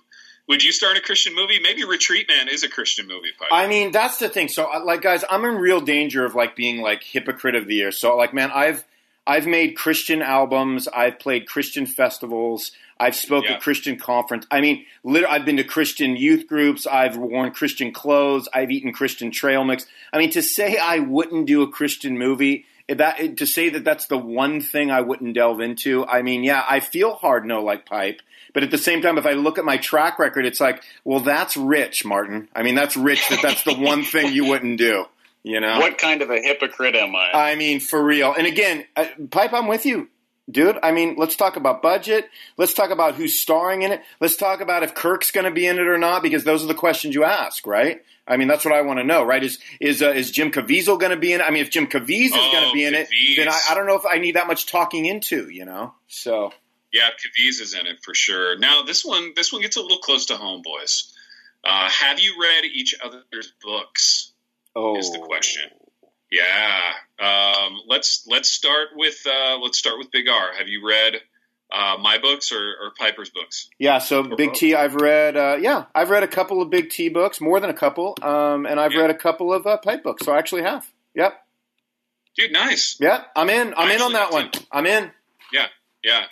would 0.49 0.65
you 0.65 0.73
start 0.73 0.97
a 0.97 1.01
Christian 1.01 1.35
movie? 1.35 1.61
Maybe 1.61 1.85
Retreat 1.85 2.27
Man 2.29 2.49
is 2.49 2.63
a 2.63 2.69
Christian 2.69 3.07
movie. 3.07 3.29
Piper. 3.39 3.53
I 3.53 3.67
mean, 3.67 3.93
that's 3.93 4.19
the 4.19 4.29
thing. 4.29 4.49
So 4.49 4.65
uh, 4.65 4.83
like, 4.85 5.03
guys, 5.03 5.23
I'm 5.29 5.45
in 5.45 5.57
real 5.57 5.81
danger 5.81 6.25
of 6.25 6.35
like 6.35 6.57
being 6.57 6.81
like 6.81 7.03
hypocrite 7.03 7.55
of 7.55 7.67
the 7.67 7.75
year. 7.75 7.93
So 7.93 8.17
like, 8.17 8.33
man, 8.33 8.51
I've 8.53 8.85
I've 9.27 9.47
made 9.47 9.77
Christian 9.77 10.23
albums. 10.23 10.89
I've 10.89 11.19
played 11.19 11.47
Christian 11.47 11.85
festivals. 11.85 12.73
I've 12.99 13.15
spoke 13.15 13.45
yeah. 13.45 13.53
at 13.53 13.61
Christian 13.61 13.97
conference. 13.97 14.47
I 14.51 14.61
mean, 14.61 14.87
literally, 15.05 15.37
I've 15.37 15.45
been 15.45 15.59
to 15.59 15.65
Christian 15.65 16.17
youth 16.17 16.47
groups. 16.47 16.87
I've 16.87 17.17
worn 17.17 17.53
Christian 17.53 17.93
clothes. 17.93 18.49
I've 18.53 18.71
eaten 18.71 18.93
Christian 18.93 19.31
trail 19.31 19.65
mix. 19.65 19.87
I 20.13 20.19
mean, 20.19 20.31
to 20.31 20.43
say 20.43 20.79
I 20.79 20.99
wouldn't 20.99 21.47
do 21.47 21.63
a 21.63 21.71
Christian 21.71 22.19
movie 22.19 22.65
that 22.89 23.37
to 23.37 23.47
say 23.47 23.69
that 23.71 23.85
that's 23.85 24.07
the 24.07 24.19
one 24.19 24.61
thing 24.61 24.91
I 24.91 25.01
wouldn't 25.03 25.35
delve 25.35 25.61
into. 25.61 26.07
I 26.07 26.23
mean, 26.23 26.45
yeah, 26.45 26.65
I 26.69 26.81
feel 26.81 27.15
hard 27.15 27.45
no 27.45 27.63
like 27.63 27.87
pipe, 27.87 28.23
but 28.55 28.63
at 28.63 28.71
the 28.71 28.79
same 28.79 29.03
time, 29.03 29.19
if 29.19 29.27
I 29.27 29.33
look 29.33 29.59
at 29.59 29.65
my 29.65 29.77
track 29.77 30.19
record, 30.19 30.47
it's 30.47 30.61
like, 30.61 30.83
well, 31.05 31.21
that's 31.21 31.57
rich, 31.57 32.05
Martin. 32.05 32.49
I 32.55 32.63
mean, 32.63 32.75
that's 32.75 32.97
rich 32.97 33.29
that 33.29 33.41
that's 33.43 33.63
the 33.65 33.75
one 33.75 34.05
thing 34.05 34.33
you 34.33 34.47
wouldn't 34.47 34.79
do. 34.79 35.05
You 35.45 35.61
know, 35.61 35.79
what 35.79 35.99
kind 35.99 36.21
of 36.23 36.31
a 36.31 36.41
hypocrite 36.41 36.97
am 36.97 37.15
I? 37.15 37.53
I 37.53 37.55
mean, 37.55 37.81
for 37.81 38.03
real. 38.03 38.35
And 38.37 38.47
again, 38.47 38.85
uh, 38.97 39.07
pipe, 39.31 39.53
I'm 39.53 39.69
with 39.69 39.87
you 39.87 40.09
dude. 40.51 40.79
I 40.83 40.93
mean, 40.93 41.17
let's 41.17 41.37
talk 41.37 41.57
about 41.57 41.83
budget. 41.83 42.29
Let's 42.57 42.75
talk 42.75 42.91
about 42.91 43.15
who's 43.15 43.41
starring 43.41 43.83
in 43.83 43.93
it. 43.93 44.03
Let's 44.21 44.37
talk 44.37 44.61
about 44.61 44.83
if 44.83 44.95
Kirk's 44.95 45.31
going 45.31 45.45
to 45.45 45.51
be 45.51 45.67
in 45.67 45.79
it 45.79 45.87
or 45.87 45.99
not, 45.99 46.23
because 46.23 46.45
those 46.45 46.65
are 46.65 46.69
the 46.69 46.75
questions 46.75 47.15
you 47.15 47.25
ask, 47.25 47.67
right? 47.67 48.03
I 48.27 48.37
mean, 48.37 48.49
that's 48.49 48.65
what 48.65 48.75
I 48.75 48.83
want 48.83 48.99
to 48.99 49.05
know, 49.05 49.23
right? 49.23 49.43
Is 49.43 49.59
is 49.81 50.03
uh, 50.03 50.11
is 50.11 50.31
Jim 50.31 50.51
Caviezel 50.51 50.99
going 50.99 51.11
to 51.11 51.17
be 51.17 51.33
in 51.33 51.41
it? 51.41 51.45
I 51.45 51.51
mean, 51.51 51.63
if 51.63 51.71
Jim 51.71 51.87
Caviezel 51.87 52.27
is 52.27 52.33
oh, 52.35 52.53
going 52.53 52.69
to 52.69 52.73
be 52.75 52.85
in 52.85 52.95
it, 52.95 53.09
then 53.37 53.49
I, 53.49 53.59
I, 53.71 53.75
don't 53.75 53.87
know 53.87 53.97
if 53.97 54.05
I 54.05 54.19
need 54.19 54.37
that 54.37 54.47
much 54.47 54.67
talking 54.67 55.07
into, 55.07 55.49
you 55.49 55.65
know. 55.65 55.95
So 56.09 56.53
yeah, 56.93 57.09
Caviezel 57.09 57.63
is 57.63 57.75
in 57.75 57.87
it 57.87 57.99
for 58.03 58.15
sure. 58.15 58.59
Now 58.59 58.83
this 58.83 59.05
one, 59.05 59.33
this 59.35 59.53
one 59.53 59.63
gets 59.63 59.77
a 59.77 59.81
little 59.81 59.99
close 59.99 60.27
to 60.27 60.37
home, 60.37 60.63
boys. 60.63 61.15
Uh, 61.65 61.89
have 61.89 62.21
you 62.21 62.37
read 62.41 62.65
each 62.65 62.95
other's 63.03 63.53
books? 63.63 64.33
Oh, 64.77 64.97
is 64.97 65.11
the 65.11 65.19
question. 65.19 65.71
Yeah. 66.31 66.93
Um, 67.19 67.81
let's 67.87 68.27
let's 68.29 68.49
start 68.49 68.89
with 68.95 69.27
uh, 69.27 69.59
let's 69.59 69.79
start 69.79 69.99
with 69.99 70.11
Big 70.11 70.29
R. 70.29 70.53
Have 70.57 70.69
you 70.69 70.87
read 70.87 71.15
uh, 71.73 71.97
my 72.01 72.19
books 72.19 72.53
or, 72.53 72.59
or, 72.59 72.93
Piper's 72.99 73.31
books? 73.31 73.69
Yeah. 73.79 73.99
So 73.99 74.21
or 74.21 74.37
Big 74.37 74.51
both? 74.51 74.59
T, 74.59 74.75
I've 74.75 74.95
read. 74.95 75.37
Uh, 75.37 75.57
yeah, 75.61 75.87
I've 75.95 76.11
read 76.11 76.23
a 76.23 76.29
couple 76.29 76.63
of 76.63 76.71
Big 76.71 76.91
T 76.91 77.09
books, 77.09 77.41
more 77.41 77.61
than 77.61 77.71
a 77.71 77.75
couple, 77.75 78.15
um, 78.23 78.67
and 78.67 78.79
I've 78.79 78.93
yeah. 78.93 79.03
read 79.03 79.11
a 79.11 79.15
couple 79.15 79.53
of 79.53 79.67
uh, 79.67 79.79
Pipe 79.79 80.03
books. 80.03 80.25
So 80.25 80.33
I 80.33 80.39
actually 80.39 80.63
have. 80.63 80.91
Yep. 81.15 81.35
Dude, 82.37 82.53
nice. 82.53 82.97
Yeah, 83.01 83.25
I'm 83.35 83.51
in. 83.51 83.75
I'm 83.77 83.91
in 83.91 84.01
on 84.01 84.13
that 84.13 84.33
one. 84.33 84.51
I'm 84.71 84.87
in. 84.87 85.11
Yeah, 85.53 85.67
yeah. 86.05 86.25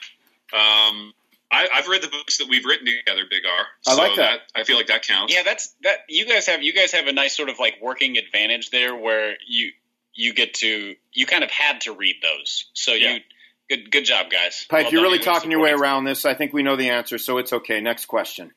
Um, 0.52 1.12
I, 1.50 1.68
have 1.72 1.88
read 1.88 2.02
the 2.02 2.09
books 2.09 2.38
that 2.38 2.48
we've 2.48 2.64
written 2.64 2.87
together, 2.87 3.22
Big 3.28 3.42
R. 3.44 3.66
So 3.80 3.92
I 3.92 3.94
like 4.06 4.16
that. 4.16 4.40
that. 4.54 4.61
I 4.61 4.64
feel 4.64 4.76
like 4.76 4.87
that 4.87 5.02
counts. 5.02 5.35
Yeah, 5.35 5.42
that's 5.42 5.74
that. 5.82 5.98
You 6.09 6.26
guys 6.26 6.46
have 6.46 6.62
you 6.62 6.72
guys 6.72 6.92
have 6.92 7.06
a 7.06 7.12
nice 7.12 7.37
sort 7.37 7.48
of 7.48 7.59
like 7.59 7.78
working 7.82 8.18
advantage 8.18 8.70
there, 8.70 8.94
where 8.94 9.35
you 9.48 9.72
you 10.16 10.35
get 10.35 10.55
to 10.55 10.94
you 11.12 11.26
kind 11.26 11.44
of 11.44 11.50
had 11.50 11.83
to 11.83 11.92
read 11.92 12.16
those. 12.22 12.66
So 12.72 12.92
yeah. 12.92 13.14
you 13.14 13.20
good 13.68 13.90
good 13.90 14.05
job, 14.05 14.31
guys. 14.31 14.66
Pipe, 14.68 14.85
well 14.85 14.92
you're 14.92 15.02
really 15.02 15.18
talking 15.18 15.50
your 15.50 15.61
way 15.61 15.72
around 15.72 16.05
this. 16.05 16.24
I 16.24 16.35
think 16.35 16.52
we 16.52 16.62
know 16.62 16.76
the 16.76 16.90
answer, 16.90 17.18
so 17.18 17.38
it's 17.38 17.52
okay. 17.52 17.81
Next 17.81 18.07
question. 18.07 18.52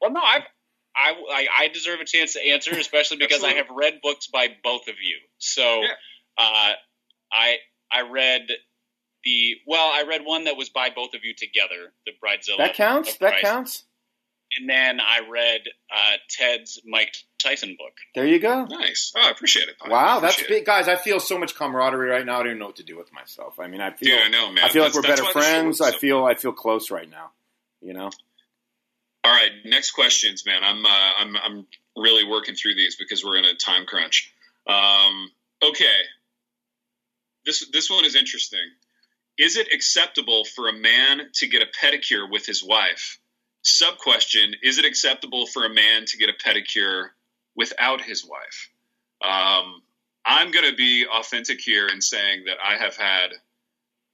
Well, 0.00 0.12
no, 0.12 0.20
I 0.20 0.40
I 0.96 1.46
I 1.58 1.68
deserve 1.68 2.00
a 2.00 2.04
chance 2.04 2.34
to 2.34 2.46
answer, 2.46 2.70
especially 2.78 3.18
because 3.18 3.44
I 3.44 3.54
have 3.54 3.66
read 3.70 4.00
books 4.02 4.28
by 4.28 4.48
both 4.62 4.88
of 4.88 4.94
you. 5.02 5.18
So 5.38 5.82
yeah. 5.82 5.88
uh, 6.38 6.72
I 7.32 7.56
I 7.92 8.02
read 8.10 8.48
the 9.24 9.56
well, 9.66 9.90
I 9.92 10.04
read 10.08 10.22
one 10.24 10.44
that 10.44 10.56
was 10.56 10.68
by 10.68 10.90
both 10.94 11.14
of 11.14 11.24
you 11.24 11.34
together, 11.34 11.92
the 12.06 12.12
Bridezilla. 12.12 12.58
That 12.58 12.74
counts. 12.74 13.16
That 13.18 13.40
counts 13.40 13.84
and 14.58 14.68
then 14.68 15.00
I 15.00 15.28
read 15.28 15.62
uh, 15.90 16.16
Ted's 16.28 16.80
Mike 16.84 17.14
Tyson 17.42 17.76
book. 17.78 17.92
There 18.14 18.26
you 18.26 18.38
go. 18.38 18.64
Nice. 18.64 19.12
Oh, 19.16 19.26
I 19.26 19.30
appreciate 19.30 19.68
it. 19.68 19.76
Wow, 19.86 20.20
that's 20.20 20.42
big, 20.42 20.64
guys. 20.64 20.88
I 20.88 20.96
feel 20.96 21.20
so 21.20 21.38
much 21.38 21.54
camaraderie 21.54 22.08
right 22.08 22.24
now. 22.24 22.36
I 22.36 22.38
don't 22.38 22.46
even 22.48 22.58
know 22.58 22.66
what 22.66 22.76
to 22.76 22.84
do 22.84 22.96
with 22.96 23.12
myself. 23.12 23.58
I 23.58 23.66
mean, 23.66 23.80
I 23.80 23.90
feel. 23.90 24.14
Yeah, 24.14 24.22
I 24.24 24.28
know, 24.28 24.50
man. 24.52 24.64
I 24.64 24.68
feel 24.68 24.82
like 24.82 24.94
we're 24.94 25.02
better 25.02 25.24
friends. 25.24 25.80
I 25.80 25.92
feel. 25.92 26.24
I 26.24 26.34
feel 26.34 26.52
close 26.52 26.90
right 26.90 27.10
now. 27.10 27.30
You 27.80 27.94
know. 27.94 28.10
All 29.24 29.32
right, 29.32 29.50
next 29.64 29.92
questions, 29.92 30.44
man. 30.44 30.62
I'm 30.62 30.84
uh, 30.84 31.12
I'm 31.18 31.36
I'm 31.36 31.66
really 31.96 32.28
working 32.28 32.54
through 32.54 32.74
these 32.74 32.96
because 32.96 33.24
we're 33.24 33.38
in 33.38 33.44
a 33.44 33.54
time 33.54 33.86
crunch. 33.86 34.32
Um, 34.66 35.30
okay, 35.62 35.86
this 37.46 37.66
this 37.72 37.90
one 37.90 38.04
is 38.04 38.16
interesting. 38.16 38.60
Is 39.38 39.56
it 39.56 39.68
acceptable 39.72 40.44
for 40.44 40.68
a 40.68 40.72
man 40.72 41.22
to 41.34 41.48
get 41.48 41.62
a 41.62 41.66
pedicure 41.66 42.30
with 42.30 42.46
his 42.46 42.62
wife? 42.62 43.18
Sub 43.64 43.96
question 43.98 44.54
Is 44.62 44.78
it 44.78 44.84
acceptable 44.84 45.46
for 45.46 45.64
a 45.64 45.70
man 45.70 46.04
to 46.06 46.18
get 46.18 46.28
a 46.28 46.32
pedicure 46.32 47.08
without 47.56 48.00
his 48.00 48.24
wife? 48.24 48.70
Um, 49.22 49.82
I'm 50.24 50.50
going 50.52 50.68
to 50.68 50.76
be 50.76 51.06
authentic 51.10 51.60
here 51.60 51.88
in 51.88 52.00
saying 52.00 52.44
that 52.46 52.58
I 52.62 52.76
have 52.76 52.96
had. 52.96 53.30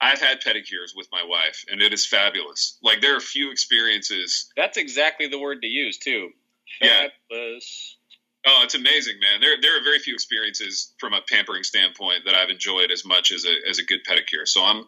I've 0.03 0.21
had 0.21 0.41
pedicures 0.41 0.97
with 0.97 1.09
my 1.13 1.23
wife, 1.27 1.67
and 1.69 1.83
it 1.83 1.93
is 1.93 2.07
fabulous. 2.07 2.79
Like 2.83 3.03
there 3.03 3.17
are 3.17 3.21
few 3.21 3.51
experiences. 3.51 4.51
That's 4.57 4.79
exactly 4.79 5.29
the 5.29 5.39
word 5.39 5.61
to 5.61 5.69
use 5.69 5.99
too. 5.99 6.31
Fabulous. 6.81 7.97
Yeah. 8.45 8.53
Oh, 8.53 8.63
it's 8.65 8.75
amazing, 8.75 9.21
man. 9.21 9.43
There, 9.43 9.57
there 9.61 9.79
are 9.79 9.85
very 9.85 9.99
few 9.99 10.15
experiences 10.15 10.95
from 10.99 11.13
a 11.13 11.21
pampering 11.21 11.65
standpoint 11.65 12.25
that 12.25 12.35
I've 12.35 12.49
enjoyed 12.49 12.91
as 12.91 13.05
much 13.05 13.33
as 13.33 13.45
a, 13.45 13.69
as 13.69 13.79
a 13.79 13.85
good 13.85 14.01
pedicure. 14.09 14.47
So 14.47 14.65
I'm, 14.65 14.87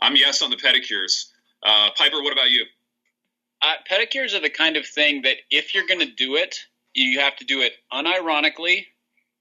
I'm 0.00 0.14
yes 0.14 0.40
on 0.42 0.50
the 0.50 0.56
pedicures. 0.56 1.26
Uh, 1.64 1.88
Piper, 1.98 2.22
what 2.22 2.32
about 2.32 2.50
you? 2.50 2.64
Uh, 3.62 3.74
pedicures 3.90 4.34
are 4.34 4.40
the 4.40 4.50
kind 4.50 4.76
of 4.76 4.86
thing 4.86 5.22
that 5.22 5.36
if 5.50 5.74
you're 5.74 5.86
going 5.86 6.00
to 6.00 6.12
do 6.12 6.36
it, 6.36 6.56
you 6.94 7.20
have 7.20 7.36
to 7.36 7.44
do 7.44 7.60
it 7.60 7.72
unironically 7.92 8.84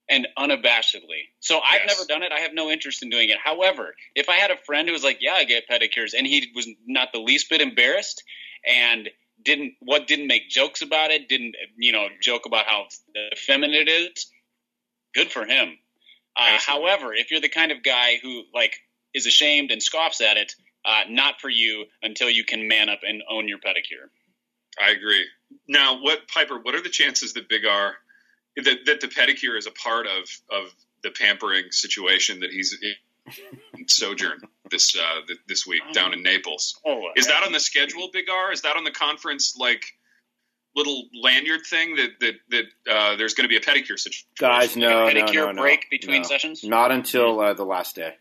and 0.10 0.28
unabashedly. 0.38 1.24
So 1.40 1.60
I've 1.60 1.82
yes. 1.86 1.98
never 1.98 2.08
done 2.08 2.24
it. 2.24 2.32
I 2.32 2.42
have 2.42 2.54
no 2.54 2.70
interest 2.70 3.04
in 3.04 3.10
doing 3.10 3.30
it. 3.30 3.38
However, 3.44 3.94
if 4.16 4.30
I 4.30 4.36
had 4.36 4.52
a 4.52 4.58
friend 4.58 4.88
who 4.88 4.94
was 4.94 5.04
like, 5.04 5.18
"Yeah, 5.22 5.34
I 5.34 5.44
get 5.46 5.68
pedicures," 5.68 6.14
and 6.18 6.28
he 6.28 6.52
was 6.56 6.68
not 6.86 7.12
the 7.12 7.20
least 7.20 7.50
bit 7.50 7.62
embarrassed 7.62 8.24
and 8.66 9.10
didn't 9.42 9.74
what 9.80 10.08
didn't 10.08 10.28
make 10.28 10.50
jokes 10.50 10.82
about 10.82 11.12
it, 11.12 11.28
didn't 11.28 11.56
you 11.78 11.92
know 11.92 12.08
joke 12.22 12.46
about 12.46 12.66
how 12.66 12.88
feminine 13.38 13.88
it 13.88 13.90
is, 13.90 14.28
good 15.14 15.32
for 15.32 15.46
him. 15.46 15.78
Uh, 16.38 16.58
however, 16.60 17.14
if 17.14 17.32
you're 17.32 17.42
the 17.42 17.50
kind 17.50 17.72
of 17.72 17.82
guy 17.82 18.18
who 18.22 18.44
like 18.54 18.76
is 19.14 19.26
ashamed 19.26 19.72
and 19.72 19.82
scoffs 19.82 20.22
at 20.22 20.38
it, 20.38 20.54
uh, 20.86 21.02
not 21.10 21.42
for 21.42 21.50
you 21.50 21.86
until 22.04 22.30
you 22.30 22.44
can 22.44 22.68
man 22.68 22.90
up 22.90 23.00
and 23.08 23.24
own 23.30 23.48
your 23.48 23.58
pedicure. 23.58 24.10
I 24.82 24.92
agree. 24.92 25.26
Now, 25.68 26.02
what 26.02 26.28
Piper? 26.28 26.60
What 26.60 26.76
are 26.76 26.82
the 26.82 26.90
chances 26.90 27.34
that 27.34 27.50
Big 27.50 27.66
R 27.66 27.96
that, 28.58 28.78
that 28.86 29.02
the 29.02 29.08
pedicure 29.08 29.58
is 29.58 29.68
a 29.68 29.72
part 29.72 30.06
of 30.06 30.30
of 30.52 30.74
the 31.02 31.12
pampering 31.12 31.72
situation 31.72 32.42
that 32.42 32.52
he's 32.52 32.78
in 32.82 33.88
sojourn 33.88 34.42
this 34.70 34.96
uh, 34.98 35.34
this 35.48 35.66
week 35.66 35.82
down 35.94 36.14
in 36.14 36.24
Naples? 36.24 36.80
Oh, 36.86 37.10
is 37.16 37.28
that 37.28 37.44
on 37.44 37.52
the 37.52 37.60
schedule, 37.60 38.10
Big 38.12 38.30
R? 38.30 38.52
Is 38.52 38.62
that 38.62 38.78
on 38.78 38.84
the 38.84 38.92
conference 38.92 39.56
like? 39.60 39.84
little 40.78 41.04
lanyard 41.24 41.62
thing 41.66 41.96
that 41.96 42.10
that 42.20 42.34
that 42.50 42.94
uh, 42.94 43.16
there's 43.16 43.34
going 43.34 43.46
to 43.46 43.48
be 43.48 43.56
a 43.56 43.62
pedicure 43.62 43.98
situation. 43.98 44.28
Guys, 44.38 44.76
no, 44.76 45.08
pedicure 45.08 45.46
no, 45.46 45.52
no, 45.54 45.62
break 45.62 45.90
between 45.90 46.24
no. 46.24 46.28
sessions. 46.28 46.66
Not 46.66 46.92
until 46.92 47.40
uh, 47.40 47.54
the 47.54 47.64
last 47.64 47.96
day 47.96 48.16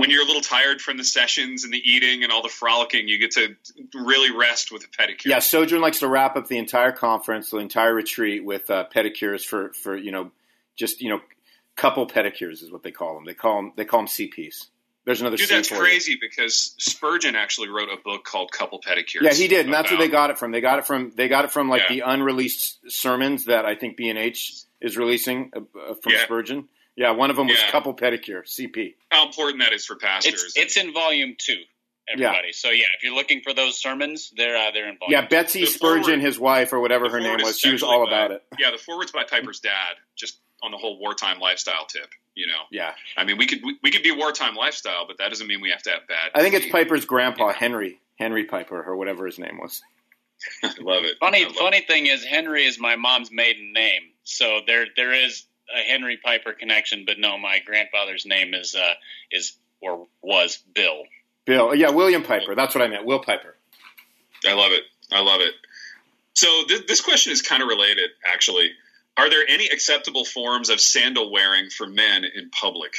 when 0.00 0.10
you're 0.10 0.22
a 0.22 0.26
little 0.26 0.42
tired 0.42 0.80
from 0.80 0.96
the 0.96 1.04
sessions 1.04 1.64
and 1.64 1.72
the 1.72 1.78
eating 1.78 2.22
and 2.22 2.32
all 2.32 2.42
the 2.42 2.48
frolicking, 2.48 3.08
you 3.08 3.18
get 3.18 3.32
to 3.32 3.56
really 3.94 4.36
rest 4.36 4.72
with 4.72 4.84
a 4.84 4.88
pedicure. 4.88 5.26
Yeah, 5.26 5.38
Sojourn 5.38 5.80
likes 5.80 6.00
to 6.00 6.08
wrap 6.08 6.36
up 6.36 6.48
the 6.48 6.58
entire 6.58 6.92
conference, 6.92 7.50
the 7.50 7.58
entire 7.58 7.94
retreat 7.94 8.44
with 8.44 8.70
uh, 8.70 8.86
pedicures 8.94 9.44
for 9.44 9.72
for 9.72 9.96
you 9.96 10.12
know 10.12 10.30
just 10.76 11.00
you 11.00 11.10
know 11.10 11.20
couple 11.76 12.06
pedicures 12.06 12.62
is 12.62 12.70
what 12.70 12.82
they 12.82 12.90
call 12.90 13.14
them. 13.14 13.24
They 13.24 13.34
call 13.34 13.56
them 13.56 13.72
they 13.76 13.84
call 13.84 14.00
them 14.00 14.06
CPs. 14.06 14.66
There's 15.04 15.22
another. 15.22 15.36
Dude, 15.38 15.48
that's 15.48 15.70
crazy 15.70 16.18
because 16.20 16.74
Spurgeon 16.78 17.34
actually 17.34 17.68
wrote 17.68 17.88
a 17.88 17.96
book 17.96 18.24
called 18.24 18.52
Couple 18.52 18.80
Pedicures. 18.80 19.22
Yeah, 19.22 19.32
he 19.32 19.48
did, 19.48 19.64
and 19.64 19.74
that's 19.74 19.90
where 19.90 19.98
they 19.98 20.08
got 20.08 20.30
it 20.30 20.38
from. 20.38 20.52
They 20.52 20.60
got 20.60 20.78
it 20.78 20.86
from 20.86 21.10
they 21.16 21.28
got 21.28 21.46
it 21.46 21.50
from 21.50 21.70
like 21.70 21.82
yeah. 21.88 21.96
the 21.96 22.00
unreleased 22.02 22.78
sermons 22.88 23.46
that 23.46 23.64
I 23.64 23.74
think 23.74 23.96
B 23.96 24.10
and 24.10 24.18
H 24.18 24.62
is 24.80 24.98
releasing 24.98 25.52
uh, 25.56 25.60
uh 25.60 25.94
from 25.94 26.12
yeah. 26.12 26.24
Spurgeon. 26.24 26.68
Yeah, 26.96 27.12
one 27.12 27.30
of 27.30 27.36
them 27.36 27.46
was 27.46 27.58
yeah. 27.58 27.70
couple 27.70 27.94
pedicure 27.94 28.42
CP. 28.44 28.94
How 29.10 29.26
important 29.26 29.62
that 29.62 29.72
is 29.72 29.86
for 29.86 29.96
pastors. 29.96 30.34
It's, 30.34 30.56
it's 30.56 30.76
in 30.76 30.92
volume 30.92 31.36
two. 31.38 31.62
Everybody. 32.12 32.48
Yeah. 32.48 32.52
So 32.52 32.70
yeah, 32.70 32.84
if 32.96 33.04
you're 33.04 33.14
looking 33.14 33.40
for 33.42 33.54
those 33.54 33.80
sermons, 33.80 34.32
they're 34.36 34.56
uh, 34.56 34.70
they're 34.72 34.88
in 34.88 34.98
volume. 34.98 35.12
Yeah, 35.12 35.26
Betsy 35.28 35.60
the 35.60 35.66
Spurgeon, 35.66 36.04
forward, 36.04 36.20
his 36.20 36.38
wife 36.38 36.72
or 36.72 36.80
whatever 36.80 37.08
her 37.08 37.20
name 37.20 37.38
was, 37.42 37.58
she 37.58 37.72
was 37.72 37.82
all 37.82 38.06
about 38.06 38.32
it. 38.32 38.42
Yeah, 38.58 38.70
the 38.70 38.78
forwards 38.78 39.12
by 39.12 39.24
Piper's 39.24 39.60
dad, 39.60 39.96
just 40.16 40.38
on 40.62 40.72
the 40.72 40.76
whole 40.76 40.98
wartime 40.98 41.38
lifestyle 41.38 41.86
tip. 41.86 42.10
You 42.34 42.46
know. 42.46 42.62
Yeah. 42.70 42.94
I 43.16 43.24
mean, 43.24 43.38
we 43.38 43.46
could 43.46 43.60
we, 43.62 43.78
we 43.82 43.90
could 43.90 44.02
be 44.02 44.12
wartime 44.12 44.54
lifestyle, 44.54 45.06
but 45.06 45.18
that 45.18 45.28
doesn't 45.28 45.46
mean 45.46 45.60
we 45.60 45.70
have 45.70 45.82
to 45.82 45.90
have 45.90 46.06
bad. 46.08 46.30
I 46.34 46.42
think 46.42 46.54
it's 46.54 46.66
Piper's 46.66 47.04
grandpa, 47.04 47.52
Henry 47.52 48.00
Henry 48.18 48.44
Piper, 48.44 48.82
or 48.82 48.96
whatever 48.96 49.26
his 49.26 49.38
name 49.38 49.58
was. 49.60 49.82
I 50.62 50.74
love 50.80 51.04
it. 51.04 51.16
Funny 51.20 51.44
love 51.44 51.54
funny 51.54 51.78
it. 51.78 51.86
thing 51.86 52.06
is 52.06 52.24
Henry 52.24 52.64
is 52.64 52.78
my 52.78 52.96
mom's 52.96 53.30
maiden 53.30 53.72
name, 53.72 54.02
so 54.24 54.60
there 54.66 54.86
there 54.96 55.12
is 55.12 55.44
a 55.74 55.80
Henry 55.80 56.18
Piper 56.22 56.52
connection, 56.52 57.04
but 57.06 57.18
no, 57.18 57.38
my 57.38 57.58
grandfather's 57.64 58.26
name 58.26 58.54
is 58.54 58.74
uh, 58.74 58.94
is 59.30 59.54
or 59.80 60.06
was 60.22 60.58
Bill. 60.74 61.04
Bill, 61.46 61.74
yeah, 61.74 61.90
William 61.90 62.22
Piper. 62.22 62.54
That's 62.54 62.74
what 62.74 62.82
I 62.82 62.88
meant. 62.88 63.04
Will 63.04 63.20
Piper. 63.20 63.56
I 64.46 64.54
love 64.54 64.72
it. 64.72 64.82
I 65.12 65.20
love 65.20 65.40
it. 65.40 65.54
So 66.34 66.48
th- 66.68 66.86
this 66.86 67.00
question 67.00 67.32
is 67.32 67.42
kind 67.42 67.62
of 67.62 67.68
related, 67.68 68.10
actually. 68.26 68.70
Are 69.16 69.28
there 69.28 69.44
any 69.46 69.66
acceptable 69.66 70.24
forms 70.24 70.70
of 70.70 70.80
sandal 70.80 71.30
wearing 71.32 71.68
for 71.70 71.86
men 71.86 72.24
in 72.24 72.50
public? 72.50 72.94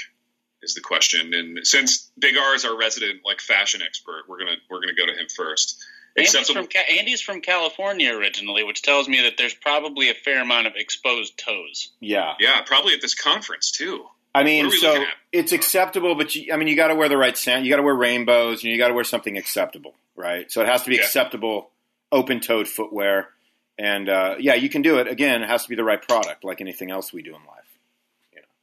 Is 0.64 0.76
the 0.76 0.82
question. 0.82 1.34
And 1.34 1.66
since 1.66 2.12
Big 2.20 2.38
R 2.38 2.54
is 2.54 2.66
our 2.66 2.78
resident 2.78 3.22
like 3.26 3.42
fashion 3.42 3.82
expert, 3.82 4.26
we're 4.28 4.38
gonna 4.38 4.58
we're 4.70 4.80
gonna 4.80 4.94
go 4.94 5.08
to 5.08 5.20
him 5.20 5.28
first. 5.36 5.84
Andy's 6.18 6.50
from, 6.50 6.68
Andy's 6.98 7.22
from 7.22 7.42
California 7.42 8.14
originally, 8.14 8.64
which 8.64 8.82
tells 8.82 9.08
me 9.08 9.22
that 9.22 9.34
there's 9.38 9.54
probably 9.54 10.10
a 10.10 10.14
fair 10.14 10.42
amount 10.42 10.68
of 10.68 10.74
exposed 10.76 11.38
toes. 11.38 11.92
Yeah, 12.00 12.34
yeah, 12.40 12.62
probably 12.66 12.94
at 12.94 13.02
this 13.02 13.16
conference 13.16 13.72
too. 13.72 14.06
I 14.34 14.44
mean, 14.44 14.72
so 14.72 15.04
it's 15.32 15.52
acceptable, 15.52 16.16
but 16.16 16.36
you, 16.36 16.54
I 16.54 16.58
mean, 16.58 16.68
you 16.68 16.76
got 16.76 16.88
to 16.88 16.96
wear 16.96 17.10
the 17.10 17.18
right 17.18 17.38
sand. 17.38 17.66
You 17.66 17.72
got 17.72 17.78
to 17.78 17.84
wear 17.84 17.96
rainbows, 17.96 18.64
and 18.64 18.72
you 18.72 18.78
got 18.78 18.88
to 18.88 18.94
wear 18.94 19.04
something 19.04 19.38
acceptable, 19.38 19.94
right? 20.16 20.52
So 20.52 20.62
it 20.62 20.68
has 20.68 20.84
to 20.84 20.90
be 20.90 20.96
yeah. 20.96 21.04
acceptable, 21.04 21.70
open-toed 22.12 22.68
footwear, 22.68 23.30
and 23.78 24.08
uh, 24.08 24.36
yeah, 24.40 24.54
you 24.54 24.70
can 24.70 24.82
do 24.82 25.00
it. 25.00 25.08
Again, 25.08 25.42
it 25.42 25.50
has 25.50 25.64
to 25.64 25.70
be 25.70 25.76
the 25.76 25.84
right 25.84 26.02
product, 26.02 26.44
like 26.44 26.62
anything 26.62 26.92
else 26.92 27.12
we 27.12 27.22
do 27.22 27.32
in 27.32 27.42
life. 27.46 27.58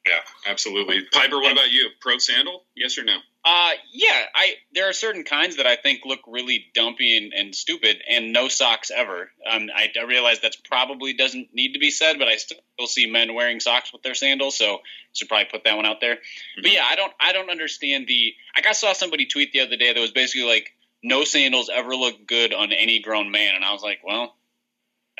Yeah, 0.06 0.50
absolutely. 0.50 1.02
Piper, 1.12 1.36
what 1.36 1.52
about 1.52 1.70
you? 1.70 1.90
Pro 2.00 2.16
sandal? 2.16 2.62
Yes 2.74 2.96
or 2.96 3.04
no? 3.04 3.18
Uh, 3.48 3.70
yeah, 3.94 4.24
I 4.34 4.56
there 4.74 4.90
are 4.90 4.92
certain 4.92 5.24
kinds 5.24 5.56
that 5.56 5.66
I 5.66 5.76
think 5.76 6.00
look 6.04 6.18
really 6.26 6.66
dumpy 6.74 7.16
and, 7.16 7.32
and 7.32 7.54
stupid, 7.54 7.96
and 8.06 8.30
no 8.30 8.48
socks 8.48 8.90
ever. 8.94 9.30
Um, 9.50 9.70
I, 9.74 9.88
I, 9.98 10.04
realize 10.04 10.40
that 10.40 10.54
probably 10.68 11.14
doesn't 11.14 11.48
need 11.54 11.72
to 11.72 11.78
be 11.78 11.90
said, 11.90 12.18
but 12.18 12.28
I 12.28 12.36
still 12.36 12.58
see 12.86 13.10
men 13.10 13.32
wearing 13.32 13.60
socks 13.60 13.90
with 13.90 14.02
their 14.02 14.14
sandals, 14.14 14.58
so 14.58 14.80
should 15.14 15.30
probably 15.30 15.46
put 15.50 15.64
that 15.64 15.76
one 15.76 15.86
out 15.86 15.98
there. 15.98 16.16
Mm-hmm. 16.16 16.62
But 16.62 16.72
yeah, 16.72 16.84
I 16.84 16.94
don't 16.96 17.12
I 17.18 17.32
don't 17.32 17.48
understand 17.48 18.06
the. 18.06 18.34
Like 18.54 18.66
I 18.66 18.72
saw 18.72 18.92
somebody 18.92 19.24
tweet 19.24 19.52
the 19.52 19.60
other 19.60 19.76
day 19.76 19.94
that 19.94 20.00
was 20.00 20.10
basically 20.10 20.46
like, 20.46 20.68
"No 21.02 21.24
sandals 21.24 21.70
ever 21.72 21.96
look 21.96 22.26
good 22.26 22.52
on 22.52 22.70
any 22.72 23.00
grown 23.00 23.30
man," 23.30 23.54
and 23.54 23.64
I 23.64 23.72
was 23.72 23.82
like, 23.82 24.00
well. 24.04 24.34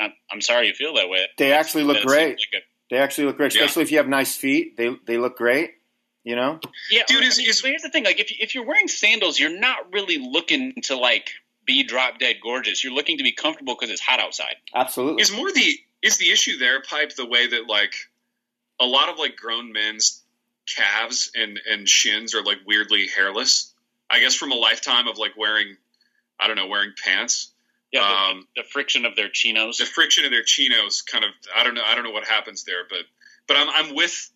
I'm, 0.00 0.12
I'm 0.30 0.40
sorry 0.40 0.68
you 0.68 0.74
feel 0.74 0.94
that 0.94 1.08
way. 1.08 1.26
They 1.38 1.50
actually 1.50 1.82
look 1.82 2.04
great. 2.06 2.38
Like 2.54 2.62
they 2.88 2.98
actually 2.98 3.26
look 3.26 3.36
great, 3.36 3.52
especially 3.52 3.80
yeah. 3.80 3.84
if 3.84 3.90
you 3.90 3.98
have 3.98 4.06
nice 4.06 4.36
feet. 4.36 4.76
They 4.76 4.94
they 5.08 5.18
look 5.18 5.36
great. 5.36 5.72
You 6.28 6.36
know, 6.36 6.60
yeah, 6.90 7.04
dude. 7.08 7.24
Is, 7.24 7.38
I 7.38 7.40
mean, 7.40 7.48
is, 7.48 7.62
here's 7.62 7.80
the 7.80 7.88
thing: 7.88 8.04
like, 8.04 8.20
if 8.20 8.30
if 8.38 8.54
you're 8.54 8.66
wearing 8.66 8.86
sandals, 8.86 9.40
you're 9.40 9.58
not 9.58 9.94
really 9.94 10.18
looking 10.18 10.74
to 10.82 10.94
like 10.94 11.30
be 11.64 11.84
drop 11.84 12.18
dead 12.18 12.36
gorgeous. 12.42 12.84
You're 12.84 12.92
looking 12.92 13.16
to 13.16 13.24
be 13.24 13.32
comfortable 13.32 13.74
because 13.74 13.90
it's 13.90 14.02
hot 14.02 14.20
outside. 14.20 14.56
Absolutely. 14.74 15.22
Is 15.22 15.32
more 15.32 15.50
the 15.50 15.78
is 16.02 16.18
the 16.18 16.30
issue 16.30 16.58
there, 16.58 16.82
pipe 16.82 17.14
the 17.14 17.24
way 17.24 17.46
that 17.46 17.66
like 17.66 17.94
a 18.78 18.84
lot 18.84 19.08
of 19.08 19.18
like 19.18 19.36
grown 19.36 19.72
men's 19.72 20.22
calves 20.66 21.30
and 21.34 21.58
and 21.66 21.88
shins 21.88 22.34
are 22.34 22.42
like 22.42 22.58
weirdly 22.66 23.06
hairless. 23.06 23.72
I 24.10 24.20
guess 24.20 24.34
from 24.34 24.52
a 24.52 24.56
lifetime 24.56 25.08
of 25.08 25.16
like 25.16 25.32
wearing, 25.34 25.78
I 26.38 26.46
don't 26.46 26.56
know, 26.56 26.66
wearing 26.66 26.92
pants. 27.02 27.52
Yeah, 27.90 28.00
the, 28.00 28.36
um, 28.36 28.48
the, 28.54 28.64
friction 28.64 29.06
of 29.06 29.16
their 29.16 29.30
chinos. 29.30 29.78
The 29.78 29.86
friction 29.86 30.26
of 30.26 30.30
their 30.30 30.42
chinos, 30.42 31.00
kind 31.00 31.24
of. 31.24 31.30
I 31.56 31.64
don't 31.64 31.72
know. 31.72 31.84
I 31.86 31.94
don't 31.94 32.04
know 32.04 32.10
what 32.10 32.26
happens 32.26 32.64
there, 32.64 32.82
but 32.86 33.00
but 33.46 33.56
I'm 33.56 33.70
I'm 33.70 33.94
with 33.94 34.30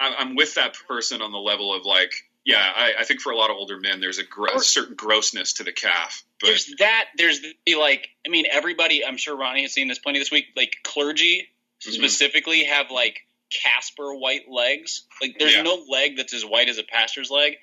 I'm 0.00 0.34
with 0.36 0.54
that 0.54 0.74
person 0.86 1.22
on 1.22 1.32
the 1.32 1.38
level 1.38 1.74
of 1.74 1.84
like, 1.84 2.12
yeah, 2.44 2.58
I, 2.58 2.94
I 3.00 3.04
think 3.04 3.20
for 3.20 3.32
a 3.32 3.36
lot 3.36 3.50
of 3.50 3.56
older 3.56 3.78
men, 3.78 4.00
there's 4.00 4.18
a, 4.18 4.22
a 4.54 4.60
certain 4.60 4.94
grossness 4.94 5.54
to 5.54 5.64
the 5.64 5.72
calf. 5.72 6.24
But. 6.40 6.48
There's 6.48 6.74
that. 6.78 7.06
There's 7.16 7.40
the 7.40 7.74
like. 7.74 8.08
I 8.26 8.30
mean, 8.30 8.46
everybody. 8.50 9.04
I'm 9.04 9.16
sure 9.16 9.36
Ronnie 9.36 9.62
has 9.62 9.72
seen 9.72 9.88
this 9.88 9.98
plenty 9.98 10.18
this 10.18 10.30
week. 10.30 10.46
Like 10.56 10.76
clergy 10.82 11.48
mm-hmm. 11.80 11.92
specifically 11.92 12.64
have 12.64 12.90
like 12.90 13.26
Casper 13.50 14.14
white 14.14 14.50
legs. 14.50 15.04
Like 15.20 15.36
there's 15.38 15.54
yeah. 15.54 15.62
no 15.62 15.82
leg 15.88 16.16
that's 16.16 16.34
as 16.34 16.44
white 16.44 16.68
as 16.68 16.78
a 16.78 16.84
pastor's 16.84 17.30
leg. 17.30 17.54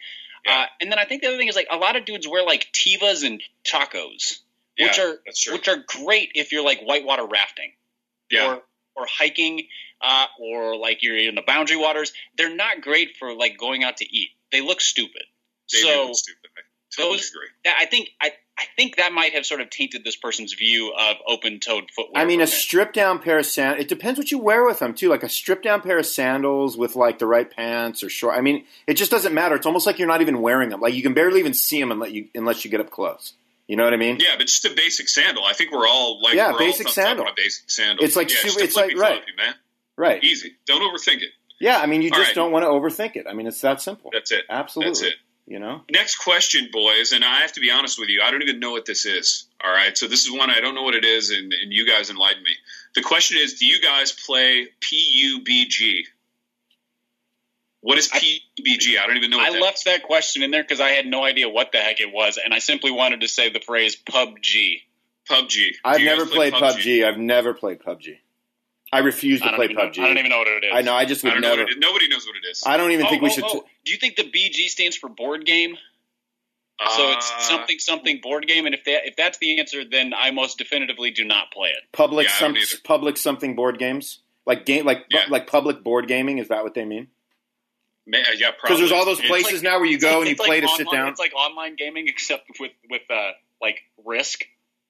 Yeah. 0.45 0.59
Uh, 0.59 0.65
and 0.81 0.91
then 0.91 0.99
I 0.99 1.05
think 1.05 1.21
the 1.21 1.29
other 1.29 1.37
thing 1.37 1.47
is 1.47 1.55
like 1.55 1.67
a 1.71 1.77
lot 1.77 1.95
of 1.95 2.05
dudes 2.05 2.27
wear 2.27 2.43
like 2.43 2.67
Tevas 2.73 3.25
and 3.25 3.41
Chacos 3.63 4.39
yeah, 4.77 4.87
which 4.87 4.99
are 4.99 5.53
which 5.53 5.67
are 5.67 5.77
great 5.87 6.31
if 6.35 6.51
you're 6.51 6.63
like 6.63 6.81
whitewater 6.81 7.25
rafting, 7.25 7.71
yeah. 8.29 8.47
or 8.47 8.61
or 8.95 9.05
hiking, 9.09 9.67
uh, 10.05 10.25
or 10.39 10.77
like 10.77 11.01
you're 11.01 11.17
in 11.17 11.35
the 11.35 11.43
boundary 11.45 11.77
waters. 11.77 12.13
They're 12.37 12.55
not 12.55 12.81
great 12.81 13.17
for 13.17 13.33
like 13.33 13.57
going 13.57 13.83
out 13.83 13.97
to 13.97 14.05
eat. 14.05 14.29
They 14.51 14.61
look 14.61 14.81
stupid. 14.81 15.23
They 15.73 15.79
so 15.79 16.05
look 16.07 16.15
stupid. 16.15 16.49
I 16.55 16.61
totally 16.95 17.17
those, 17.17 17.31
agree. 17.31 17.73
I 17.79 17.85
think 17.85 18.09
I. 18.21 18.31
I 18.57 18.63
think 18.77 18.95
that 18.95 19.11
might 19.11 19.33
have 19.33 19.45
sort 19.45 19.59
of 19.59 19.69
tainted 19.69 20.05
this 20.05 20.15
person's 20.15 20.53
view 20.53 20.93
of 20.97 21.17
open-toed 21.27 21.91
footwear. 21.93 22.23
I 22.23 22.25
mean, 22.25 22.39
a 22.39 22.47
stripped-down 22.47 23.19
pair 23.19 23.37
of 23.37 23.45
sandals. 23.45 23.83
It 23.83 23.89
depends 23.89 24.17
what 24.17 24.31
you 24.31 24.39
wear 24.39 24.65
with 24.65 24.79
them 24.79 24.93
too. 24.93 25.09
Like 25.09 25.23
a 25.23 25.29
stripped-down 25.29 25.81
pair 25.81 25.97
of 25.99 26.05
sandals 26.05 26.77
with 26.77 26.95
like 26.95 27.19
the 27.19 27.27
right 27.27 27.51
pants 27.51 28.01
or 28.01 28.07
short. 28.07 28.37
I 28.37 28.39
mean, 28.39 28.63
it 28.87 28.93
just 28.93 29.11
doesn't 29.11 29.33
matter. 29.33 29.55
It's 29.55 29.65
almost 29.65 29.85
like 29.85 29.99
you're 29.99 30.07
not 30.07 30.21
even 30.21 30.41
wearing 30.41 30.69
them. 30.69 30.79
Like 30.79 30.93
you 30.93 31.03
can 31.03 31.13
barely 31.13 31.41
even 31.41 31.53
see 31.53 31.81
them 31.81 31.91
unless 31.91 32.11
you 32.11 32.29
unless 32.33 32.63
you 32.63 32.71
get 32.71 32.79
up 32.79 32.91
close. 32.91 33.33
You 33.67 33.75
know 33.75 33.83
what 33.83 33.93
I 33.93 33.97
mean? 33.97 34.19
Yeah, 34.21 34.35
but 34.37 34.47
just 34.47 34.63
a 34.63 34.73
basic 34.73 35.09
sandal. 35.09 35.43
I 35.43 35.51
think 35.51 35.73
we're 35.73 35.85
all 35.85 36.21
like 36.21 36.35
yeah, 36.35 36.53
basic 36.57 36.87
sandal. 36.87 37.27
A 37.27 37.33
basic 37.35 37.69
sandal. 37.69 38.05
It's 38.05 38.15
like 38.15 38.29
yeah, 38.29 38.37
super, 38.37 38.63
it's 38.63 38.77
like 38.77 38.95
right, 38.95 39.21
man. 39.35 39.55
Right. 39.97 40.23
Easy. 40.23 40.55
Don't 40.65 40.81
overthink 40.81 41.21
it. 41.21 41.29
Yeah, 41.59 41.79
I 41.79 41.85
mean, 41.85 42.01
you 42.01 42.09
all 42.11 42.17
just 42.17 42.29
right. 42.29 42.35
don't 42.35 42.51
want 42.51 42.63
to 42.63 42.69
overthink 42.69 43.15
it. 43.15 43.27
I 43.29 43.33
mean, 43.33 43.47
it's 43.47 43.61
that 43.61 43.81
simple. 43.81 44.11
That's 44.13 44.31
it. 44.31 44.43
Absolutely. 44.49 44.89
That's 44.89 45.01
it. 45.03 45.13
You 45.47 45.59
know. 45.59 45.81
Next 45.91 46.15
question, 46.17 46.69
boys, 46.73 47.11
and 47.11 47.23
I 47.23 47.41
have 47.41 47.53
to 47.53 47.59
be 47.59 47.69
honest 47.69 47.99
with 47.99 48.09
you. 48.09 48.21
I 48.23 48.31
don't 48.31 48.41
even 48.41 48.59
know 48.59 48.71
what 48.71 48.85
this 48.85 49.05
is. 49.05 49.47
All 49.63 49.71
right, 49.71 49.95
so 49.95 50.07
this 50.07 50.25
is 50.25 50.31
one 50.31 50.49
I 50.49 50.59
don't 50.59 50.73
know 50.73 50.81
what 50.81 50.95
it 50.95 51.05
is, 51.05 51.29
and, 51.29 51.53
and 51.53 51.71
you 51.71 51.87
guys 51.87 52.09
enlighten 52.09 52.41
me. 52.41 52.51
The 52.95 53.03
question 53.03 53.37
is: 53.39 53.53
Do 53.53 53.65
you 53.67 53.79
guys 53.79 54.11
play 54.11 54.67
PUBG? 54.81 56.05
What 57.81 57.99
is 57.99 58.09
PUBG? 58.09 58.97
I 58.99 59.05
don't 59.05 59.17
even 59.17 59.29
know. 59.29 59.39
I 59.39 59.59
left 59.59 59.77
is. 59.77 59.83
that 59.83 60.01
question 60.01 60.41
in 60.41 60.49
there 60.49 60.63
because 60.63 60.81
I 60.81 60.89
had 60.89 61.05
no 61.05 61.23
idea 61.23 61.47
what 61.47 61.71
the 61.71 61.77
heck 61.77 61.99
it 61.99 62.11
was, 62.11 62.39
and 62.43 62.51
I 62.51 62.57
simply 62.57 62.89
wanted 62.89 63.21
to 63.21 63.27
say 63.27 63.51
the 63.51 63.59
phrase 63.59 63.95
PUBG. 63.95 64.81
PUBG. 65.29 65.75
I've 65.83 66.01
never 66.01 66.25
played 66.25 66.53
PUBG? 66.53 66.77
PUBG? 66.77 67.07
I've 67.07 67.19
never 67.19 67.53
played 67.53 67.79
PUBG. 67.79 68.17
I 68.95 68.99
refuse 68.99 69.41
to 69.41 69.51
play 69.53 69.67
PUBG. 69.67 69.97
Know, 69.97 70.03
I 70.03 70.07
don't 70.07 70.17
even 70.17 70.29
know 70.29 70.37
what 70.39 70.47
it 70.47 70.63
is. 70.63 70.71
I 70.73 70.81
know. 70.81 70.93
I 70.93 71.05
just 71.05 71.23
would 71.23 71.33
I 71.33 71.39
never. 71.39 71.63
Know 71.63 71.67
Nobody 71.77 72.07
knows 72.07 72.25
what 72.25 72.35
it 72.35 72.49
is. 72.49 72.63
I 72.65 72.77
don't 72.77 72.91
even 72.91 73.05
oh, 73.05 73.09
think 73.09 73.21
we 73.21 73.29
oh, 73.29 73.33
should. 73.33 73.43
Oh. 73.43 73.59
T- 73.59 73.61
Do 73.85 73.91
you 73.91 73.97
think 73.97 74.15
the 74.15 74.23
BG 74.23 74.69
stands 74.69 74.95
for 74.95 75.09
board 75.09 75.45
game? 75.45 75.77
Uh, 76.79 76.89
so 76.89 77.11
it's 77.11 77.31
uh, 77.31 77.39
something 77.39 77.79
something 77.79 78.19
board 78.21 78.47
game, 78.47 78.65
and 78.65 78.75
if 78.75 78.83
that 78.85 79.05
if 79.05 79.15
that's 79.15 79.37
the 79.37 79.59
answer, 79.59 79.83
then 79.89 80.13
I 80.15 80.31
most 80.31 80.57
definitively 80.57 81.11
do 81.11 81.23
not 81.23 81.51
play 81.51 81.69
it. 81.69 81.83
Public 81.93 82.27
yeah, 82.27 82.33
some 82.33 82.55
public 82.83 83.17
something 83.17 83.55
board 83.55 83.79
games 83.79 84.19
like 84.45 84.65
game 84.65 84.85
like 84.85 85.05
yeah. 85.09 85.25
like 85.29 85.47
public 85.47 85.83
board 85.83 86.07
gaming. 86.07 86.37
Is 86.37 86.49
that 86.49 86.63
what 86.63 86.73
they 86.73 86.85
mean? 86.85 87.07
Uh, 88.07 88.17
yeah, 88.37 88.51
because 88.61 88.77
there's 88.77 88.91
all 88.91 89.05
those 89.05 89.21
places 89.21 89.63
like, 89.63 89.63
now 89.63 89.79
where 89.79 89.87
you 89.87 89.99
go 89.99 90.19
and 90.19 90.29
you 90.29 90.35
play 90.35 90.61
like 90.61 90.61
to 90.61 90.67
online, 90.67 90.77
sit 90.77 90.91
down. 90.91 91.09
It's 91.09 91.19
like 91.19 91.33
online 91.33 91.75
gaming, 91.75 92.07
except 92.09 92.43
with 92.59 92.71
with 92.89 93.01
uh, 93.09 93.31
like 93.61 93.81
Risk. 94.03 94.45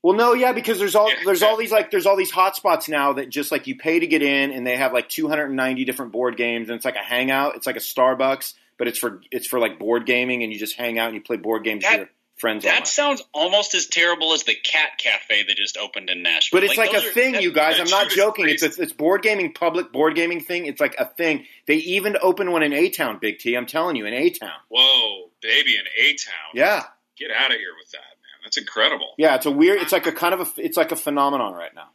Well, 0.05 0.15
no, 0.15 0.33
yeah, 0.33 0.51
because 0.51 0.77
there's 0.77 0.93
all 0.93 1.09
there's 1.25 1.41
all 1.41 1.57
these 1.57 1.71
like 1.71 1.89
there's 1.89 2.05
all 2.05 2.15
these 2.15 2.31
hotspots 2.31 2.87
now 2.87 3.13
that 3.13 3.27
just 3.27 3.51
like 3.51 3.65
you 3.65 3.75
pay 3.75 4.01
to 4.01 4.05
get 4.05 4.21
in, 4.21 4.51
and 4.51 4.65
they 4.65 4.77
have 4.77 4.93
like 4.93 5.09
290 5.09 5.83
different 5.83 6.11
board 6.11 6.37
games, 6.37 6.69
and 6.69 6.75
it's 6.75 6.85
like 6.85 6.95
a 6.95 7.03
hangout. 7.03 7.55
It's 7.55 7.65
like 7.65 7.75
a 7.75 7.79
Starbucks, 7.79 8.53
but 8.77 8.87
it's 8.87 8.99
for 8.99 9.21
it's 9.31 9.47
for 9.47 9.57
like 9.59 9.79
board 9.79 10.05
gaming, 10.05 10.43
and 10.43 10.53
you 10.53 10.59
just 10.59 10.75
hang 10.75 10.99
out 10.99 11.07
and 11.07 11.15
you 11.15 11.21
play 11.21 11.37
board 11.37 11.63
games 11.63 11.81
that, 11.81 11.91
with 11.93 11.99
your 12.01 12.09
friends. 12.37 12.65
That 12.65 12.69
online. 12.69 12.85
sounds 12.85 13.23
almost 13.33 13.73
as 13.73 13.87
terrible 13.87 14.33
as 14.33 14.43
the 14.43 14.53
Cat 14.53 14.89
Cafe 14.99 15.41
that 15.47 15.57
just 15.57 15.75
opened 15.75 16.11
in 16.11 16.21
Nashville. 16.21 16.59
But 16.59 16.65
it's 16.65 16.77
like, 16.77 16.93
like 16.93 17.03
a 17.03 17.07
are, 17.07 17.11
thing, 17.11 17.41
you 17.41 17.51
guys. 17.51 17.79
I'm 17.79 17.89
not 17.89 18.11
joking. 18.11 18.47
It's 18.47 18.61
a, 18.61 18.79
it's 18.79 18.93
board 18.93 19.23
gaming, 19.23 19.53
public 19.53 19.91
board 19.91 20.13
gaming 20.13 20.39
thing. 20.39 20.67
It's 20.67 20.79
like 20.79 20.93
a 20.99 21.05
thing. 21.05 21.47
They 21.65 21.77
even 21.77 22.15
opened 22.21 22.51
one 22.51 22.61
in 22.61 22.73
A 22.73 22.89
Town, 22.89 23.17
Big 23.19 23.39
T. 23.39 23.55
I'm 23.55 23.65
telling 23.65 23.95
you, 23.95 24.05
in 24.05 24.13
A 24.13 24.29
Town. 24.29 24.51
Whoa, 24.69 25.31
baby, 25.41 25.77
in 25.77 25.85
A 25.99 26.13
Town. 26.13 26.51
Yeah. 26.53 26.83
Get 27.17 27.31
out 27.31 27.49
of 27.49 27.57
here 27.57 27.73
with 27.75 27.89
that. 27.93 28.14
That's 28.45 28.57
incredible. 28.57 29.15
Yeah, 29.17 29.35
it's 29.35 29.47
a 29.47 29.51
weird. 29.51 29.81
It's 29.81 29.91
like 29.91 30.05
a 30.05 30.11
kind 30.11 30.35
of 30.35 30.41
a. 30.41 30.47
It's 30.57 30.77
like 30.77 30.91
a 30.91 30.95
phenomenon 30.95 31.55
right 31.55 31.73
now. 31.73 31.89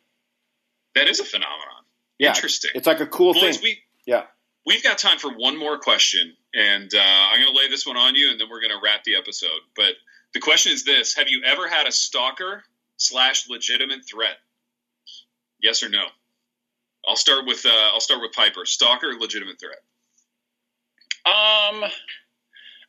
That 0.97 1.07
is 1.07 1.21
a 1.21 1.25
phenomenon. 1.25 1.85
Yeah, 2.19 2.31
Interesting. 2.31 2.73
It's 2.75 2.89
like 2.89 3.01
a 3.01 3.07
cool 3.07 3.33
Boys, 3.33 3.59
thing. 3.59 3.63
We, 3.63 3.79
yeah. 4.05 4.25
We've 4.67 4.83
got 4.83 4.99
time 4.99 5.19
for 5.19 5.31
one 5.31 5.57
more 5.57 5.79
question, 5.79 6.35
and 6.53 6.93
uh, 6.93 6.99
I'm 7.01 7.41
going 7.41 7.55
to 7.55 7.59
lay 7.59 7.69
this 7.69 7.87
one 7.87 7.97
on 7.97 8.17
you, 8.17 8.31
and 8.31 8.39
then 8.39 8.49
we're 8.51 8.61
going 8.61 8.73
to 8.73 8.81
wrap 8.85 9.05
the 9.05 9.15
episode. 9.15 9.61
But 9.77 9.95
the 10.35 10.41
question 10.41 10.73
is 10.73 10.85
this: 10.85 11.15
Have 11.15 11.29
you 11.29 11.43
ever 11.47 11.69
had 11.69 11.87
a 11.87 11.93
stalker 11.93 12.65
slash 12.97 13.49
legitimate 13.49 14.01
threat? 14.11 14.37
Yes 15.63 15.85
or 15.85 15.89
no? 15.89 16.05
I'll 17.07 17.17
start 17.17 17.47
with 17.47 17.65
uh, 17.65 17.91
I'll 17.95 18.01
start 18.01 18.21
with 18.21 18.33
Piper. 18.33 18.67
Stalker, 18.67 19.13
legitimate 19.19 19.61
threat. 19.61 19.79
Um, 21.25 21.85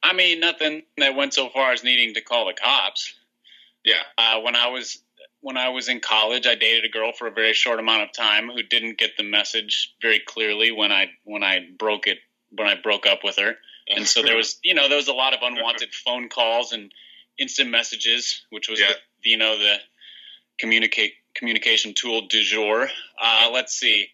I 0.03 0.13
mean, 0.13 0.39
nothing 0.39 0.81
that 0.97 1.15
went 1.15 1.35
so 1.35 1.49
far 1.49 1.73
as 1.73 1.83
needing 1.83 2.15
to 2.15 2.21
call 2.21 2.47
the 2.47 2.53
cops. 2.53 3.13
Yeah. 3.83 4.01
Uh, 4.17 4.41
when 4.41 4.55
I 4.55 4.67
was 4.67 5.01
when 5.41 5.57
I 5.57 5.69
was 5.69 5.89
in 5.89 5.99
college, 5.99 6.45
I 6.45 6.55
dated 6.55 6.85
a 6.85 6.89
girl 6.89 7.11
for 7.13 7.27
a 7.27 7.31
very 7.31 7.53
short 7.53 7.79
amount 7.79 8.03
of 8.03 8.13
time 8.13 8.49
who 8.49 8.61
didn't 8.61 8.97
get 8.97 9.17
the 9.17 9.23
message 9.23 9.95
very 10.01 10.19
clearly 10.19 10.71
when 10.71 10.91
I 10.91 11.07
when 11.23 11.43
I 11.43 11.67
broke 11.77 12.07
it 12.07 12.19
when 12.51 12.67
I 12.67 12.75
broke 12.75 13.05
up 13.05 13.19
with 13.23 13.37
her. 13.37 13.55
And 13.87 14.07
so 14.07 14.21
there 14.21 14.37
was, 14.37 14.59
you 14.63 14.73
know, 14.73 14.87
there 14.87 14.97
was 14.97 15.07
a 15.07 15.13
lot 15.13 15.33
of 15.33 15.39
unwanted 15.41 15.93
phone 16.05 16.29
calls 16.29 16.71
and 16.71 16.91
instant 17.37 17.69
messages, 17.69 18.45
which 18.49 18.69
was, 18.69 18.79
yeah. 18.79 18.87
the, 19.23 19.29
you 19.29 19.37
know, 19.37 19.57
the 19.57 19.75
communicate 20.59 21.13
communication 21.35 21.93
tool 21.93 22.27
du 22.27 22.41
jour. 22.41 22.87
Uh, 23.21 23.49
let's 23.51 23.73
see, 23.73 24.07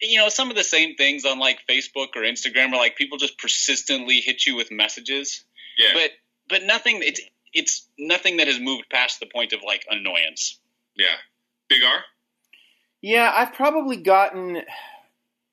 you 0.00 0.18
know, 0.18 0.28
some 0.28 0.50
of 0.50 0.56
the 0.56 0.64
same 0.64 0.94
things 0.94 1.24
on 1.24 1.38
like 1.38 1.60
Facebook 1.68 2.08
or 2.14 2.22
Instagram, 2.22 2.70
where 2.70 2.80
like 2.80 2.96
people 2.96 3.18
just 3.18 3.38
persistently 3.38 4.20
hit 4.20 4.46
you 4.46 4.56
with 4.56 4.70
messages. 4.70 5.44
Yeah. 5.76 5.94
But 5.94 6.10
but 6.48 6.62
nothing. 6.64 7.00
It's 7.02 7.20
it's 7.58 7.88
nothing 7.98 8.38
that 8.38 8.46
has 8.46 8.60
moved 8.60 8.84
past 8.90 9.20
the 9.20 9.26
point 9.26 9.52
of 9.52 9.60
like 9.64 9.84
annoyance. 9.90 10.58
Yeah. 10.96 11.16
Big 11.68 11.82
R? 11.84 12.00
Yeah, 13.00 13.32
I've 13.34 13.52
probably 13.52 13.96
gotten 13.96 14.62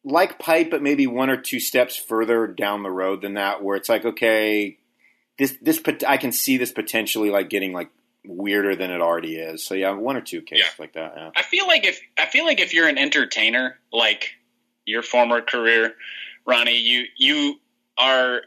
like 0.03 0.39
pipe, 0.39 0.71
but 0.71 0.81
maybe 0.81 1.07
one 1.07 1.29
or 1.29 1.37
two 1.37 1.59
steps 1.59 1.95
further 1.95 2.47
down 2.47 2.83
the 2.83 2.91
road 2.91 3.21
than 3.21 3.35
that, 3.35 3.63
where 3.63 3.75
it's 3.75 3.89
like, 3.89 4.05
okay, 4.05 4.77
this 5.37 5.55
this 5.61 5.81
I 6.07 6.17
can 6.17 6.31
see 6.31 6.57
this 6.57 6.71
potentially 6.71 7.29
like 7.29 7.49
getting 7.49 7.73
like 7.73 7.89
weirder 8.25 8.75
than 8.75 8.91
it 8.91 9.01
already 9.01 9.35
is. 9.35 9.63
So 9.65 9.75
yeah, 9.75 9.91
one 9.91 10.15
or 10.15 10.21
two 10.21 10.41
cases 10.41 10.65
yeah. 10.65 10.83
like 10.83 10.93
that. 10.93 11.13
Yeah. 11.15 11.29
I 11.35 11.43
feel 11.43 11.67
like 11.67 11.85
if 11.85 11.99
I 12.17 12.25
feel 12.25 12.45
like 12.45 12.59
if 12.59 12.73
you're 12.73 12.87
an 12.87 12.97
entertainer, 12.97 13.77
like 13.91 14.31
your 14.85 15.03
former 15.03 15.41
career, 15.41 15.93
Ronnie, 16.45 16.79
you 16.79 17.05
you 17.17 17.59
are 17.97 18.41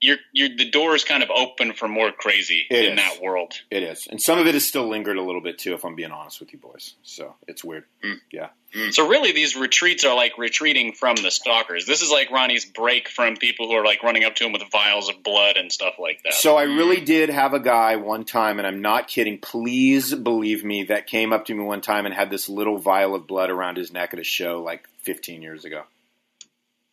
you're, 0.00 0.18
you're, 0.32 0.50
the 0.56 0.70
door 0.70 0.94
is 0.94 1.04
kind 1.04 1.22
of 1.22 1.30
open 1.30 1.72
for 1.72 1.88
more 1.88 2.12
crazy 2.12 2.66
it 2.70 2.84
in 2.84 2.92
is. 2.92 2.98
that 2.98 3.20
world. 3.20 3.54
It 3.70 3.82
is, 3.82 4.06
and 4.06 4.22
some 4.22 4.38
of 4.38 4.46
it 4.46 4.54
is 4.54 4.66
still 4.66 4.88
lingered 4.88 5.16
a 5.16 5.22
little 5.22 5.40
bit 5.40 5.58
too. 5.58 5.74
If 5.74 5.84
I'm 5.84 5.96
being 5.96 6.12
honest 6.12 6.38
with 6.40 6.52
you, 6.52 6.58
boys, 6.58 6.94
so 7.02 7.34
it's 7.48 7.64
weird. 7.64 7.84
Mm. 8.04 8.20
Yeah. 8.30 8.48
Mm. 8.74 8.92
So 8.92 9.08
really, 9.08 9.32
these 9.32 9.56
retreats 9.56 10.04
are 10.04 10.14
like 10.14 10.38
retreating 10.38 10.92
from 10.92 11.16
the 11.16 11.30
stalkers. 11.30 11.86
This 11.86 12.02
is 12.02 12.10
like 12.10 12.30
Ronnie's 12.30 12.64
break 12.64 13.08
from 13.08 13.36
people 13.36 13.68
who 13.68 13.74
are 13.74 13.84
like 13.84 14.02
running 14.02 14.24
up 14.24 14.36
to 14.36 14.46
him 14.46 14.52
with 14.52 14.62
vials 14.70 15.08
of 15.08 15.22
blood 15.22 15.56
and 15.56 15.72
stuff 15.72 15.94
like 15.98 16.22
that. 16.22 16.34
So 16.34 16.56
I 16.56 16.64
really 16.64 17.00
did 17.00 17.30
have 17.30 17.54
a 17.54 17.60
guy 17.60 17.96
one 17.96 18.24
time, 18.24 18.58
and 18.58 18.66
I'm 18.66 18.82
not 18.82 19.08
kidding. 19.08 19.38
Please 19.38 20.14
believe 20.14 20.64
me, 20.64 20.84
that 20.84 21.06
came 21.06 21.32
up 21.32 21.46
to 21.46 21.54
me 21.54 21.64
one 21.64 21.80
time 21.80 22.06
and 22.06 22.14
had 22.14 22.30
this 22.30 22.48
little 22.48 22.78
vial 22.78 23.14
of 23.14 23.26
blood 23.26 23.50
around 23.50 23.78
his 23.78 23.92
neck 23.92 24.12
at 24.12 24.20
a 24.20 24.24
show 24.24 24.62
like 24.62 24.88
15 25.02 25.42
years 25.42 25.64
ago. 25.64 25.82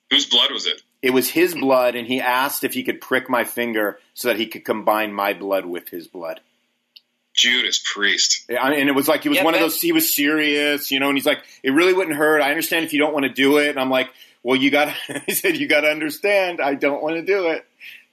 Whose 0.09 0.27
blood 0.27 0.51
was 0.51 0.65
it? 0.65 0.81
It 1.05 1.13
was 1.13 1.29
his 1.29 1.53
blood, 1.53 1.93
and 1.93 2.07
he 2.07 2.19
asked 2.19 2.63
if 2.63 2.73
he 2.73 2.81
could 2.81 2.99
prick 2.99 3.29
my 3.29 3.43
finger 3.43 3.99
so 4.15 4.29
that 4.29 4.37
he 4.37 4.47
could 4.47 4.65
combine 4.65 5.13
my 5.13 5.33
blood 5.33 5.67
with 5.67 5.89
his 5.89 6.07
blood. 6.07 6.39
Judas 7.31 7.79
Priest. 7.85 8.49
And 8.49 8.89
it 8.89 8.95
was 8.95 9.07
like 9.07 9.21
he 9.21 9.29
was 9.29 9.37
yeah, 9.37 9.43
one 9.43 9.53
of 9.53 9.59
those. 9.59 9.79
He 9.79 9.91
was 9.91 10.11
serious, 10.11 10.89
you 10.89 10.99
know. 10.99 11.09
And 11.09 11.15
he's 11.15 11.27
like, 11.27 11.43
"It 11.61 11.69
really 11.69 11.93
wouldn't 11.93 12.15
hurt. 12.15 12.41
I 12.41 12.49
understand 12.49 12.85
if 12.85 12.93
you 12.93 12.97
don't 12.97 13.13
want 13.13 13.25
to 13.25 13.31
do 13.31 13.59
it." 13.59 13.69
And 13.69 13.79
I'm 13.79 13.91
like, 13.91 14.09
"Well, 14.41 14.55
you 14.55 14.71
got." 14.71 14.95
He 15.27 15.35
said, 15.35 15.57
"You 15.57 15.67
got 15.67 15.81
to 15.81 15.89
understand. 15.89 16.59
I 16.59 16.73
don't 16.73 17.03
want 17.03 17.17
to 17.17 17.21
do 17.21 17.49
it." 17.49 17.63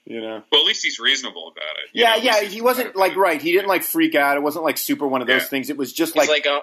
You 0.04 0.20
know. 0.20 0.42
Well, 0.52 0.60
at 0.60 0.66
least 0.66 0.84
he's 0.84 0.98
reasonable 0.98 1.48
about 1.48 1.74
it. 1.82 1.90
yeah, 1.94 2.16
know, 2.16 2.22
yeah. 2.22 2.40
He 2.42 2.60
wasn't 2.60 2.94
like 2.94 3.16
right. 3.16 3.40
He 3.40 3.52
didn't 3.52 3.68
like 3.68 3.84
freak 3.84 4.14
out. 4.14 4.36
It 4.36 4.42
wasn't 4.42 4.66
like 4.66 4.76
super 4.76 5.06
one 5.06 5.22
of 5.22 5.28
those 5.28 5.40
yeah. 5.42 5.48
things. 5.48 5.70
It 5.70 5.78
was 5.78 5.94
just 5.94 6.14
like 6.14 6.28
like 6.28 6.44
a, 6.44 6.60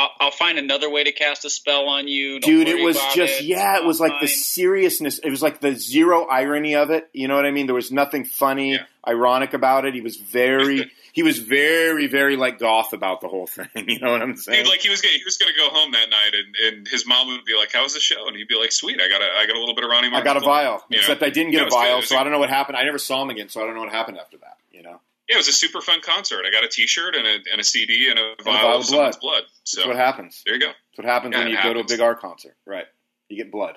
I'll, 0.00 0.10
I'll, 0.20 0.30
find 0.30 0.58
another 0.58 0.88
way 0.88 1.04
to 1.04 1.12
cast 1.12 1.44
a 1.44 1.50
spell 1.50 1.88
on 1.88 2.08
you. 2.08 2.40
Don't 2.40 2.50
Dude, 2.50 2.68
it 2.68 2.82
was 2.82 2.96
just, 3.14 3.40
it. 3.40 3.44
yeah, 3.44 3.76
it 3.76 3.84
was 3.84 4.00
like 4.00 4.12
fine. 4.12 4.20
the 4.22 4.26
seriousness. 4.28 5.18
It 5.18 5.30
was 5.30 5.42
like 5.42 5.60
the 5.60 5.74
zero 5.74 6.24
irony 6.24 6.74
of 6.74 6.90
it. 6.90 7.08
You 7.12 7.28
know 7.28 7.36
what 7.36 7.44
I 7.44 7.50
mean? 7.50 7.66
There 7.66 7.74
was 7.74 7.92
nothing 7.92 8.24
funny, 8.24 8.72
yeah. 8.72 8.84
ironic 9.06 9.52
about 9.52 9.84
it. 9.84 9.94
He 9.94 10.00
was 10.00 10.16
very, 10.16 10.90
he 11.12 11.22
was 11.22 11.38
very, 11.38 12.06
very 12.06 12.36
like 12.36 12.58
goth 12.58 12.92
about 12.92 13.20
the 13.20 13.28
whole 13.28 13.46
thing. 13.46 13.68
You 13.90 13.98
know 13.98 14.12
what 14.12 14.22
I'm 14.22 14.36
saying? 14.36 14.64
Dude, 14.64 14.70
like 14.70 14.80
he 14.80 14.88
was, 14.88 15.00
gonna, 15.00 15.14
he 15.14 15.24
was 15.24 15.36
going 15.36 15.52
to 15.52 15.58
go 15.58 15.68
home 15.68 15.92
that 15.92 16.08
night 16.10 16.32
and, 16.32 16.74
and 16.74 16.88
his 16.88 17.06
mom 17.06 17.28
would 17.28 17.44
be 17.44 17.56
like, 17.56 17.72
how 17.72 17.82
was 17.82 17.94
the 17.94 18.00
show? 18.00 18.26
And 18.26 18.36
he'd 18.36 18.48
be 18.48 18.56
like, 18.56 18.72
sweet, 18.72 19.00
I 19.00 19.08
got 19.08 19.20
a, 19.20 19.26
I 19.26 19.46
got 19.46 19.56
a 19.56 19.60
little 19.60 19.74
bit 19.74 19.84
of 19.84 19.90
Ronnie 19.90 20.10
I 20.12 20.22
got 20.22 20.36
a 20.36 20.40
vial. 20.40 20.82
Except 20.90 21.20
know? 21.20 21.26
I 21.26 21.30
didn't 21.30 21.52
get 21.52 21.66
a 21.66 21.70
vial, 21.70 22.02
so 22.02 22.16
I 22.16 22.22
don't 22.22 22.32
know 22.32 22.38
what 22.38 22.50
happened. 22.50 22.76
I 22.76 22.84
never 22.84 22.98
saw 22.98 23.22
him 23.22 23.30
again, 23.30 23.48
so 23.48 23.62
I 23.62 23.66
don't 23.66 23.74
know 23.74 23.80
what 23.80 23.92
happened 23.92 24.18
after 24.18 24.38
that, 24.38 24.56
you 24.70 24.82
know? 24.82 25.00
Yeah, 25.30 25.36
it 25.36 25.38
was 25.38 25.48
a 25.48 25.52
super 25.52 25.80
fun 25.80 26.00
concert. 26.00 26.44
I 26.44 26.50
got 26.50 26.64
a 26.64 26.68
T-shirt 26.68 27.14
and 27.14 27.24
a, 27.24 27.38
and 27.52 27.60
a 27.60 27.64
CD 27.64 28.10
and 28.10 28.18
a 28.18 28.34
vial, 28.42 28.56
and 28.56 28.58
a 28.58 28.62
vial 28.62 28.80
of, 28.80 28.88
blood. 28.88 29.16
blood. 29.20 29.42
So 29.62 29.80
That's 29.80 29.86
what 29.86 29.96
happens. 29.96 30.42
There 30.44 30.54
you 30.54 30.60
go. 30.60 30.66
That's 30.66 30.98
what 30.98 31.06
happens 31.06 31.34
yeah, 31.34 31.44
when 31.44 31.52
you 31.52 31.62
go 31.62 31.72
to 31.72 31.80
a 31.80 31.84
big 31.84 32.00
R 32.00 32.16
concert. 32.16 32.56
Right. 32.66 32.86
You 33.28 33.36
get 33.36 33.52
blood. 33.52 33.76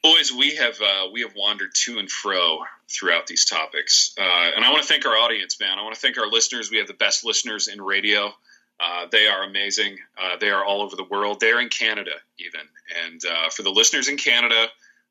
Boys, 0.00 0.32
we 0.32 0.54
have 0.54 0.80
uh, 0.80 1.08
we 1.12 1.22
have 1.22 1.32
wandered 1.34 1.74
to 1.74 1.98
and 1.98 2.08
fro 2.08 2.60
throughout 2.88 3.26
these 3.26 3.46
topics, 3.46 4.14
uh, 4.16 4.50
and 4.54 4.64
I 4.64 4.70
want 4.70 4.82
to 4.82 4.88
thank 4.88 5.06
our 5.06 5.16
audience, 5.16 5.58
man. 5.58 5.76
I 5.76 5.82
want 5.82 5.94
to 5.94 6.00
thank 6.00 6.18
our 6.18 6.28
listeners. 6.28 6.70
We 6.70 6.76
have 6.76 6.86
the 6.86 6.94
best 6.94 7.24
listeners 7.24 7.66
in 7.66 7.80
radio. 7.80 8.32
Uh, 8.78 9.06
they 9.10 9.26
are 9.26 9.42
amazing. 9.42 9.98
Uh, 10.20 10.36
they 10.38 10.50
are 10.50 10.64
all 10.64 10.82
over 10.82 10.94
the 10.94 11.04
world. 11.04 11.40
They're 11.40 11.60
in 11.60 11.68
Canada, 11.68 12.12
even. 12.38 12.60
And 13.06 13.20
uh, 13.24 13.48
for 13.48 13.62
the 13.62 13.70
listeners 13.70 14.08
in 14.08 14.18
Canada, 14.18 14.66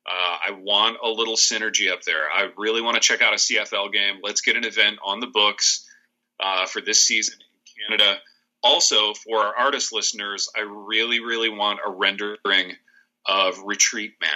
uh, 0.06 0.36
I 0.48 0.50
want 0.52 0.98
a 1.02 1.08
little 1.08 1.36
synergy 1.36 1.90
up 1.90 2.02
there. 2.02 2.24
I 2.30 2.48
really 2.56 2.82
want 2.82 2.96
to 2.96 3.00
check 3.00 3.22
out 3.22 3.32
a 3.32 3.36
CFL 3.36 3.92
game. 3.92 4.16
Let's 4.22 4.42
get 4.42 4.56
an 4.56 4.64
event 4.64 4.98
on 5.04 5.20
the 5.20 5.26
books 5.26 5.88
uh, 6.40 6.66
for 6.66 6.80
this 6.80 7.02
season 7.02 7.38
in 7.40 7.96
Canada. 7.96 8.18
Also, 8.62 9.14
for 9.14 9.38
our 9.38 9.54
artist 9.54 9.92
listeners, 9.92 10.50
I 10.56 10.60
really, 10.60 11.20
really 11.20 11.48
want 11.48 11.80
a 11.84 11.90
rendering 11.90 12.72
of 13.26 13.58
Retreat 13.64 14.14
Man. 14.20 14.30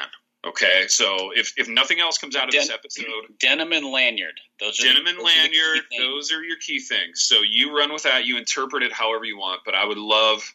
Okay, 0.46 0.84
so 0.88 1.32
if, 1.34 1.52
if 1.56 1.68
nothing 1.68 2.00
else 2.00 2.16
comes 2.16 2.36
out 2.36 2.44
of 2.44 2.52
Den- 2.52 2.62
this 2.62 2.70
episode, 2.70 3.38
denim 3.40 3.72
and 3.72 3.86
lanyard. 3.86 4.40
Those 4.60 4.78
are 4.80 4.84
denim 4.84 5.06
and 5.06 5.18
lanyard. 5.18 5.80
Those 5.98 6.32
are 6.32 6.42
your 6.42 6.56
key 6.58 6.78
things. 6.78 7.22
So 7.22 7.40
you 7.42 7.76
run 7.76 7.92
with 7.92 8.04
that. 8.04 8.24
You 8.24 8.38
interpret 8.38 8.82
it 8.82 8.92
however 8.92 9.24
you 9.24 9.36
want. 9.36 9.62
But 9.64 9.74
I 9.74 9.84
would 9.84 9.98
love 9.98 10.54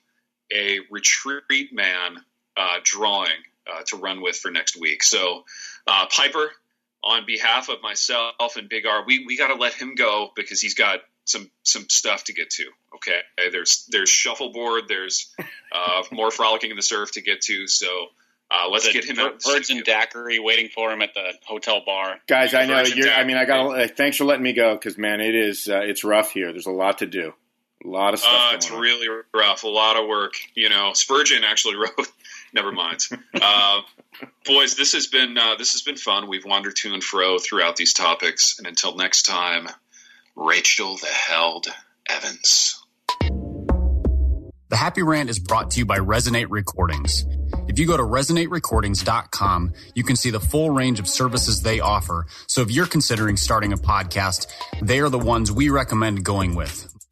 a 0.52 0.80
retreat 0.90 1.74
man 1.74 2.24
uh, 2.56 2.78
drawing 2.84 3.32
uh, 3.72 3.84
to 3.88 3.98
run 3.98 4.22
with 4.22 4.36
for 4.36 4.52
next 4.52 4.80
week. 4.80 5.04
So, 5.04 5.44
uh, 5.88 6.06
Piper, 6.08 6.52
on 7.04 7.26
behalf 7.26 7.70
of 7.70 7.82
myself 7.82 8.56
and 8.58 8.70
Big 8.70 8.86
R, 8.86 9.04
we, 9.06 9.26
we 9.26 9.38
got 9.38 9.48
to 9.48 9.56
let 9.56 9.74
him 9.74 9.96
go 9.96 10.32
because 10.36 10.62
he's 10.62 10.76
got 10.76 11.00
some 11.26 11.50
some 11.64 11.86
stuff 11.90 12.26
to 12.26 12.34
get 12.34 12.50
to. 12.52 12.66
Okay, 12.96 13.20
there's 13.52 13.88
there's 13.90 14.10
shuffleboard, 14.10 14.84
there's 14.88 15.34
uh, 15.72 16.04
more 16.12 16.32
frolicking 16.32 16.72
in 16.72 16.76
the 16.76 16.84
surf 16.84 17.12
to 17.14 17.22
get 17.22 17.42
to. 17.42 17.68
So. 17.68 17.88
Uh, 18.52 18.70
let's 18.70 18.86
the 18.86 18.94
get 18.94 19.06
him 19.06 19.18
out. 19.18 19.42
Virgin 19.44 19.82
Daiquiri 19.84 20.38
waiting 20.38 20.70
for 20.70 20.92
him 20.92 21.02
at 21.02 21.16
the 21.16 21.34
hotel 21.44 21.82
bar. 21.84 22.18
Guys, 22.28 22.54
I 22.54 22.68
know 22.68 22.84
you're. 22.84 23.10
I 23.10 23.24
mean, 23.24 23.36
I 23.36 23.46
got. 23.46 23.80
Uh, 23.80 23.88
thanks 23.88 24.18
for 24.18 24.26
letting 24.26 24.44
me 24.44 24.54
go 24.54 24.76
because 24.76 24.96
man, 24.96 25.22
it 25.22 25.34
is. 25.34 25.68
Uh, 25.68 25.80
it's 25.80 26.04
rough 26.04 26.30
here. 26.30 26.52
There's 26.52 26.68
a 26.68 26.72
lot 26.72 27.00
to 27.00 27.08
do. 27.08 27.34
A 27.84 27.88
lot 27.88 28.14
of 28.14 28.20
stuff. 28.20 28.32
Uh, 28.34 28.56
it's 28.56 28.72
on. 28.72 28.80
really 28.80 29.08
rough. 29.34 29.64
A 29.64 29.68
lot 29.68 29.98
of 29.98 30.08
work. 30.08 30.34
You 30.56 30.70
know, 30.70 30.92
Spurgeon 30.94 31.44
actually 31.44 31.76
wrote. 31.78 32.08
Never 32.54 32.72
mind. 32.72 33.02
uh, 33.42 33.82
boys, 34.46 34.76
this 34.76 34.94
has 34.94 35.08
been 35.08 35.38
uh, 35.38 35.56
this 35.56 35.74
has 35.74 35.82
been 35.82 35.98
fun. 35.98 36.28
We've 36.28 36.46
wandered 36.46 36.76
to 36.78 36.94
and 36.94 37.04
fro 37.04 37.40
throughout 37.40 37.76
these 37.76 37.94
topics, 37.94 38.58
and 38.60 38.68
until 38.68 38.96
next 38.96 39.24
time, 39.24 39.68
Rachel 40.36 40.98
the 40.98 41.08
Held 41.08 41.68
Evans. 42.08 42.80
The 44.70 44.78
Happy 44.78 45.04
Rant 45.04 45.30
is 45.30 45.38
brought 45.38 45.70
to 45.72 45.80
you 45.80 45.86
by 45.86 46.00
Resonate 46.00 46.48
Recordings. 46.50 47.26
If 47.68 47.78
you 47.78 47.86
go 47.86 47.96
to 47.96 48.02
resonaterecordings.com, 48.02 49.74
you 49.94 50.04
can 50.04 50.16
see 50.16 50.32
the 50.32 50.40
full 50.40 50.72
range 50.72 51.00
of 51.00 51.08
services 51.08 51.62
they 51.62 51.80
offer. 51.80 52.26
So 52.48 52.62
if 52.62 52.72
you're 52.72 52.88
considering 52.88 53.38
starting 53.38 53.72
a 53.72 53.78
podcast, 53.78 54.48
they 54.82 55.00
are 55.00 55.10
the 55.10 55.20
ones 55.20 55.52
we 55.52 55.70
recommend 55.70 56.26
going 56.26 56.56
with. 56.56 56.92